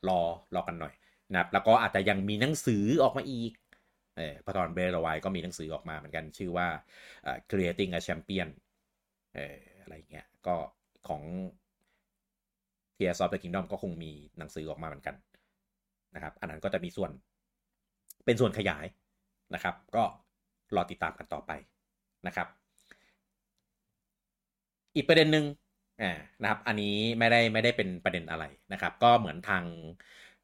[0.09, 0.21] รอ
[0.55, 0.95] รอกันหน่อย
[1.33, 3.53] นะครับ แล้วก็อาจจะยังมีหนังสือออกมาอีก
[4.17, 6.69] เออพอตอนเบรลวายก็มีหนังสือออกมาเหมือนกันชื่อว่า
[7.51, 8.49] creating a champion
[9.35, 10.57] เอออะไรเงี้ยก็
[11.09, 11.23] ของ
[12.97, 15.17] Tears of the Kingdom ก็คงมีหนังสือออกมาเหมือนกัน
[16.15, 17.11] นะครับ อันนั้นก็จะมีส่วน
[18.25, 18.87] เป็นส่วนขยาย
[19.55, 20.05] นะครับ ก็
[20.75, 21.53] รอติดตามกันต่อไป
[22.27, 22.49] นะครับ
[24.97, 25.45] อีกประเด็นหนึ่ง
[26.03, 29.65] อ่านะครับ อันนี้ไม่ได้ไม่ได้เป็นประเด็นอะไรนะครับ ก็เหมือนทาง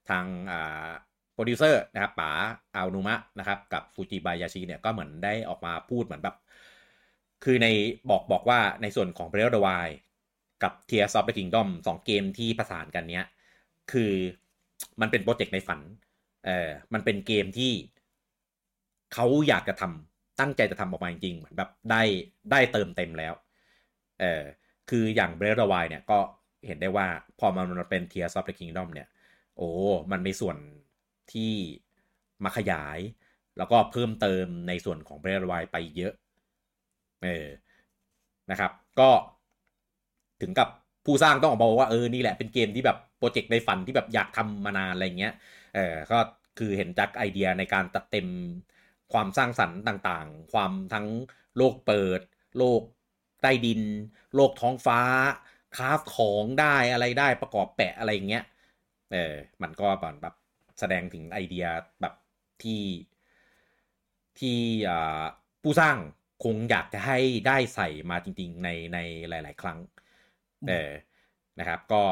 [0.09, 0.91] ทางอ่า
[1.37, 2.31] โปรดิวเซอร์นะครับป๋า
[2.75, 6.37] อานุมะนะครับกับฟูจิบายาชิเนี่ยก็เหมือนได้ออกมาพูดเหมือนแบบ
[7.45, 7.67] คือใน
[8.11, 9.95] บอกบอกว่าในส่วนของ Breath of the Wild
[10.63, 13.25] กับ Tears of the Kingdom สองเกมที่ประสานกันเนี้ย
[13.93, 14.13] คือ
[15.01, 15.81] มันเป็นโปรเจกต์ในฝัน
[16.47, 17.73] เออมันเป็นเกมที่
[19.15, 22.03] เขาอยากจะทำตั้งใจจะทำออกมาจริงๆเหมือนแบบได้
[22.51, 23.35] ได้เติมเต็มแล้ว
[24.21, 24.43] เออ
[24.91, 26.19] คืออย่าง Breath of the Wild เนี่ยก็
[26.67, 27.07] เห็นได้ว่า
[27.39, 29.09] พอมันเป็น Tears of the Kingdom เนี่ย
[29.57, 29.69] โอ้
[30.13, 30.57] มันมีส่วน
[31.33, 31.53] ที่
[32.45, 32.99] มาขยาย
[33.59, 36.13] แล้วก็เพิ่มเติมในส่วนของ Breath of the Wild ไปเยอะ
[37.25, 37.47] เออ
[38.51, 39.11] นะครับ ก็
[40.41, 40.69] ถึงกับ
[41.05, 45.35] ผู้สร้างต้องออกมาบอกว่าเออ นี่แหละเป็นเกมที่แบบโปรเจกต์ในฝันที่แบบอยากทำมานานอะไรเงี้ย
[45.75, 46.19] เออ ก็
[46.59, 48.29] คือเห็นจากไอเดียในการตัดเต็ม
[49.13, 51.07] ความสร้างสรรค์ต่างๆ ความทั้ง
[51.57, 52.21] โลกเปิด
[52.59, 52.83] โลก
[53.43, 53.81] ใต้ดิน
[54.35, 55.01] โลกท้องฟ้า
[55.77, 58.45] คราฟของได้อะไรได้ประกอบแปะอะไรเงี้ย
[59.13, 59.89] เออ มันก็
[60.23, 60.35] แบบ
[60.81, 61.67] แสดงถึงไอเดีย
[62.01, 62.15] แบบ
[62.63, 62.83] ที่
[64.39, 64.59] ที่
[65.63, 65.97] ผู้สร้าง
[66.45, 68.99] คงอยากจะให้ได้ใส่มาจริง ๆ ในใน
[69.29, 69.79] หลาย ๆ ครั้ง
[70.69, 70.91] เออ
[71.59, 72.03] นะครับ ก็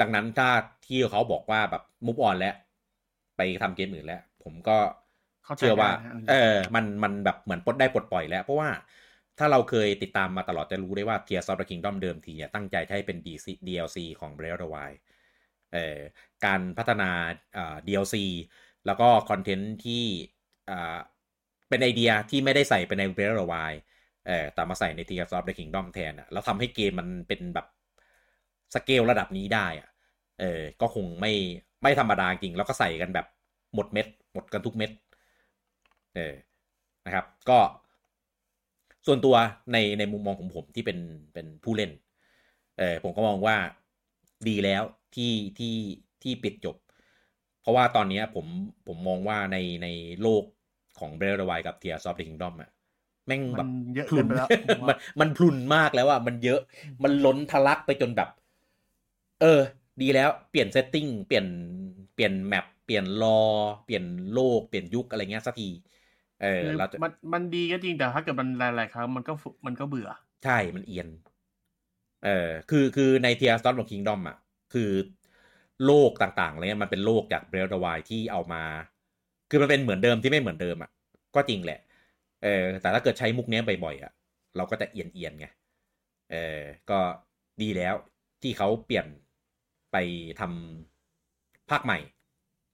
[0.00, 0.50] ดังนั้นถ้า
[0.86, 2.54] ที่เขาบอกว่าแบบมุกออนแล้ว
[3.36, 4.78] ไปทำเกมอื่นแล้ว ผมก็
[5.58, 5.90] เชื่อว่า
[6.28, 8.70] เออ มันมันแบบเหมือนปลดได้ปลดปล่อยแล้ว เพราะว่า
[9.38, 13.18] ถ้าเราเคยติดตามมาตลอดจะรู้ได้ว่า Tears of the Kingdom เดิมทีเนี่ยตั้งใจให้เป็น
[13.66, 15.07] DLC ของ Breath of the Wild เอ่อ
[16.44, 17.10] การพัฒนา
[17.88, 18.16] DLC
[18.86, 20.04] แล้วก็คอนเทนต์ที่
[21.68, 23.78] เป็นไอเดียที่ไม่ได้ใส่ไปใน Breath of the Wild
[24.26, 27.66] เออแต่มาใส่ใน Tears of the Kingdom แทนอะแล้วทำให้เกมมันเป็นแบบ
[28.74, 29.88] สเกลระดับนี้ได้อะ
[30.40, 31.32] เออ ก็คงไม่
[31.82, 33.26] ไม่ธรรมดาจริง แล้วก็ใส่กันแบบ
[33.74, 34.90] หมดเม็ด หมดกันทุกเม็ด
[36.14, 36.34] เออ
[37.06, 37.58] นะครับ ก็
[39.06, 39.36] ส่วนตัว
[39.72, 40.98] ในในมุมมองของผมที่เป็น
[41.34, 41.90] เป็นผู้เล่น
[42.78, 43.56] เออผมก็มองว่า
[44.46, 44.82] ดีแล้ว
[45.14, 45.24] ที่
[45.58, 45.66] ที่
[46.22, 46.76] ที่ปิดจบ
[47.60, 48.46] เพราะว่าตอนนี้ผม
[48.86, 49.86] ผมมองว่าในใน
[50.20, 50.44] โลก
[50.98, 52.70] ของ Breath of the Wild กับ Tears of the Kingdom อะ
[53.26, 54.48] แม่งแบบเยอะพรุนไปแล้ว
[54.88, 56.60] มันมันพรุนมากแล้วอะมันเยอะ
[57.04, 58.28] มันล้นทะลักไปจนแบบ
[59.40, 59.60] เออ
[60.00, 61.46] ดีแล้วเปลี่ยน setting เปลี่ยน
[62.14, 63.28] เปลี่ยน map เปลี่ยนรอ
[63.84, 65.68] เปลี่ยนโลกเปลี่ยนยุคอะไรเงี้ยสักที
[66.40, 69.32] เออเราจะมันมันดีก็จริงแต่ถ้าเกิดมันหลายๆครั้งมันก็
[69.66, 70.08] มันก็เบื่อ
[70.42, 71.08] ใช่มันเอียน
[72.24, 74.36] เออคือคือใน Tears of the Kingdom อะ
[74.74, 74.90] คือ
[75.84, 78.62] โลกต่างๆอะไรเงี้ยมันเป็นโลกจาก Breath of the Wild ที่เอามา
[79.50, 80.90] คือมันเป็นเหมือนเดิมที่ไม่เหมือนเดิมอะ
[81.34, 81.80] ก็จริงแหละ
[82.42, 84.12] เออ แต่ถ้าเกิดใช้มุกนี้บ่อยๆอะ
[84.56, 85.46] เราก็จะเอียนเอียนไง
[86.30, 86.60] เออ
[86.90, 86.98] ก็
[87.62, 87.94] ดีแล้ว
[88.42, 89.06] ที่เขาเปลี่ยน
[89.92, 89.96] ไป
[90.40, 91.98] ทำภาคใหม่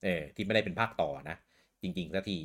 [0.02, 1.36] เออ ที่ไม่ได้เป็นภาคต่อนะ
[1.82, 2.38] จริงๆสักที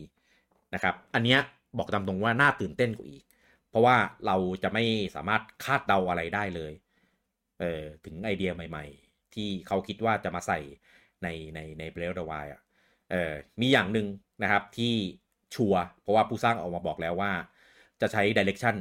[0.74, 1.40] นะครับ อันเนี้ย
[1.78, 3.24] บอกตามตรงว่าน่าตื่นเต้นกว่าอีก
[3.70, 3.96] เพราะว่า
[4.26, 4.84] เราจะไม่
[5.16, 6.74] สามารถคาดเดาอะไรได้เลย
[7.60, 10.60] เออถึงไอเดียใหม่ ๆ ที่เขาคิดว่าจะมาใส่
[11.24, 12.62] ในในในเบลดวายอะ
[13.12, 14.08] เออมีอย่างหนึ่ง
[14.44, 14.94] นะครับที่
[15.56, 17.32] ชัวเพราะว่าผู้สร้างออกมาบอกแล้วว่า
[18.02, 18.76] จะใช้ direction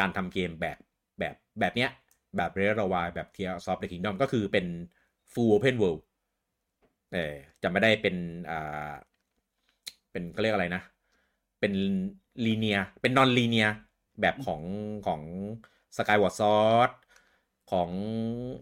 [0.00, 0.78] การทำเกมแบบ
[1.18, 1.90] แบบแบบเนี้ย
[2.36, 4.66] แบบเรดวายแบบ Tears of the Kingdom ก็คือเป็น
[5.32, 6.02] full open world
[7.12, 8.16] เออจะไม่ได้เป็น
[8.50, 8.92] อ่า
[10.10, 10.82] เป็นก็เรียกอะไรนะ
[11.60, 11.72] เป็น
[12.44, 13.68] linear เป็น non-linear
[14.20, 14.62] แบบของ
[15.06, 15.20] ของ
[15.96, 16.90] Skyward Sword
[17.70, 17.90] ของ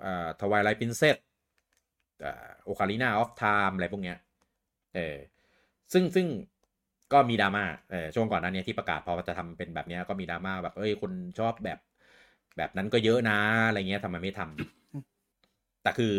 [0.04, 1.16] อ่า Twilight Princess
[2.24, 4.18] อ่า Ocarina of Time อะไรพวกเนี้ย
[4.94, 5.16] เออ
[5.92, 6.26] ซึ่งซึ่ง
[7.12, 11.78] ก็มีดราม่าเออช่วงก่อนนั้นเนี่ยที่ประกาศพอจะทำเป็นแบบนี้ก็มีดราม่าแบบเอ้ยคนชอบแบบ
[12.56, 13.38] แบบนั้นก็เยอะนะ
[13.68, 16.14] อะไรเงี้ยทำไมไม่ทำแต่คือ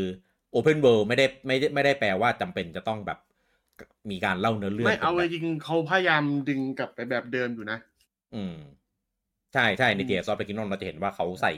[0.56, 3.20] Open World ไม่ได้ไม่ได้ไม่ได้แปลว่าจำเป็นจะต้องแบบ
[4.12, 7.78] มีการเล่าเนื้อเรื่องไม่เอาจริงเขาพยายามดึงกลับไปแบบเดิมอยู่นะ
[8.36, 8.56] อืม
[9.54, 11.54] ใช่ใช่ในเทียซอฟต์ไปกินนอนเราจะเห็นว่าเขาใส่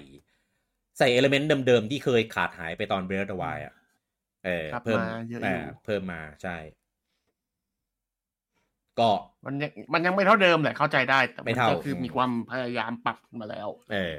[0.97, 3.73] ใส่เอลเมนต์เดิมๆ ที่เคยขาดหายไปตอนเบรดวายอะ
[4.45, 4.99] เออเพิ่ม
[5.43, 6.57] เออเพิ่มมาใช่
[8.99, 9.09] ก็
[9.45, 14.17] มันยังมันยังไม่เท่าเดิมแหละเข้าใจได้ แต่ไม่เท่าคือมีความพยายามปรับมาแล้ว เออ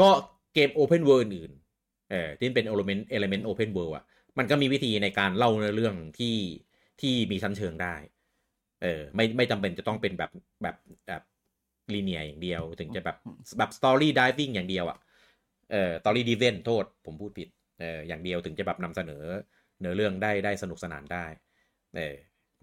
[0.00, 0.08] ก็
[0.54, 1.52] เกม open world อื่น
[2.10, 4.04] เออที่เป็น element element open world อะ
[4.38, 6.36] มันก็มีวิธีในการเล่าเนื้อเรื่องที่
[7.00, 7.94] ที่มีชั้นเชิงได้
[8.82, 10.30] เออ ไม่ไม่จำเป็นจะต้องเป็นแบบ
[10.62, 11.22] แบบแบบ
[11.94, 13.16] linear อย่างเดียว ถึงจะแบบ
[13.58, 14.98] แบบ story driven อย่างเดียวอะ่ะ
[15.72, 17.48] เออตอรี่ดีเวนโทษผมพูดผิด
[17.80, 19.24] เอออย่างเดียวถึงจะแบบนำเสนอ
[19.80, 21.26] เนื้อเรื่องได้ได้สนุกสนานได้
[21.96, 22.14] เออ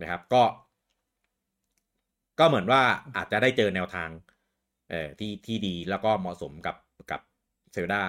[0.01, 0.43] นะครับก็
[2.39, 2.81] ก็เหมือนว่า
[3.15, 4.09] อาจจะได้เจอแนวทาง
[4.89, 6.75] เออที่ที่ดีแล้วก็เหมาะสมกับ
[7.11, 7.21] กับ
[7.73, 8.01] เซลดา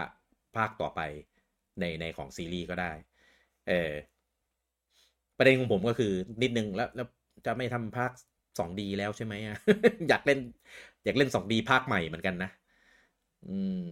[0.56, 1.00] ภาคต่อไป
[1.80, 2.92] ในในของซีรีส์ก็ได้
[3.68, 3.92] เออ
[5.38, 7.06] ประเด็นของผมก็คือนิดนึงแล้วแล้ว
[7.46, 8.10] จะไม่ทำภาค
[8.58, 9.56] สองดีแล้วใช่ไหมอะ
[10.08, 10.38] อยากเล่น
[11.04, 12.50] อยากเล่นสองดีภาคใหม่เหมือนกันนะ
[13.48, 13.82] อืม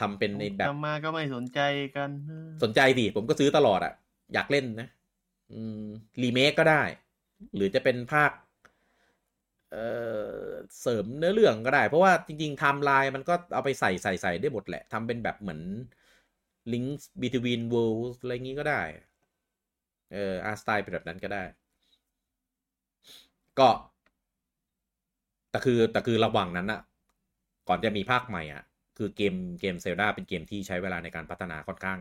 [0.00, 1.60] ทำเป็นในแบบมาก็ไม่สนใจ
[1.96, 2.10] กัน
[2.62, 3.94] สนใจดิผมก็ซื้อตลอดอะ
[4.34, 4.88] อยากเล่นนะ
[5.52, 5.84] อืม
[6.22, 6.82] รีเมคก็ได้
[7.54, 8.30] หรือจะเป็นภาค
[9.72, 9.86] เอ่
[10.46, 10.48] อ
[10.80, 15.60] เสริมเนื้อเรื่องก็ได้ เพราะว่าจริงๆไทม์ไลน์มันก็เอาไปใส่ใส่ใส่ได้หมดแหละทำเป็นแบบเหมือน
[16.72, 18.82] Link Between Worlds อะไรงี้ก็ได้
[20.12, 21.42] เออ art style เป็นแบบนั้นก็ได้
[23.58, 23.68] ก็
[25.50, 26.80] แต่คือแต่คือระหว่างนั้นอะ
[27.68, 28.62] ก่อนจะมีภาคใหม่อะ
[28.98, 31.98] คือเกมเกมเซลดาเป็นเกมที่ใช้เวลาในการพัฒนาค่อนข้าง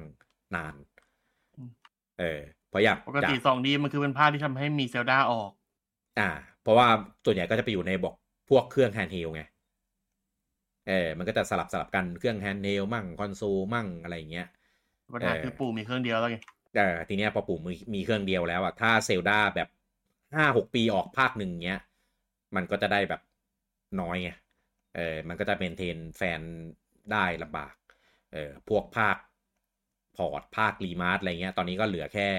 [0.56, 0.76] นาน
[2.20, 2.40] เออ
[2.70, 5.52] เพราะอยากปกติสองดีมันคือเป็นภาคที่ทำให้มีเซลดาออก
[6.20, 6.30] อ่า
[6.62, 6.88] เพราะว่า
[7.26, 8.16] ส่วนใหญ่ก็จะไปอยู่ในบอก
[8.50, 9.44] พวกเครื่อง handheld ไง
[10.88, 14.48] เออมันก็จะสลับสลับกันเครื่อง handheld มั่งคอนโซลมั่งอะไรอย่างเงี้ย
[15.14, 16.38] ปัญหาคือปู่มีเครื่องเดียวแล้วไง
[16.76, 19.70] แต่ทีเนี้ยพอปู่มีมีเครื่องเดียวแล้วอะถ้าเซลดาแบบ
[20.36, 21.80] ห้าหกปีออกภาคหนึ่งเนี้ย
[22.56, 23.22] มันก็จะได้แบบ
[24.02, 24.30] น้อยไง
[24.96, 26.42] เออมันก็จะ maintain แฟน
[27.12, 27.76] ได้ลำบาก
[28.34, 29.18] เออพวกภาค
[30.18, 32.30] port ภาค remaster อะไรเงี้ย ตอนนี้ก็เหลือแค่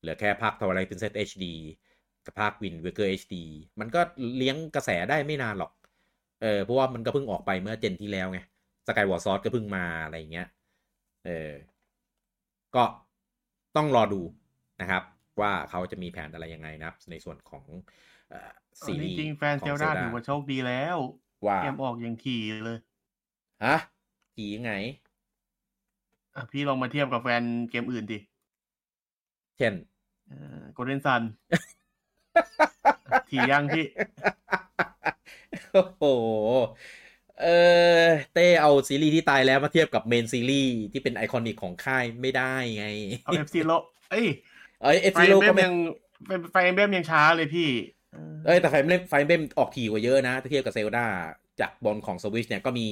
[0.00, 1.54] เหลือแค่ภาค Twilight Princess HD
[2.26, 3.44] กับภาค Wind Waker HD
[3.80, 4.00] มันก็
[4.36, 5.72] เลี้ยงกระแสได้ไม่นานหรอก
[6.42, 8.38] เออเพราะว่ามันก็เพิ่งออกไปเมื่อ gen ที่แล้วไง
[8.86, 10.46] Skyward Sword ก็เพิ่งมาอะไรเงี้ย
[11.24, 11.52] เออ
[12.76, 12.84] ก็
[13.76, 14.20] ต้องรอดู
[14.80, 15.02] นะครับ
[15.40, 17.64] ว่าเขาจะมีแผนอะไรยังไงนะครับ ในส่วนของ
[18.86, 20.96] ซีรีส์จริงแฟนเซลดาถือว่าโชคดีแล้ว
[21.46, 22.78] ว่าเกมออกอย่างทีเลย
[23.64, 23.76] ฮะ
[24.36, 24.72] ทียังไง
[26.34, 28.18] อะพี่ลองมาเทียบกับแฟนเกมอื่นดิ
[29.58, 29.74] เช่น
[30.72, 31.22] Golden Sun
[33.28, 33.86] ทียังพี่
[35.72, 36.02] โอ้โห
[37.42, 37.46] เอ
[38.00, 38.02] อ
[38.34, 42.86] เต้เอาซีรีส์ที่ตายแล้วมาเทียบกับ main series ที่เป็น iconic ของค่ายไม่ได้ไง
[43.24, 43.72] เอา F-Zero
[44.10, 44.26] เอ้ย
[44.82, 45.74] เอ้ย F-Zero ก็ยัง
[46.52, 47.68] ไฟเบมยังช้าเลยพี่
[48.44, 51.06] เอ้ยแต่ไฟเบมไฟเบมออกถี่กว่าเยอะนะถ้าเทียบกับเซลดา
[51.60, 52.88] จากบอลของสวิชเนี่ยก็มี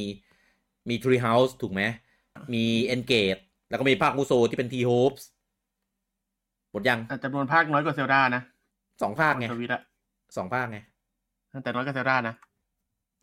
[0.88, 1.82] มี Three Houses ถูกไหม
[2.54, 3.36] มี Engage
[3.68, 5.28] แล้วก็มีภาคมูโซที่เป็น Three Hopes
[6.70, 8.42] หมดยังจำนวนภาคน้อยกว่าเซลดานะ
[9.02, 9.80] สองภาคไงสวิตอะ
[10.36, 10.78] สองภาคไง
[11.62, 12.34] แต่น้อยกว่าเซลดานะ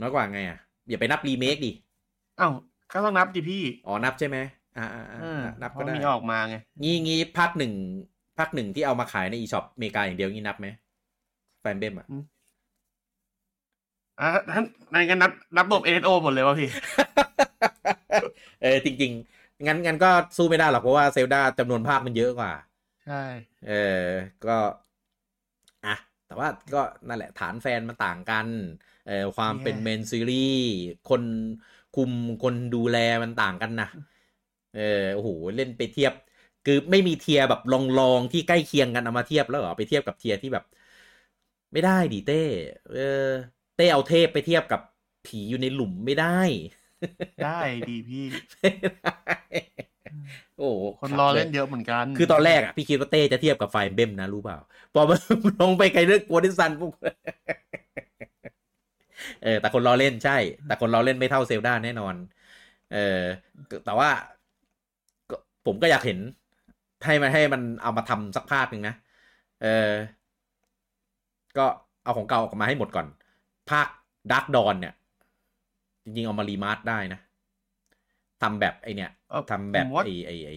[0.01, 0.57] น้อยกว่าไงอะ
[0.89, 1.71] อย่าไปนับรีเมคดิ
[2.39, 2.53] อ้าว
[2.91, 4.37] ก็ต้องนับดิพี่ อ๋อ นับใช่ไหม
[4.77, 7.73] อ่าอ่าเออนับเพก็ราะได้มีออกมาไง งี้งี้ภาคหนึ่ง
[8.37, 10.67] ภาคหนึ่งที่เอามาขายใน eShop อเมริกาอย่างเดียวงี้นับไหม
[11.63, 12.07] Fire Emblem อะ
[14.19, 16.69] อะท่านนั่นก็นับนับรวมเอโอหมดเลยวะพี่
[18.61, 22.51] เออจริง ๆ งั้นงั้นก็สู้ไม่ได้หรอกเพราะว่าเซลดาจำนวนภาคมันเยอะกว่า
[23.03, 23.23] ใช่
[23.65, 23.73] เออ
[24.45, 24.57] ก็
[25.85, 25.95] อะ
[26.25, 28.47] แต่ว่าก็นั่นแหละฐานแฟนมันต่างกัน
[29.05, 30.57] เออความเป็น main series
[31.09, 31.23] คน
[31.91, 32.11] คุม
[32.43, 33.87] คนดูแลมันต่างกันนะ
[34.73, 34.81] เออ
[35.13, 36.13] โอ้โหเล่นไปเทียบ
[36.65, 40.63] คือไม่มี tier แบบรองๆที่ใกล้เคียงกันเอามาเทียบแล้วเหรอไปเทียบกับ tier ที่แบบ
[41.73, 42.35] ไม่ได้ดิเต้
[42.89, 42.99] เออ
[43.75, 44.79] เต้เอาเทพไปเทียบกับ
[45.25, 46.25] ผีอยู่ในหลุมไม่ได้
[47.41, 49.13] ได้ดีพี่ไม่ได้
[50.57, 54.57] โอ้โหคนรอเล่นเยอะเหมือนกัน คือตอนแรกอะพี่คิดว่าเต้จะเทียบกับไฟเบมนะรู้เปล่า
[54.93, 55.19] พอมัน
[55.59, 56.93] ลงไปไกลเรื่องโกลเด้นซันปุ๊บ
[59.41, 60.31] เออแต่คนรอเล่นใช่
[60.65, 62.15] แต่คนรอเล่นไม่เท่าเซลดาแน่นอน
[62.89, 62.97] เออ
[63.83, 64.09] แต่ว่า
[65.29, 66.19] ก็ผมก็อยากเห็น
[67.05, 68.93] ให้มันให้มันเอามาทำสักภาคหนึ่งนะ
[69.59, 69.67] เออ
[71.57, 71.65] ก็
[72.03, 73.07] เอาของเก่าออกมาให้หมดก่อน
[73.69, 73.87] ภาค
[74.31, 74.93] ดักดอนเนี่ย
[76.03, 77.19] จริงๆ เอามา remaster ได้นะ
[78.41, 80.51] ทำแบบไอเนี่ยเออทำแบบผมว่าไอไอไอ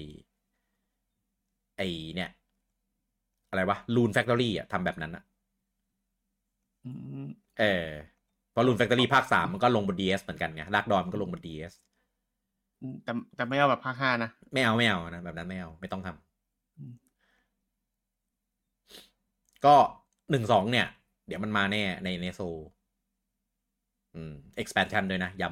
[1.76, 1.82] ไอ
[2.14, 2.30] เนี่ย
[3.50, 5.24] อะไรวะ Rune Factory อะทำแบบนั้นอะ
[6.84, 6.90] อื
[7.26, 7.28] ม
[7.58, 7.88] เออ
[8.50, 11.72] เพราะ Rune Factory ภาคสามมันก็ลงบน DS เหมือนกันไงดักดอนมันก็ลงบน DS
[13.04, 16.08] แต่แต่ไม่เอาแบบภาคห้านะ ไม่เอาไม่เอานะ แบบนั้นไม่เอา ไม่ต้องทำ
[16.78, 19.76] อืม ก็
[20.30, 20.86] หนึ่งสองเนี่ย
[21.26, 22.40] เดี๋ยวมันมาแน่ในเนโซ
[24.14, 25.48] อืม expansion ด้วยนะย้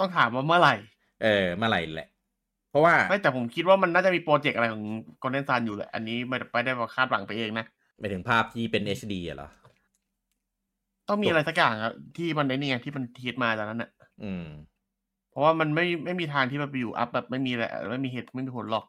[0.00, 2.08] ต้องถามว่าเมื่อไหร่ำเออ เมื่อไหร่แหละ
[2.70, 4.84] เพราะว่าไม่แต่ผมคิดว่ามันน่าจะมีโปรเจกต์อะไรของ
[5.22, 7.66] กอนเดนซานอยู่แหละ อันนี้ไม่ไม่ได้มาคาดหวังไปเองนะ
[7.98, 9.48] ไปถึงภาพที่เป็น HD อะเหรอ
[11.08, 13.90] ต้องมีอะไรสักอย่างอะที่มันในนี่ไงที่มันทีดมาจากนั้นอะ
[14.22, 14.46] อืม
[15.30, 18.84] เพราะว่ามันไม่ไม่มีทางที่มันไปอยู่อัพแบบไม่มีแหละ ไม่มีเหตุไม่มีผลหรอก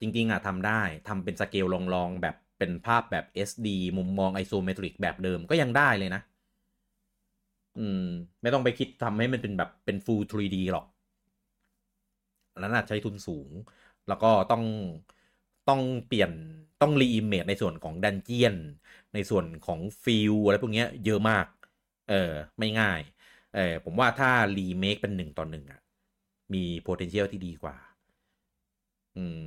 [0.00, 6.22] จริง ๆอะทำได้ทำเป็นสเกลลองๆแบบ เป็นภาพแบบ SD มุมมอง isometric แบบเดิมก็ยังได้เลยนะ
[7.78, 8.02] อืม
[8.42, 10.84] ไม่ต้องไปคิดทำให้มันเป็นแบบเป็น full 3D หรอก
[12.52, 13.50] อันนั้นน่ะใช้ทุนสูง
[14.08, 14.62] แล้วก็ต้อง
[15.68, 16.30] ต้องเปลี่ยน
[16.82, 18.54] ต้อง reimage ในส่วนของ dungeon
[19.14, 21.46] ในส่วนของ field อะไรพวกนี้เยอะมาก
[22.10, 23.00] เออ ไม่ง่าย
[23.54, 25.80] เออผมว่าถ้ารีเมคเป็นหนึ่งต่อหนึ่งอะ
[26.54, 27.76] มี potential ที่ดีกว่า
[29.16, 29.42] อืม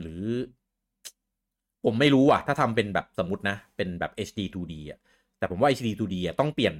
[0.00, 0.24] หรือ
[1.84, 4.98] ผมไม่รู้อะ ถ้าทำเป็นแบบสมมตินะ เป็นแบบ HD 2D อะ
[5.38, 6.74] แต่ผมว่า HD 2D อะต้องเปลี่ยน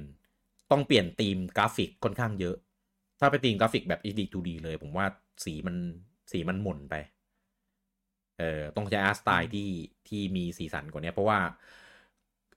[0.71, 2.55] ต้องเปลี่ยน theme graphic ค่อนข้างเยอะ
[3.19, 5.05] ถ้าไป theme graphic แบบ HD 2D เลย ผมว่า
[5.45, 5.75] สีมัน
[6.31, 6.95] สีมันหม่นไป
[8.39, 9.69] เออต้องใช้ art style ที่
[10.07, 11.39] ที่มีสีสันกว่านี้เพราะว่า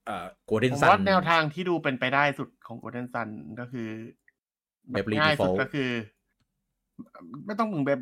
[0.06, 3.28] เอ่อโกลเด้นผมซันว่าแนวทางที่ดูเป็นไปได้สุดของ Golden Sun
[3.60, 3.88] ก็คือ
[4.94, 5.90] Beverly ง่ายสุด Default ก็คือ
[7.46, 8.00] ไม่ต้องมึงแบบ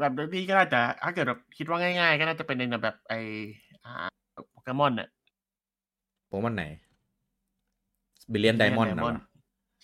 [0.00, 3.14] แบบนี้ก็น่าจะถ้าเกิดแบบคิดว่าง่ายๆ ก็น่าจะเป็นในแบบไอ
[3.84, 3.92] อ่า
[4.52, 5.08] โปเกมอนเนี่ย
[6.26, 6.64] โปเกมอนไหน
[8.32, 9.16] บิลเลียนไดมอนด์นะวะ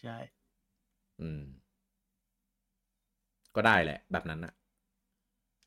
[0.01, 0.17] ใช่
[1.21, 1.43] อืม
[3.57, 4.53] ก็ได้แหละ แบบนั้นนะ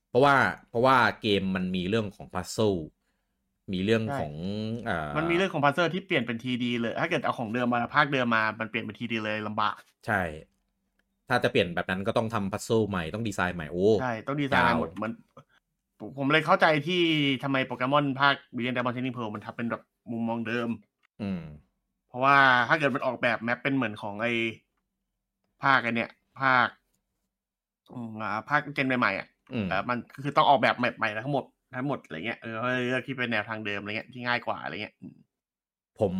[0.09, 0.35] เพราะว่า
[0.69, 2.71] เพราะว่าเกมมันมีเรื่องของพัซ z ซ e
[3.73, 4.33] มีเรื่องของ
[4.85, 10.21] เอ่อมันมีเรื่องของ puzzle ที่เปลี่ยนเป็น3D เลย ถ้าเกิดเอาของเดิมมาภาคเดิมมา มันเปลี่ยนเป็น3D เลยลำบาก ใช่
[11.29, 15.11] ถ้าจะเปลี่ยนแบบนั้นก็ต้องทำพัซ z ซ e ใหม่ต้องดีไซน์ใหม่โอ้ใช่ ต้องดีไซน์ใหม่หมดยาวมัน
[16.17, 17.01] ผมเลยเข้าใจที่
[17.43, 20.69] ทำไม Pokémon ภาค Brilliant Diamond Shining Pearl มันทำเป็นแบบมุมมองเดิม
[21.21, 21.41] อืม
[22.09, 22.37] เพราะว่า
[22.69, 24.27] ถ้าเกิดมันออกแบบ map เป็นเหมือนของไอ
[25.63, 26.09] ภาคกันเนี่ย
[26.39, 26.67] ภาค
[27.93, 31.43] อืมอ่าภาค gen ใหม่ๆอะอืมเออมันคือต้องออกแบบใหม่ๆทั้งหมด
[31.75, 35.15] ทั้งหมดอะไรเงี้ยเออเขาเลยเลือกที่เป็นแนวทางเดิมอะไรเงี้ยที่ง่ายกว่าอะไรเงี้ยอืม
[35.99, 36.13] ผม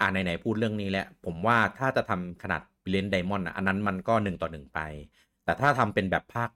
[0.00, 4.80] อ่าไหนๆพูดเรื่องนี้แล้วผมว่าถ้าจะทำขนาดบิล เลียนไดมอนด์อันนั้นมันก็หนึ่งต่อหนึ่งไป
[5.44, 6.50] แต่ถ้าทำเป็นแบบภาค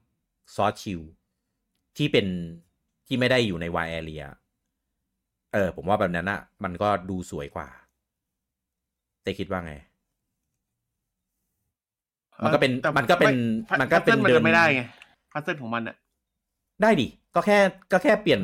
[0.55, 1.01] ซอสชิล
[1.97, 2.27] ที่เป็น
[3.07, 4.23] ที่ไม่ได้อยู่ในวายแอเรีย
[5.53, 7.67] เออ ผมว่าแบบนั้นอะมันก็ดูสวยกว่า
[9.21, 9.73] เต้คิดว่าไง
[12.43, 13.35] มันก็เป็นแต่มันก็เป็น
[13.67, 14.83] ไมันก็เป็นพัซซิลมันเดิจะนไม่ได้ไง
[15.33, 15.95] พัซเซิลของมันอะ
[16.81, 17.57] ได้ดิ ก็แค่
[17.91, 18.41] ก็แค่เปลี่ยน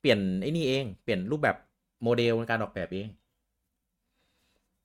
[0.00, 1.56] เปลี่ยนไอ้นี่เอง เปลี่ยนรูปแบบ
[2.02, 3.08] โมเดลในการออกแบบเอง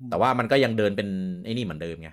[0.09, 1.09] แต่ว่ามันก็ยังเดินเป็น
[1.43, 2.09] ไอ้นี่เหมือนเดิมไง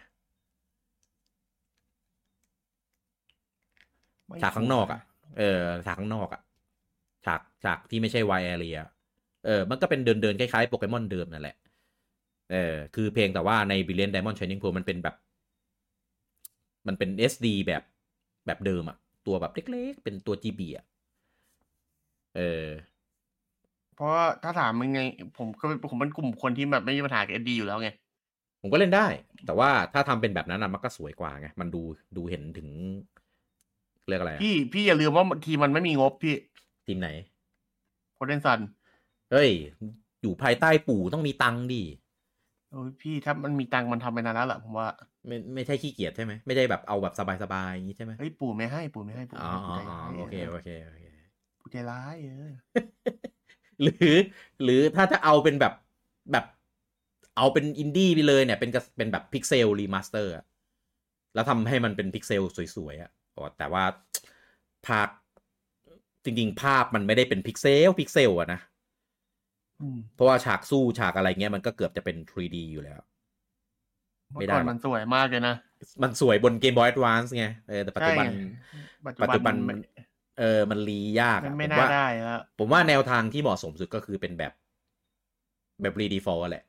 [4.19, 5.00] ไม่ ฉากข้างนอกอะ
[5.38, 6.40] เออฉากข้างนอกอะ
[7.26, 8.78] ฉากฉากที่ไม่ใช่วายแอเรีย
[9.46, 11.56] เออ มันก็เป็นเดินเดินๆคล้ายๆโปเกมอนเดิมนั่นแหละ
[12.52, 15.16] เออ คือเพลงแต่ว่าใน Brilliant Diamond Shining Pearl มันเป็นแบบ
[16.86, 17.82] มันเป็น SD แบบ
[18.46, 20.84] แบบเดิมอะตัวแบบเล็กๆ เป็นตัว GB อะ
[22.36, 22.66] เออ
[23.94, 25.00] เพราะว่าถ้าถามยังไง
[25.38, 27.90] ผมก็ผมเป็นกลุ่มคนที่แบบไม่มีปัญหากับเอ็ดดีอยู่แล้วไง
[28.60, 29.06] ผมก็เล่นได้
[29.46, 31.82] แต่ว่าถ้าทำเป็นแบบนั้นมันก็สวยกว่าไง มันดู
[32.16, 32.68] ดูเห็นถึง
[34.10, 36.34] เรียกอะไรพี่พี่อย่าลืมว่าทีมันไม่มีงบพี่
[36.86, 37.08] ทีมไหน
[38.14, 38.60] Golden Sun
[39.32, 39.50] เฮ้ย
[40.22, 41.82] อยู่ภายใต้ปู่ต้องมีตังค์ดิ
[42.70, 44.88] โอ้ยพี่ถ้ามันมีตังค์มันทำไปนานแล้วแหละผมว่า
[45.26, 49.52] ไม่ไม่ใช่ขี้เกียจใช่ไหมไม่ได้แบบเอาแบบสบายๆอย่างนี้ใช่ไหมเฮ้ยปู่ไม่ให้ปู่ไม่ให้ปู่อ๋อ
[50.18, 51.04] โอเคโอเคโอเค
[51.60, 52.52] ปู่ใจร้ายเออ
[53.82, 54.14] หรือ
[54.62, 55.74] หรือถ้าจะเอาเป็นแบบ
[56.32, 56.44] แบบ
[57.36, 60.32] เอาเป็นอินดี้ไปเลยเนี่ย เป็นเป็นแบบ pixel remaster
[61.34, 62.42] แล้วทำให้มันเป็นพิกเซล
[62.76, 63.10] สวยๆอะ
[63.58, 63.84] แต่ว่า
[64.86, 65.08] ภาพ
[66.24, 68.60] จริง ๆ ภาพมันไม่ได้เป็น pixel pixel อะนะ
[70.14, 73.00] เพราะว่าฉากสู้ฉากอะไรเงี้ยมันก็เกือบจะเป็น 3D อยู่แล้ว
[74.32, 75.56] ไม่ได้มันสวยมากเลยนะ
[76.02, 78.26] มันสวยบนเกมบอย a d วานซ์ไงเออแต่ปัจจุบัน
[79.22, 79.78] ปัจจุบันมัน
[80.38, 84.52] เออ มันรียากไม่น่าได้แล้วผมว่าแนวทางที่เหมาะสมสุดก็คือเป็นแบบ
[85.82, 86.64] แบบ Bravely Default แหละ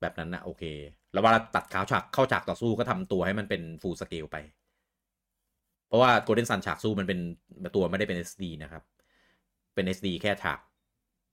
[0.00, 0.64] แบบนั้นนะโอเค
[1.12, 4.36] แล้วเวลาตัดขาวฉากเข้าฉากต่อสู้ก็ทำตัวให้มันเป็น full scale ไป
[5.86, 7.18] เพราะว่า Golden Sun ฉากสู้มันเป็น
[7.76, 8.82] ตัวไม่ได้เป็น SD นะครับ
[9.74, 10.58] เป็น SD แค่ฉาก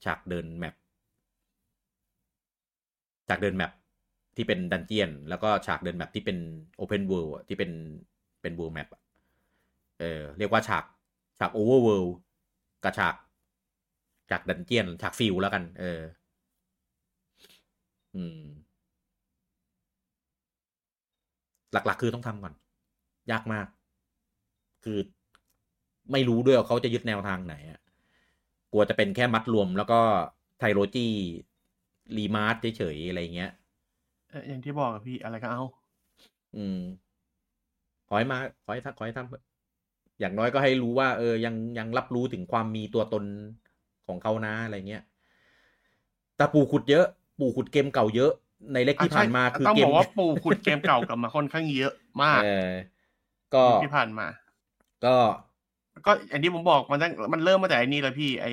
[0.05, 0.75] ฉากเดิน map
[3.27, 3.71] ฉากเดิน map
[4.35, 6.37] ที่เป็น dungeon แล้วก็ฉากเดิน map ที่เป็น
[6.77, 7.71] open world ที่เป็น
[8.41, 8.87] เป็น world map
[9.99, 10.83] เออเรียกว่าฉาก
[11.39, 12.15] ฉาก overworld
[12.83, 13.15] กับฉาก
[14.29, 15.99] ฉาก dungeon ฉาก field แล้วกัน เออ
[18.15, 18.37] อืม
[21.73, 22.53] หลัก ๆ คือต้องทำก่อน
[23.31, 23.67] ยากมาก
[24.83, 24.99] คือ
[26.11, 27.79] ไม่รู้ด้วยว่าเขาจะยึดแนวทางไหนอะ
[28.71, 29.99] กลัวจะเป็นแค่มัดรวมแล้วก็
[30.59, 31.07] ไทโรจี
[32.17, 33.51] รีมาร์เฉยๆอะไรเงี้ย
[34.29, 35.63] เอออย่างที่บอกอะพี่อะไรก็เอา
[36.55, 36.79] อืม
[38.07, 43.23] ขอให้มา ขอให้ทำขอให้ทำอย่างน้อยก็ให้รู้ว่า เออ ยังยังรับรู้ถึงความมีตัวตน
[44.07, 45.03] ของเขานะอะไรเงี้ย
[46.37, 47.05] แต่ปู่ขุดเยอะ
[47.39, 48.31] ปู่ขุดเกมเก่าเยอะ
[48.73, 52.69] ในเล็กที่ผ่านมาคือต้องบอกว่าปู่ขุดเกมเก่ากลับมาค่อนข้างเยอะมากเออ
[53.53, 54.27] ก็ที่ผ่านมา
[55.05, 55.15] ก็
[56.05, 58.47] ก็อย่างที่ผมบอกมันตั้งมันเริ่มมาแต่อันนี้แล้วพี่ไอ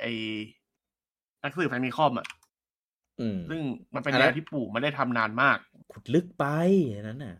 [0.00, 0.06] ไอ
[1.42, 2.26] นักสืบแฟมิคอมอะ
[3.50, 3.60] ซึ่ง
[3.94, 5.58] มันเป็นแนวที่ปู่ไม่ได้ทำนานมาก
[5.92, 6.44] ขุดลึกไป
[7.08, 7.36] นั้นน่ะ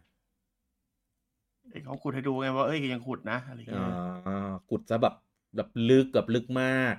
[1.84, 3.94] เขาขุดให้ดูไงว่าเอ้ยยังขุดนะอะไรเงี้ย
[4.26, 5.14] อ๋อขุดซะแบบ
[5.56, 6.94] แบบลึกกับลึกมาก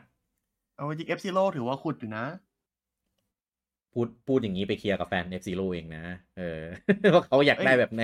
[0.76, 2.26] เอาจริง F-Zero ถือว่าขุดอยู่นะ
[3.94, 6.04] พูดพูดอย่างนี้ไป clear กับแฟน F-Zero เองนะ
[6.38, 6.62] เออ
[7.14, 8.02] ว่าเขาอยากได้แบบไหน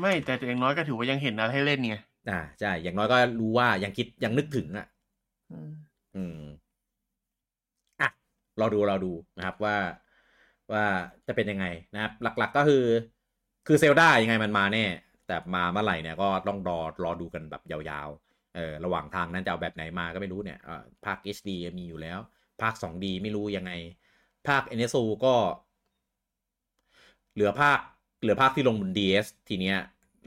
[0.00, 1.94] ไม่แต่อย่างน้อยก็ถือว่ายังเห็นอะไรให้เล่นไง
[2.28, 4.86] อ่าใช่อย่างน้อยก็รู้ว่ายังคิดยังนึกถึงอะ
[6.14, 6.40] อืม
[8.00, 8.08] อะ
[8.58, 9.76] เราดูเราดูนะครับว่า
[10.72, 10.84] ว่า
[11.26, 12.84] จะเป็นยังไงนะครับ หลัก ๆก็คือ
[13.66, 14.84] คือ Zelda ยังไงมันมาแน่
[15.26, 20.58] แต่มาเมื่อไหร่เนี่ยก็ต้องรอรอดูกันแบบยาวๆเออระหว่างทางนั้นจะเอาแบบไหนมาก็ไม่รู้เนี่ย
[21.04, 22.18] ภาค HD มีอยู่แล้ว
[22.62, 23.72] ภาค 2D ไม่รู้ยังไง
[24.48, 25.34] ภาค NSO ก็
[27.32, 27.78] เหลือภาค
[28.26, 29.76] เหลือภาคที่ลงบน DS ทีเนี้ย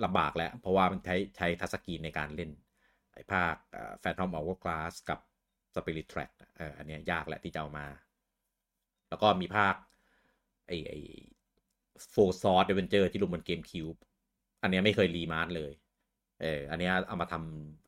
[0.06, 2.52] ลำบากแล้ว เพราะว่ามันใช้ใช้ touch screen ในการเล่น
[3.14, 3.56] ไอ้ภาค
[4.00, 5.20] Phantom Hourglass กับ
[5.76, 7.88] Spirit Tracks เอออันเนี้ยยากแหละที่จะเอามา
[9.10, 9.76] แล้วก็มีภาค
[10.68, 11.00] ไอ้ไอ้
[12.10, 13.88] Four Swords Adventures ที่ลงบน GameCube
[14.62, 15.72] อันเนี้ยไม่เคย remaster เลย
[16.42, 17.34] เอออันเนี้ยเอามาท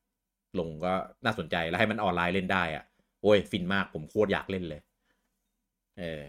[0.01, 0.93] ำลงก็
[1.25, 2.85] น่าสนใจแล้วให้มันออนไลน์เล่นได้อะ
[3.21, 4.81] โอ้ย ฟินมากผมโคตรอยากเล่นเลย
[5.99, 6.23] เออ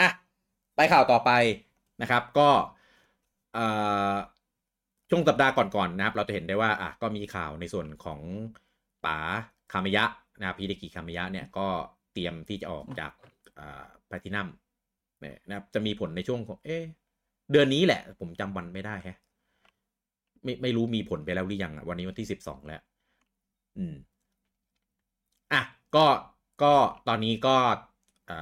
[0.00, 0.10] อะ
[0.76, 1.30] ไปข่าวต่อไป
[2.02, 2.48] นะครับ ก็
[5.10, 8.20] ช่วงสัปดาห์ก่อนๆนะครับ เราจะเห็นได้ว่าอะก็มีข่าวในส่วนของ
[9.04, 9.16] ป๋า
[9.72, 10.04] คามยะ
[10.40, 11.66] นะพีเดกิคามยะเนี่ยก็
[12.12, 13.12] เตรียมที่จะออกจาก
[13.58, 14.48] อ่าแพทินัม
[15.20, 16.78] เนี่ยนะครับจะมีผลในช่วงของ เอ๊
[17.52, 19.18] เดือนนี้แหละ ผมจำวันไม่ได้แฮะ
[20.44, 22.82] ไม่ไม่รู้มีผลไปแล้วหรือยังอะวันนี้วันที่สิบสองแล้ว
[23.78, 23.94] อืม
[25.52, 25.62] อะ
[25.96, 26.06] ก็
[26.62, 26.74] ก็
[27.08, 27.56] ตอนนี้ก็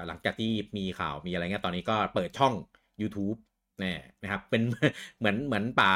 [0.07, 2.55] หลังจากที่มีข่าวมีอะไรเงี้ยตอนนี้ก็เปิดช่อง
[3.03, 3.39] YouTube
[3.83, 4.63] นี่นะครับ เป็น
[5.19, 5.93] เหมือนเหมือนป๋า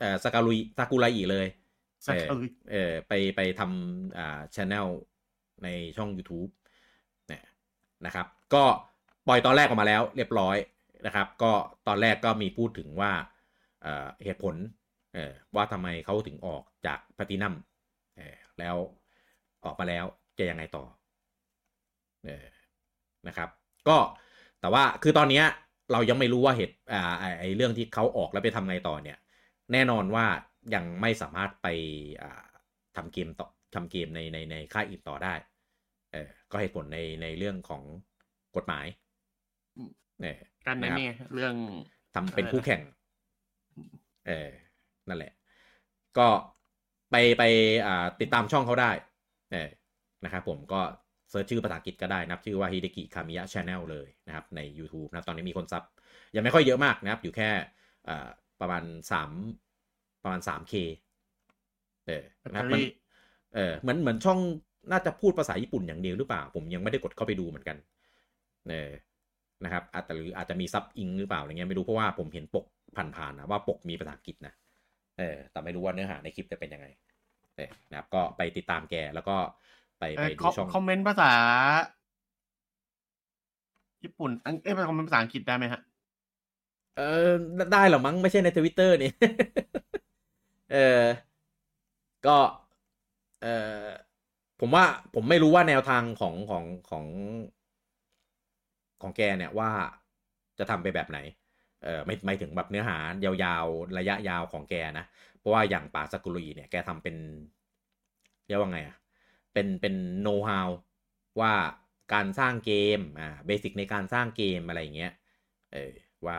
[0.00, 1.46] เอ่อสกาลุยซากุระอีเลย
[2.04, 2.26] เออ
[2.70, 4.88] เออไปไปทำอ่าชแนล
[5.64, 6.50] ในช่อง YouTube
[7.28, 7.42] เนี่ย
[8.06, 8.64] นะครับ ก็
[9.26, 10.56] ปล่อยตอนแรกออกมาแล้วเรียบร้อย
[11.06, 11.52] นะครับ ก็
[11.86, 13.12] ตอนแรกก็มีพูดถึงว่า
[13.82, 14.54] เอ่อเหตุผล
[15.14, 17.54] เออว่าทำไมเขาถึงออกจากพตินัม
[18.16, 18.76] เออแล้ว
[19.64, 20.04] ออกมาแล้ว
[20.38, 20.84] จะยังไงต่อ
[22.24, 22.46] เออ
[23.28, 23.48] นะครับ
[23.88, 23.96] ก็
[24.60, 25.42] แต่ว่าคือตอนนี้
[25.92, 29.18] เรายังไม่รู้ว่าเหตุอ่าไอเรื่องที่เขาออกแล้วไปทำไงต่อเนี่ย
[29.72, 30.26] แน่นอนว่า
[30.74, 31.66] ยังไม่สามารถไป
[32.22, 32.44] อ่า
[32.96, 35.34] ทำเกมต่อทำเกมในในในค่ายอื่นต่อได้
[36.12, 37.82] เออก็เหตุผลในในเรื่องของ
[38.56, 38.86] กฎหมาย
[40.20, 40.36] เนี่ย
[40.66, 41.54] กันนะนี่เรื่อง
[42.14, 42.80] ทำเป็นคู่แข่ง
[44.28, 44.48] เออ
[45.08, 45.32] นั่นแหละ
[46.18, 46.28] ก็
[47.10, 47.42] ไปไป
[47.86, 48.90] อ่าติดตามช่องเขาได้
[49.52, 49.68] เออ
[50.24, 50.80] นะครับผมก็
[51.30, 55.82] search ชื่อภาษาอังกฤษก็ได้นะครับชื่อว่า Hideki Kamiya Channel เลยนะครับใน YouTube นะตอนนี้มีคน sub
[56.34, 57.50] ยังไม่ค่อยเยอะมากนะครับ อยู่แค่
[58.60, 59.30] ประมาณสาม
[60.22, 60.74] ประมาณสาม K
[62.06, 62.80] เออนะครับมัน
[63.54, 64.38] เออเหมือนเหมือนช่อง
[64.90, 67.76] น่าจะพูดภาษาญี่ปุ่นอย่างเดียวหรือเปล่า ผมยังไม่ได้กดเข้าไปดูเหมือนกัน
[68.68, 68.90] เออ
[69.64, 72.64] นะครับอาจจะหรืออาจจะมี sub Eng หรือเปล่าอะไรเงี้ยไม่รู้เพราะว่าผมเห็นปก
[72.96, 74.52] ผ่านๆนะว่าปกมีภาษาอังกฤษนะ
[75.18, 76.86] เออแต่ไม่รู้ว่าเนื้อหาในคลิปจะเป็นยังไง
[77.56, 79.36] เออนะครับก็ไปติดตามแกแล้วก็
[79.98, 81.32] ไปไปดูช่องคอมเมนต์ภาษา
[84.04, 85.80] ญี่ปุ่นเอ้ยคอมเมนต์ภาษาอังกฤษได้ไหมฮะ
[86.96, 87.30] เออ
[87.72, 89.10] ได้หรอมั้งไม่ใช่ในทวิตเตอร์นี่
[90.72, 91.04] เออ
[92.26, 92.38] ก็
[93.42, 93.46] เอ
[93.82, 93.86] อ
[94.60, 94.84] ผมว่า
[95.14, 97.04] ผมไม่รู้ว่าแนวทางของของของ
[99.02, 99.70] ของแกเนี่ยว่า
[100.58, 101.18] จะทำไปแบบไหน
[101.84, 105.04] เออไม่ไม่ถึงแบบเนื้อหายาวๆ ระยะยาวของแกนะ
[105.38, 107.16] เพราะว่าอย่างป๋าซากุไรเนี่ยแกทำเป็น
[108.46, 108.96] เรียกว่าไงอะ
[109.58, 110.68] เป็นเป็นโน้ตฮาว
[111.40, 111.52] ว่า
[112.14, 115.12] การสร้างเกมอ่า basic ในการสร้างเกมอะไรอย่างเงี้ย
[115.72, 115.92] เออ
[116.26, 116.38] ว่า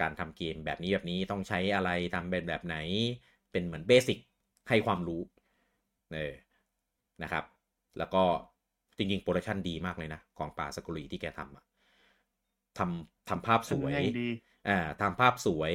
[0.00, 2.76] การทำเกมแบบนี้แบบนี้ต้องใช้อะไรทำเป็นแบบไหน
[3.50, 4.18] เป็นเหมือน basic
[4.68, 5.22] ให้ความรู้
[6.14, 6.34] เออ
[7.22, 7.44] นะครับ
[7.98, 8.22] แล้วก็
[8.96, 11.64] จริงๆโปรดักชันดีมากเลยนะ ของป๋าซากุไรที่แกทำอะ
[12.78, 13.96] ทำทำภาพสวย
[14.68, 15.74] อ่าทำภาพสวย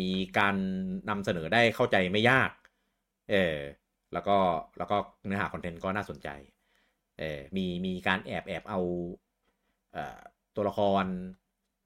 [0.00, 0.56] มีการ
[1.08, 2.50] นำเสนอได้เข้าใจไม่ยาก
[3.30, 3.56] เออ
[4.12, 4.36] แล้วก็
[4.78, 4.96] แล้วก็
[5.26, 6.28] เนื้อหาคอนเทนต์ก็น่าสนใจ
[7.18, 8.80] เออมีมีการแอบแอบเอา
[9.92, 10.20] เอ่อ
[10.54, 11.04] ตัวละคร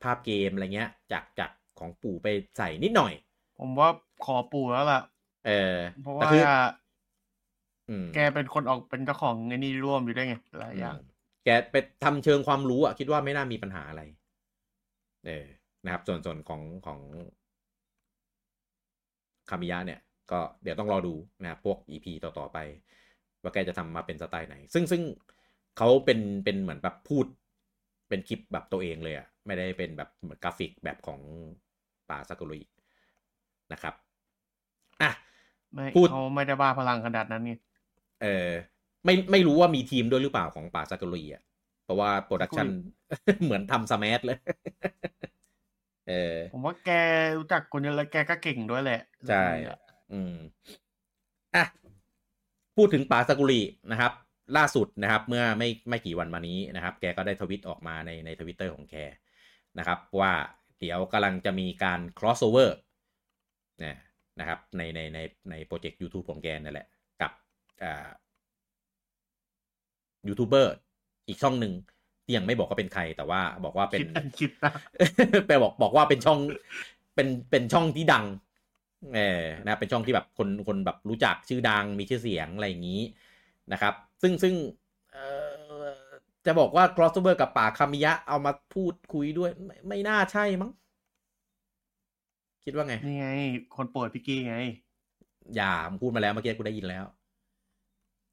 [0.03, 3.12] ภาพเกมอะไรเงี้ย จากจากของปู่ไปใส่นิดหน่อย
[3.59, 3.89] ผมว่า
[4.25, 5.01] ขอปู่แล้วล่ะ
[5.47, 6.31] เออเพราะว่า
[8.14, 10.97] แกเป็นคนออกเป็นเจ้าของไอ้นี่ร่วมอยู่ได้ไงหลายอย่าง
[11.45, 14.03] แกไปทำเชิงความรู้อะคิดว่าไม่น่ามีปัญหาอะไร
[15.27, 15.47] เออ
[15.85, 17.01] นะครับ ส่วนส่วนของของ
[19.51, 20.01] คามิยะเนี่ย
[20.33, 22.59] ก็เดี๋ยวต้องรอดูนะครับพวก EP ต่อๆไป
[23.43, 25.03] ว่าแกจะทำมาเป็นสไตล์ไหน ซึ่งซึ่ง
[25.78, 27.26] เขาเป็นเป็นเหมือนแบบพูด
[28.09, 31.20] เป็นคลิปแบบตัวเองเลยอะไม่ได้เป็นแบบเหมือนกราฟิกแบบของ
[32.11, 32.62] ป่าซากุรุย
[33.72, 33.95] นะครับ
[35.03, 35.11] อะ
[35.97, 37.57] พูดเขาไม่ได้บ้าพลังขนาดนั้นนี่
[38.22, 38.51] เออ
[39.05, 41.43] ไม่ไม่รู้ว่ามีทีมด้วยหรือเปล่าของป๋าซากุไรอะ
[41.85, 42.68] เพราะว่า production
[43.45, 44.39] เหมือนทำ Smash เลย
[46.09, 46.91] เออผมว่าแก
[47.39, 49.45] รู้จักคนเยอะแล้วแกก็เก่งด้วยแหละ ใช่
[50.12, 50.36] อืม
[51.54, 51.64] อะ
[52.76, 53.61] พูดถึงป๋าซากุไร
[53.92, 54.12] นะครับ
[54.56, 58.96] ล่าสุดนะครับ เมื่อไม่ไม่กี่วันมานี้นะครับ แกก็ได้ทวิตออกมาในในทวิตเตอร์ของแก
[59.78, 60.32] นะครับ ว่า
[60.78, 62.70] เดี๋ยวกำลังจะมีการ crossover
[63.84, 63.96] นะ
[64.40, 65.18] นะครับ ในในใน
[65.50, 66.88] ในโปรเจกต์ YouTube ของแกนั่นแหละ
[67.20, 67.32] กับ
[67.82, 68.08] อ่า
[70.28, 70.74] ยูทูบเบอร์
[71.28, 71.72] อีกช่องหนึ่ง
[72.24, 74.02] ที่ยังไม่บอกว่าเป็นใครแต่ว่าบอกว่าเป็น
[74.38, 74.72] คิดนะ
[75.46, 76.38] แปลบอกบอกว่าเป็นช่อง
[77.14, 78.24] เป็นเป็นช่องที่ดัง
[79.14, 83.03] เออนะเป็นช่องที่แบบคนคนแบบรู้จักชื่อดังมีชื่อเสียงอะไรอย่างนี้
[83.72, 84.55] นะครับ ซึ่งซึ่ง
[85.12, 85.18] เอ
[85.84, 85.86] อ
[86.46, 90.70] จะบอกว่า crossover กับป่าคามิยะเอามาพูดคุยด้วย ไม่ไม่น่าใช่มั้ง
[92.64, 93.28] คิดว่าไง นี่ไง
[93.76, 94.57] คนโปรดพี่กี้ไง
[95.57, 95.72] อย่า
[96.03, 97.05] พูดมาแล้วเมื่อกี้กูได้ยินแล้ว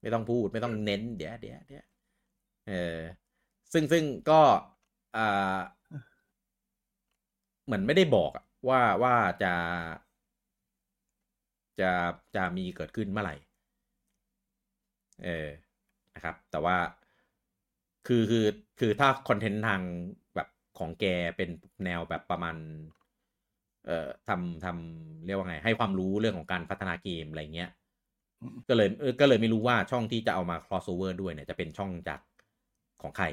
[0.01, 1.85] ไม่ต้องพูดไม่ต้องเน้นเดี๋ยวเดี๋ยวเดี๋ยว
[2.67, 2.99] เออ
[3.73, 4.41] ซึ่งซึ่งก็
[5.15, 5.59] อ่า
[7.65, 8.31] เหมือนไม่ได้บอก
[8.69, 9.53] ว่าว่าจะ
[11.81, 11.91] จะ
[12.35, 13.35] จะมีเกิดขึ้นเมื่อไหร่
[15.23, 15.47] เออ
[16.13, 16.77] นะครับ แต่ว่า
[18.07, 18.45] คือคือ
[18.79, 19.81] คือถ้าคอนเทนต์ทาง
[20.35, 21.05] แบบของแก
[21.37, 21.49] เป็น
[21.85, 22.55] แนวแบบประมาณ
[23.85, 27.69] เอ่อทำทำเรียกว่าไง ให้ความรู้เรื่องของการพัฒนาเกมอะไรเงี้ย
[28.69, 32.19] ก็เลยเออก็เลยไม่รู้ว่าช่องที่จะเอามา crossover ด้วยเนี่ยจะเป็นช่องจาก
[33.01, 33.25] ของใคร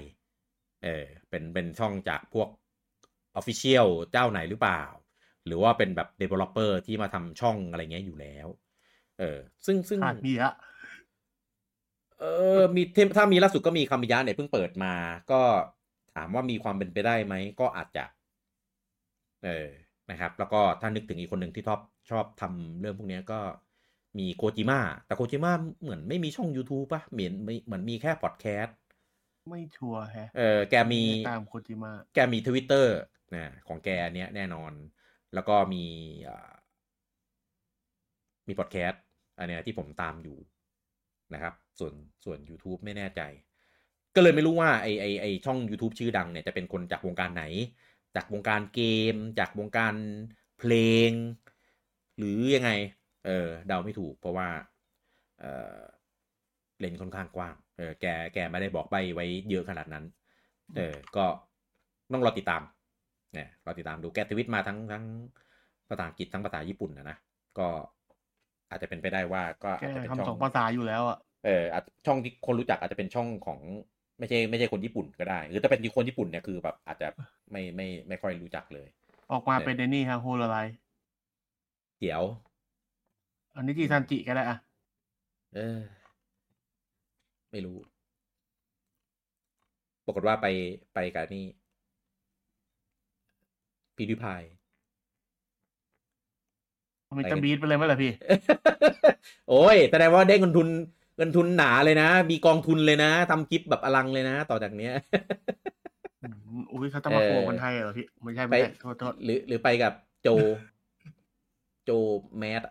[0.85, 2.49] เออเป็นเป็นช่องจากพวก
[3.41, 4.83] Official เจ้าไหนหรือเปล่า
[5.47, 8.47] หรือว่าเป็นแบบ Developer ที่มาทำช่องอะไรเงี้ยอยู่แล้ว
[9.19, 10.55] เออ ซึ่งซึ่งมีอะ
[12.21, 12.25] เอ
[12.59, 12.83] อมี
[13.17, 14.95] ถ้ามีล่าสุดก็มีคามิยะเนี่ยเพิ่งเปิดมา
[15.33, 15.41] ก็
[16.15, 18.05] ถามว่ามีความเป็นไปได้ไหม ก็อาจจะ
[19.45, 19.69] เออ
[20.11, 21.81] นะครับ แล้วก็ถ้านึกถึงอีกคนหนึ่งที่ชอบ
[22.11, 23.41] ชอบทำเรื่องพวกนี้ก็
[24.19, 27.35] มีโคจิมะแต่โคจิมะเหมือนไม่มีช่อง YouTube ปะเหมือน
[27.67, 28.77] เหมือนมีแค่พอดแคสต์
[29.49, 32.97] ไม่ชัวร์ฮะเออแกมีตามโคจิมะแกมีทวิตเตอร์
[33.35, 34.73] นะของแกเนี้ยแน่นอน
[35.37, 35.85] แล้วก็มี
[38.49, 39.03] มีพอดแคสต์
[39.39, 40.39] อันเนี้ยที่ผมตามอยู่
[41.35, 41.93] นะครับ ส่วน
[42.25, 43.21] ส่วน YouTube ไม่แน่ใจ
[44.15, 47.45] ก็เลยไม่รู้ว่าไอไอไอช่อง YouTube ชื่อดังเนี่ยจะเป็นคนจากวงการไหน
[48.17, 48.81] จากวงการเก
[49.15, 49.95] ม จากวงการ
[50.59, 50.73] เพล
[51.09, 51.11] ง
[52.19, 52.71] หรือยังไง
[53.27, 54.49] เออเดาไม่ถูกเพราะว่า
[55.41, 55.45] เอ
[55.77, 55.81] อ
[56.81, 60.05] เลนค่อนข้างกว้าง เออแกแกไม่ได้บอกใบไว้เยอะขนาดนั้น
[60.77, 61.25] เออ ก็
[62.13, 62.63] ต้องรอติดตาม
[63.37, 65.05] เนี่ยรอติดตามดูแกทวิตมาทั้งทั้ง
[65.89, 67.17] ภาษาอังกฤษทั้งภาษาญี่ปุ่นนะนะ
[67.59, 67.69] ก็
[68.71, 71.65] อาจจะเป็นไปได้ว่าก็อาจจะเป็นช่องสองภาษาอยู่แล้วอะเออ
[72.07, 73.61] ช่องที่คนรู้จักอาจจะเป็นช่องของ
[74.19, 77.09] ไม่ใช่ไม่ใช่คนญี่ปุ่นก็ได้หรือถ้าเป็นคนญี่ปุ่นเนี่ยคือแบบอาจจะ
[77.51, 78.87] ไม่ไม่ไม่ค่อยรู้จักเลย
[79.33, 80.57] ออกมาเป็นเดนี่ฮะโฮลไล
[82.01, 82.23] เดี๋ยว
[83.55, 84.59] อันนี้จีซันจิก็ได้อะ
[85.55, 85.79] เออ
[87.51, 87.77] ไม่รู้
[90.05, 90.47] ปรากฏว่าไป
[90.95, 91.45] ไปกับนี่
[93.97, 94.43] พีดิพาย
[97.19, 98.13] มันจะบีทไปเลยไหมล่ะพี่
[99.49, 100.69] โอ้ยแสดงว่าได้เงินทุน
[101.17, 104.93] เงินทุนหนาเลยนะ มีกองทุนเลยนะทำคลิปแบบอลังเลยนะ ต่อจากเนี้ย
[106.73, 109.93] อุ้ยเขาต้องมาโกงคนไทยเหรอพี่ ไม่ใช่ไม่ใช่โทษโทษหรือหรือไปกับ
[110.23, 110.29] โจ
[111.85, 111.91] โจ
[112.39, 112.63] แมส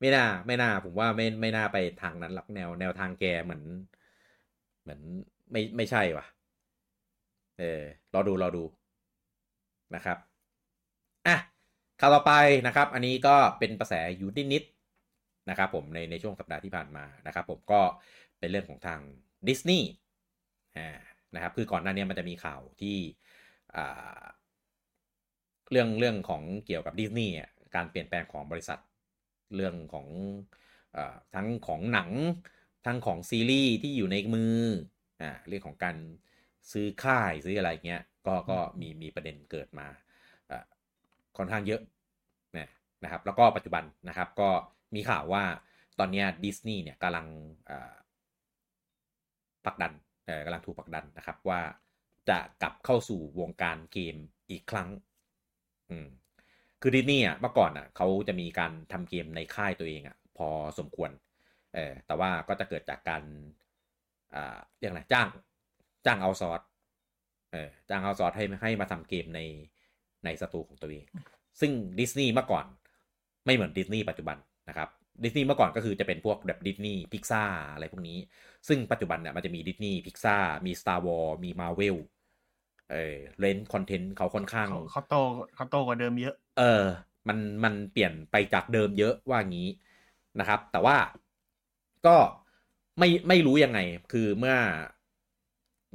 [0.00, 3.62] ไม่น่า ไม่น่า ผมว่าไม่ไม่น่าไปทางนั้นหรอกแนวแนวทางแกเหมือน
[4.82, 5.00] เหมือน
[5.50, 6.24] ไม่ไม่ใช่ว่ะ
[7.58, 7.82] เออ
[8.14, 8.64] รอดูรอดู
[9.94, 10.18] นะครับ
[11.26, 11.36] อะ
[12.00, 12.32] ข่าวต่อไป
[12.66, 14.64] นะครับ อันนี้ก็เป็นกระแสอยู่นิด
[15.50, 17.80] นะครับผมในในช่วงสัปดาห์ที่ผ่านมานะครับผมก็
[18.38, 19.00] เป็นเรื่องของทาง
[19.48, 19.88] ดิสนีย์
[21.34, 22.96] นะครับคือก่อนหน้านี้มันจะมีข่าวที่
[25.70, 27.34] เรื่องเรื่องของเกี่ยวกับดิสนีย์
[27.74, 28.78] การเปลี่ยนแปลงของบริษัท
[29.54, 30.06] เรื่องของ
[30.96, 30.98] อ
[31.34, 32.10] ทั้งของหนัง
[32.86, 34.56] ทั้งของซีรีส์ที่อยู่ในมือ
[35.20, 35.96] อ่าเรื่องของการ
[36.72, 39.86] ซื้อค่ายซื้ออะไรเงี้ยก็ก็มีมีประเด็นเกิดมา
[41.36, 41.80] ค่อนข้างเยอะ
[43.04, 44.50] นะครับแล้วก็ปัจจุบันนะครับก็
[44.94, 45.44] มีข่าวว่า
[45.98, 47.26] ตอนนี้ดิสนีย์เนี่ยกำลัง
[49.64, 49.92] ผลักดัน
[50.44, 51.60] กำลังถูกผลักดันนะครับว่า
[52.28, 54.16] จะกลับเข้าสู่วงการเกม
[54.50, 54.88] อีกครั้ง
[55.90, 56.08] อืม
[56.80, 60.48] คือดิสนีย์อะเมื่อก่อนอะเขาจะมีการทำเกมในค่ายตัวเองอะพอ
[60.78, 61.10] สมควร
[61.74, 63.22] เออแต่ว่าก็จะเกิดจากการ
[64.34, 65.28] อ่าเรียกอะไรจ้าง
[66.06, 66.60] จ้าง outsource
[67.52, 69.40] เออจ้าง outsource ให้ให้มาทำเกมใน
[70.24, 71.04] ในสตูของตัวเอง
[71.60, 72.66] ซึ่งดิสนีย์เมื่อก่อน
[73.46, 74.36] ไม่เหมือนดิสนีย์ปัจจุบัน
[74.68, 74.88] นะครับ
[75.24, 77.42] ดิสนีย์เมื่อก่อนก็คือจะเป็นพวกแบบ Disney Pixar
[77.72, 78.18] อะไรพวกนี้
[78.68, 80.36] ซึ่งปัจจุบันเนี่ยมันจะมี Disney Pixar
[80.66, 81.96] มี Star Wars มี Marvel
[82.92, 85.14] เออ lane content เขาค่อนข้างเขาโต
[85.54, 86.84] เขาโตกว่าเดิมเยอะ เออ
[87.28, 89.68] มันมันเปลี่ยนไปจากเดิมเยอะว่างี้
[90.40, 90.96] นะครับ แต่ว่า
[92.06, 92.16] ก็
[92.98, 93.78] ไม่ไม่รู้ยังไง
[94.12, 94.56] คือเมื่อ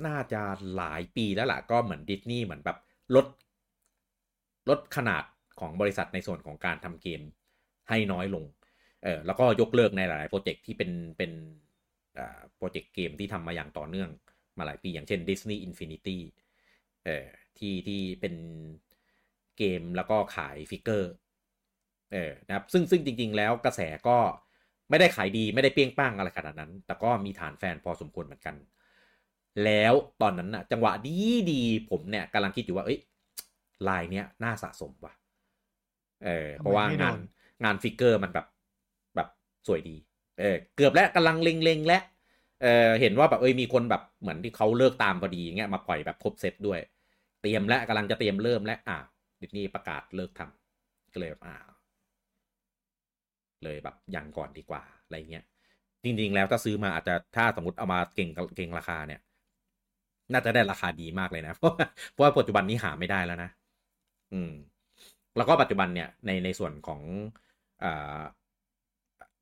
[0.08, 0.42] น่าจะ
[0.76, 2.78] หลายปีแล้วล่ะก็เหมือนดิสนีย์เหมือนแบบ
[3.16, 3.28] ลด
[4.70, 5.24] ลดขนาด
[5.60, 7.22] ของบริษัทในส่วนของการทำเกม
[7.90, 8.46] ให้น้อยลง
[9.04, 11.32] เออแล้วก็ยกเลิกในหลายๆโปรเจกต์ที่เป็นเป็น
[12.18, 14.10] อ่าโปรเจกต์เกมที่ทำมาอย่างต่อเนื่อง
[14.58, 16.18] มาหลายปีอย่างเช่น Disney Infinity
[17.06, 17.26] เออ
[17.58, 18.36] ที่ที่เป็น
[19.58, 21.12] เกมแล้วก็ขาย figure
[22.14, 24.18] เออนะครับซึ่งซึ่งจริง ๆ แล้วกระแสก็
[24.90, 28.56] ไม่ได้ขายดีไม่ได้เปรี้ยงปร้างอะไรขนาดนั้น แต่ก็มีฐานแฟนพอสมควรเหมือนกัน
[29.66, 31.18] แล้วตอนนั้นอะจังหวะดี
[31.52, 33.00] ดีผมเนี่ยกำลังคิดอยู่ว่า เอ้ย
[33.88, 35.14] ลายเนี้ยน่าสะสมว่ะ
[36.26, 37.16] เออ เพราะว่างาน
[37.64, 38.48] งานฟิกเกอร์มันแบบ
[39.16, 39.28] แบบ
[39.68, 39.96] สวยดี
[40.40, 42.00] เออ เกือบแล้วกำลังเล็งๆและ
[42.62, 46.80] เออเห็นว่าแบบเอ้ยมีคนแบบเหมือนที่เขาเลิกตามพอดีเงี้ยมาปล่อยแบบครบเซตด้วย
[47.42, 48.98] เตรียมแล้วกำลังจะเตรียมเริ่มแล้วอ่า
[49.42, 51.56] ดิสนีย์ประกาศเลิกทำก็เลยแบบอ่า
[53.64, 55.46] เลยแบบยังก่อนดีกว่าอะไรเงี้ย
[56.04, 59.22] จริง ๆ แล้วถ้าซื้อมาอาจจะถ้าสมมติเอามาเก่งเก่งราคาเนี่ย
[60.32, 61.74] น่าจะได้ราคาดีมากเลยนะ เพราะ
[62.12, 63.50] เพราะว่าปัจจุบันนี้หาไม่ได้แล้วนะ
[64.34, 64.52] อืม
[65.38, 67.02] แล้วก็ปัจจุบันเนี่ยในในส่วนของ
[67.84, 68.22] อ่า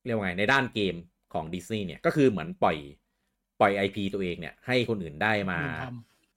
[0.05, 0.95] เรียกว่าไงในด้านเกม
[1.33, 2.77] ของดิสนีย์เนี่ยก็คือเหมือนปล่อย
[3.59, 5.59] ปล่อย IP ตัวเองเนี่ย ให้คนอื่นได้มา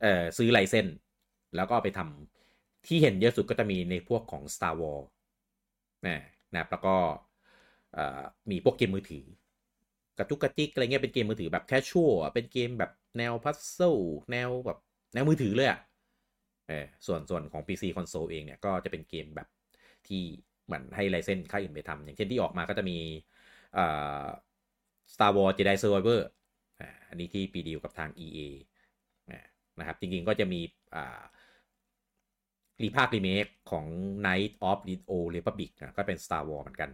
[0.02, 0.86] เอ่อซื้อไลเซน
[1.56, 5.06] แล้วก็ไปทำที่เห็นเยอะสุดก็จะมีในพวกของ Star Wars
[6.06, 6.18] นะ
[6.54, 6.94] นะแล้วก็
[8.50, 9.24] มีพวกเกมมือถือ
[10.20, 13.96] กระจุกกระจิกอะไรเงี้ยเป็นเกมมือถือแบบ casual เป็นเกมแบบแนว puzzle
[14.32, 14.78] แนวแบบ
[15.14, 15.78] แนวมือถือเลยอะ
[16.68, 19.48] เออส่วนส่วนของ PC Console เองเนี่ยก็จะเป็นเกมแบบ
[20.06, 20.22] ที่
[20.64, 22.98] เหมือนให้ license ค่ายอื่นไปทำอย่างเช่นที่ออกมาก็จะมี
[23.76, 24.26] อ่า
[25.12, 26.20] Star Wars Jedi Survivor
[27.08, 28.38] อันนี้ที่ไปดีลกับทาง EA
[29.78, 30.60] นะครับจริงๆก็จะมี
[30.94, 31.22] อ่า
[32.82, 33.86] รีภาครีเมคของ
[34.26, 36.90] Knights of the Old Republic นะก็เป็น Star Wars เหมือนกัน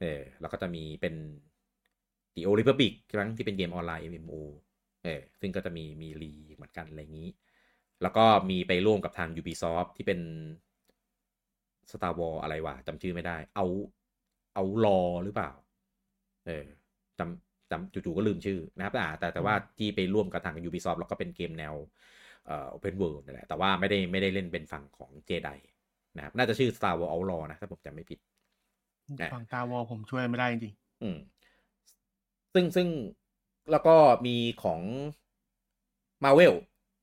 [0.00, 1.14] เออแล้วก็จะมีเป็น
[2.34, 4.34] The Old Republic ใช่ไหมที่เป็นเกมออนไลน์ MMO
[5.04, 7.30] เออซึ่งก็จะมีมีรีเหมือนกันอะไรอย่างนี้
[8.02, 10.20] แล้วก็มีไปร่วมกับทาง Ubisoft ที่เป็น
[11.90, 13.66] Star Wars อะไรวะจำชื่อไม่ได้ เอา
[14.54, 15.50] เอารอหรือเปล่า
[16.46, 16.64] เออ
[17.18, 21.74] จำจำจู่ๆก็ลืมชื่อนะครับแต่แต่ว่าที่ไปร่วมกับทาง Ubisoft แล้วก็เป็นเกมแนว
[22.46, 25.50] เอ่อ Open World นั่นแหละแต่ว่าไม่ได้ไม่ได้เล่นเป็นฝั่งของเจได
[26.16, 28.18] นะครับน่าจะชื่อ Star Wars Outlaw นะ ถ้าผมจำไม่ผิด
[29.30, 31.16] ฝั่ง Star Wars ผมช่วยไม่ได้จริงอืม
[32.54, 32.88] ซึ่งซึ่ง
[33.70, 33.96] แล้วก็
[34.26, 34.80] มีของ
[36.24, 36.54] Marvel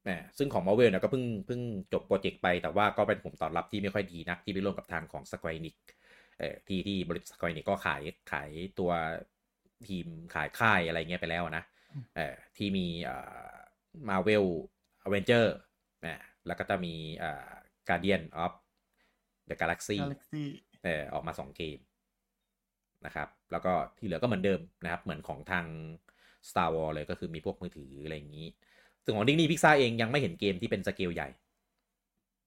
[0.10, 1.62] นะซึ่งของ Marvel เนี่ยก็เพิ่งเพิ่ง
[1.94, 5.76] จบโปรเจกต์ไปแต่ว่าก็เป็นผมตอบรับที่ไม่ค่อยดีนักที่ไปร่วมกับทางของ Square Enix
[6.40, 8.50] เออที่ที่บริษัทสควอนิกก็ขายขาย
[8.80, 8.92] ตัว
[9.88, 11.64] ทีมขายค่ายอะไรเงี้ยไปแล้วนะ
[12.16, 13.18] เออที่มีเอ่
[13.50, 13.54] อ
[14.10, 14.46] มาเวล
[15.04, 15.56] อเวนเจอร์
[16.06, 17.50] นะแล้วก็จะมีเอ่อ
[17.90, 18.54] การเดียนออฟ
[19.48, 20.44] เดอะกาแล็กซี่ Galaxy
[20.84, 21.78] เออออกมาสองเกม
[23.06, 25.66] นะครับ แล้วก็ที่เหลือก็เหมือนเดิมนะครับ เหมือนของทาง
[26.50, 28.48] Star Wars เลยก็คือมีพวกมือถืออะไรอย่างนี้
[29.04, 31.30] ซึ่งของดิ s นี y พิกซาเองยังไม่เห็นเกมที่เป็นสเกลใหญ่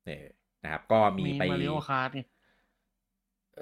[0.06, 0.26] เออ
[0.64, 2.22] นะครับ ก็มีไป Mario Kart ไง
[3.56, 3.60] เอ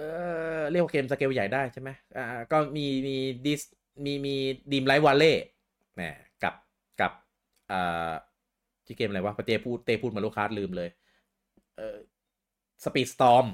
[0.57, 3.16] อเรียกว่าเกมสเกลใหญ่ได้ใช่ไหมอ่าก็มีมี
[3.47, 3.61] ดิส
[4.05, 4.34] มีมี
[4.72, 5.33] Dreamlight Valley
[6.01, 6.11] นะ
[6.43, 6.55] กับ
[7.01, 7.12] กับ
[7.72, 8.12] อ่า
[8.86, 10.88] ที่เกมอะไรวะเต้พูดเต้พูดมาลูกค้าลืมเลย
[11.76, 11.97] เออ
[12.85, 13.47] Speedstorm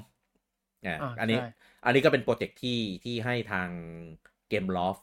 [0.85, 1.49] อ่าอ่าอันนี้ใช่
[1.85, 3.69] อันนี้ก็เป็นโปรเจกต์ที่ที่ให้ทาง
[4.49, 4.97] Gameloft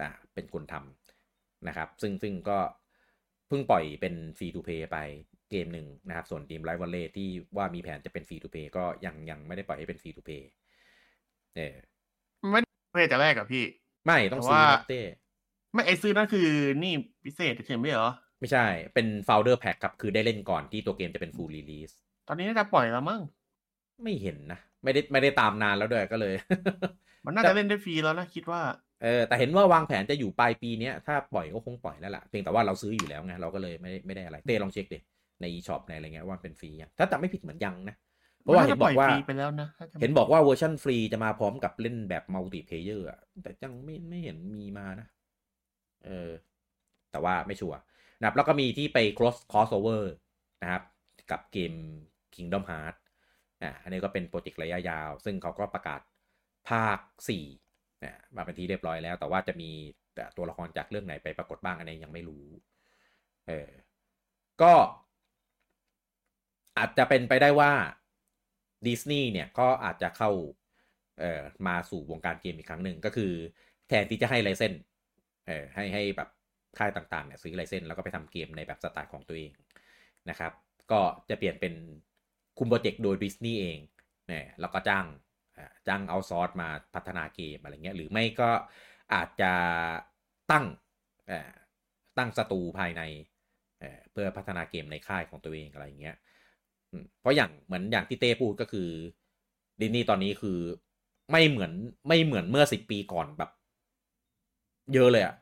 [0.00, 2.58] อ่าเป็นคนทำนะครับ ซึ่งซึ่งก็
[3.48, 4.98] เพิ่งปล่อยเป็น free-to-play ไป
[5.50, 10.48] เกมหนึ่งนะครับ ส่วน Dreamlight Valley ที่ว่ามีแผนจะเป็น free-to-play ก็ยังยังไม่ได้ปล่อยให้เป็น free-to-play
[11.56, 11.74] เออ
[12.52, 13.64] ไม่ได้เพย์แต่แรกอะพี่
[14.06, 15.02] ไม่ต้องแต่ซื้อว่านะเต้
[15.74, 16.48] ไม่ไอซื้อนั่นคือ
[16.82, 16.92] นี่
[17.24, 18.10] พิเศษเฉยๆไม่เหรอ
[18.40, 21.94] ไม่ใช่เป็น Founder Pack ครับ คือได้เล่นก่อนที่ตัวเกมจะเป็น Full Release
[22.28, 23.20] ตอนนี้น่าจะปล่อยแล้วมั้ง
[24.02, 26.34] ไม่เห็นนะ ไม่ได้ไม่ได้ตามนานแล้วด้วยก็เลย
[27.24, 28.60] มันน่าจะเล่นได้ฟรีแล้วนะคิดว่า
[29.02, 34.98] เออแต่เห็นว่าวางแผนจะอยู่ปลายปีเนี้ยถ้าปล่อยก็คงปล่อยแล้วล่ะเพียงแต่ว่าเราซื้ออยู่แล้วไงเราก็เลยไม่ได้ไม่ได้อะไรเต้ลองเช็คดิ
[35.40, 37.96] ใน eShop ในอะไรเงี้ยว่าเป็นฟรียังถ้าจำไม่ผิดเหมือนยังนะ
[38.42, 45.06] เพราะว่าเห็นบอกว่าน่าจะปล่ยฟรีไปแล้วนะถ้าจำไม่เห็นบอกว่าเวอร์ชันฟรีจะมาพร้อมกับเล่นแบบ multiplayer อะแต่ยังไม่ไม่เห็นมีมานะ
[46.06, 46.30] เออ
[47.12, 47.78] แต่ว่าไม่ชัวร์
[48.18, 50.02] นะครับแล้วก็มีที่ไป cross crossover
[50.62, 50.82] นะครับ
[51.30, 51.72] กับเกม
[52.34, 53.00] Kingdom Hearts
[53.62, 56.00] อะอันนี้ก็เป็นโปรเจกต์ระยะยาว ซึ่งเขาก็ประกาศ
[56.68, 56.98] ภาค
[57.28, 57.44] 4
[58.04, 59.70] นะมาเป็นที่เรียบร้อยแล้ว แต่ว่าจะมี
[60.14, 62.46] แต่ตัวละครจากเรื่องไหนไปปรากฏบ้างอันนี้ยังไม่รู้
[63.48, 63.68] เออ
[64.62, 64.72] ก็
[66.78, 67.72] อาจจะเป็นไปได้ว่า
[68.86, 70.30] ดิสนีย์เนี่ยก็อาจจะเข้า
[71.20, 73.32] เอ่อมาสู่วงการเกมอีกครั้งหนึ่งก็คือ
[73.88, 74.72] แทนที่จะให้ไลเซน
[75.46, 76.28] เอ่อให้ให้แบบ
[76.78, 79.50] ค่ายต่างๆเนี่ยซื้อไลเซนแล้วก็ไปทำเกมในแบบสไตล์ของตัวเอง
[80.30, 80.52] นะครับ
[80.92, 81.00] ก็
[81.30, 81.74] จะเปลี่ยนเป็น
[82.60, 83.78] คุมโปรเจกต์โดยดิสนีย์เอง
[84.30, 85.06] นี่ยแล้วก็จ้าง
[85.88, 88.50] จ้างเอาซอร์สมาพัฒนาเกมอะไรเงี้ยหรือไม่ก็
[89.14, 89.52] อาจจะ
[90.50, 90.64] ตั้ง
[92.18, 93.02] ตั้งสตูภายใน
[94.12, 96.16] เพื่อพัฒนาเกมในค่ายของตัวเองอะไรเงี้ย
[97.20, 98.88] เพราะอย่างเหมือนอย่างที่เต้พูดก็คือ
[99.80, 100.58] ดิสนีย์ตอนนี้คือ
[101.30, 101.72] ไม่เหมือน
[102.08, 103.50] ไม่เหมือนเมื่อสิบปีก่อนแบบ
[104.94, 105.34] เยอะเลยอะ่ะ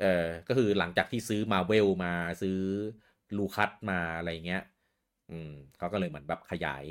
[0.00, 2.12] เออก็คือหลังจากที่ซื้อมาเวลมา
[2.42, 2.58] ซื้อ
[3.36, 4.62] ลูคัสมาอะไรเงี้ย
[5.32, 6.84] อืมเขาก็เลยเหมือนแบบขยาย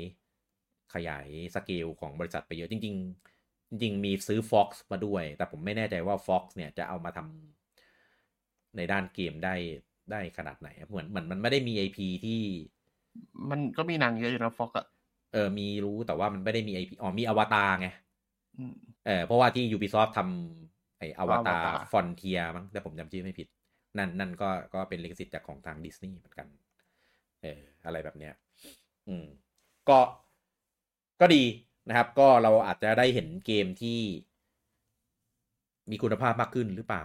[0.94, 2.94] ขยายสเกลของบริษัทไปเยอะจริง
[3.34, 9.54] ๆ จริงๆมีซื้อ Fox มาด้วย แต่ผมไม่แน่ใจว่า Fox เนี่ยจะเอามาทำในด้านเกมได้
[10.12, 12.40] ได้ขนาดไหน เหมือนเหมือนมันไม่ได้มี IP ที่
[13.50, 14.86] มันก็มีหนังเยอะอยู่นะฟอกอะ
[15.32, 17.88] เออ มีรู้แต่ว่ามันไม่ได้มีไอพีอ๋อ มีอวตารไง
[18.58, 18.74] อืม
[19.06, 23.48] เออเพราะว่าที่ Ubisoft ทำไออวตาร Avatar ฟอนเทียมั้งแต่ผมจำชื่อไม่ผิด
[23.98, 26.48] นั่นนั่นก็ก็เป็นลิขสิทธิ์จากของทางดิสนีย์เหมือนกัน
[27.42, 28.34] เอออะไรแบบเนี้ย
[29.08, 29.26] อืม
[29.88, 29.98] ก็
[31.20, 31.42] ก็ดี
[31.88, 34.00] นะครับ ก็เราอาจจะได้เห็นเกมที่
[35.90, 37.04] มีคุณภาพมากขึ้นหรือเปล่า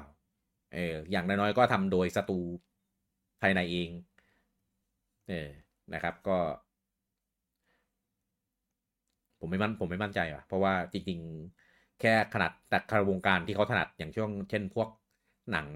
[0.73, 2.39] เอออย่างน้อยๆก็ทำโดยสตู
[3.41, 3.89] ภายในเอง
[5.27, 5.49] เออ
[5.93, 6.37] นะครับ ก็
[9.39, 11.19] ผมไม่มั่นผมไม่มั่นใจว่ะเพราะว่าจริง
[11.59, 14.89] ๆ แค่ขนาดแต่ควงการที่เขาถนัดอย่างช่วง เช่นพวก
[15.51, 15.67] หนัง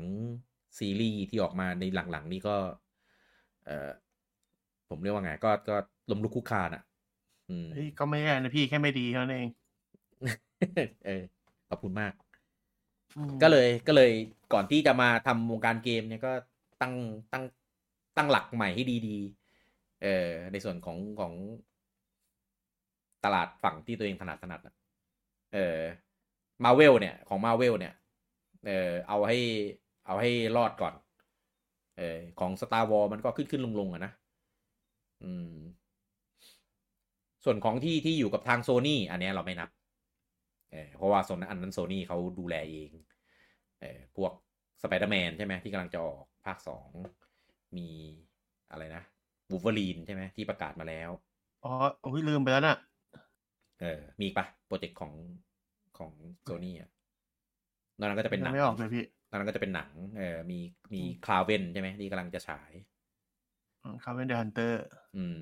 [0.78, 2.56] ซีรีส์ที่ออกมาในหลังๆ นี่ก็
[3.66, 3.90] เออ
[4.92, 5.76] ผมเรียกว่าไง ก็ก็
[6.12, 6.84] ล้มลุกคลุกคลานอะ
[7.50, 9.50] อืมเฮ้ยก็ไม่แย่นะพี่แค่ไม่ดีเท่านั้นเอง
[11.06, 11.24] เออ
[11.70, 12.14] ขอบคุณมาก
[13.16, 14.12] อืมก็เลยก็เลย
[14.54, 16.32] ก่อนที่จะมาทำวงการเกมเนี่ยก็
[16.82, 16.94] ตั้ง
[17.34, 17.44] ตั้ง
[18.18, 21.34] ตั้งหลักใหม่ให้ดีๆ เออในส่วนของของ
[23.26, 24.76] ตลาดฝั่งที่ตัวเองถนัดถนัดอะ
[25.54, 25.80] เออ
[26.64, 27.94] มาเวลเนี่ย ของมาเวลเนี่ย
[28.66, 29.38] เออเอาให้
[30.06, 30.94] เอาให้รอดก่อน
[31.98, 34.12] เออของ Star Wars มันก็ขึ้นขึ้นลงลงๆอะนะ
[35.24, 35.54] อืม
[37.44, 39.70] ส่วนของที่ที่อยู่กับทางโซ n y อันเนี้ยเราไม่นับ
[40.72, 42.92] เออเพราะว่าโซนอันนั้นโซนี่เขาดูแลเอง
[43.82, 44.32] เออพวก
[44.82, 46.90] สไปเดอร์แมนใช่ไหมที่กำลังจะออกภาคสอง
[47.78, 47.90] มี
[48.72, 49.04] อะไรนะ
[49.52, 51.10] วูฟเวอรีนใช่ไหมที่ประกาศมาแล้ว
[51.64, 52.78] อ๋อโอ้ยลืมไปแล้วน่ะ
[53.80, 55.14] เออ มีอีกปะโปรเจกต์ของ
[55.98, 56.12] ของ
[56.44, 56.90] โซนี่อะ
[57.98, 60.60] นอกนั้นก็จะเป็นหนังไม่ออกเลยพี่นอกนั้นก็จะเป็นหนัง เออมี
[60.94, 62.72] มี Kraven ใช่ไหมที่กำลังจะฉาย
[64.04, 64.82] Kraven the Hunter
[65.18, 65.40] อืม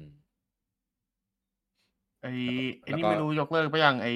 [2.22, 4.14] ไอ้แล้วก็ไอ้นี่ไม่รู้ยกเลิกไปยังไอ้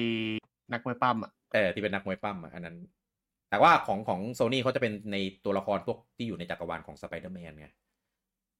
[0.72, 2.76] นักมวยปล้ำอะเออที่เป็นนักมวยปล้ำอะอันนั้น
[3.50, 7.68] แต่ว่าของของโซนี่เขาจะเป็นในตัวละครพวกที่อยู่ในจักรวาลของสไปเดอร์แมนไง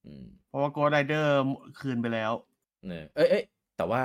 [0.06, 1.32] อืมเพราะว่า Ghost Rider
[1.80, 2.32] คืนไปแล้ว
[2.86, 3.44] เนอเอ้ยเอ้ย
[3.76, 4.02] แต่ว่า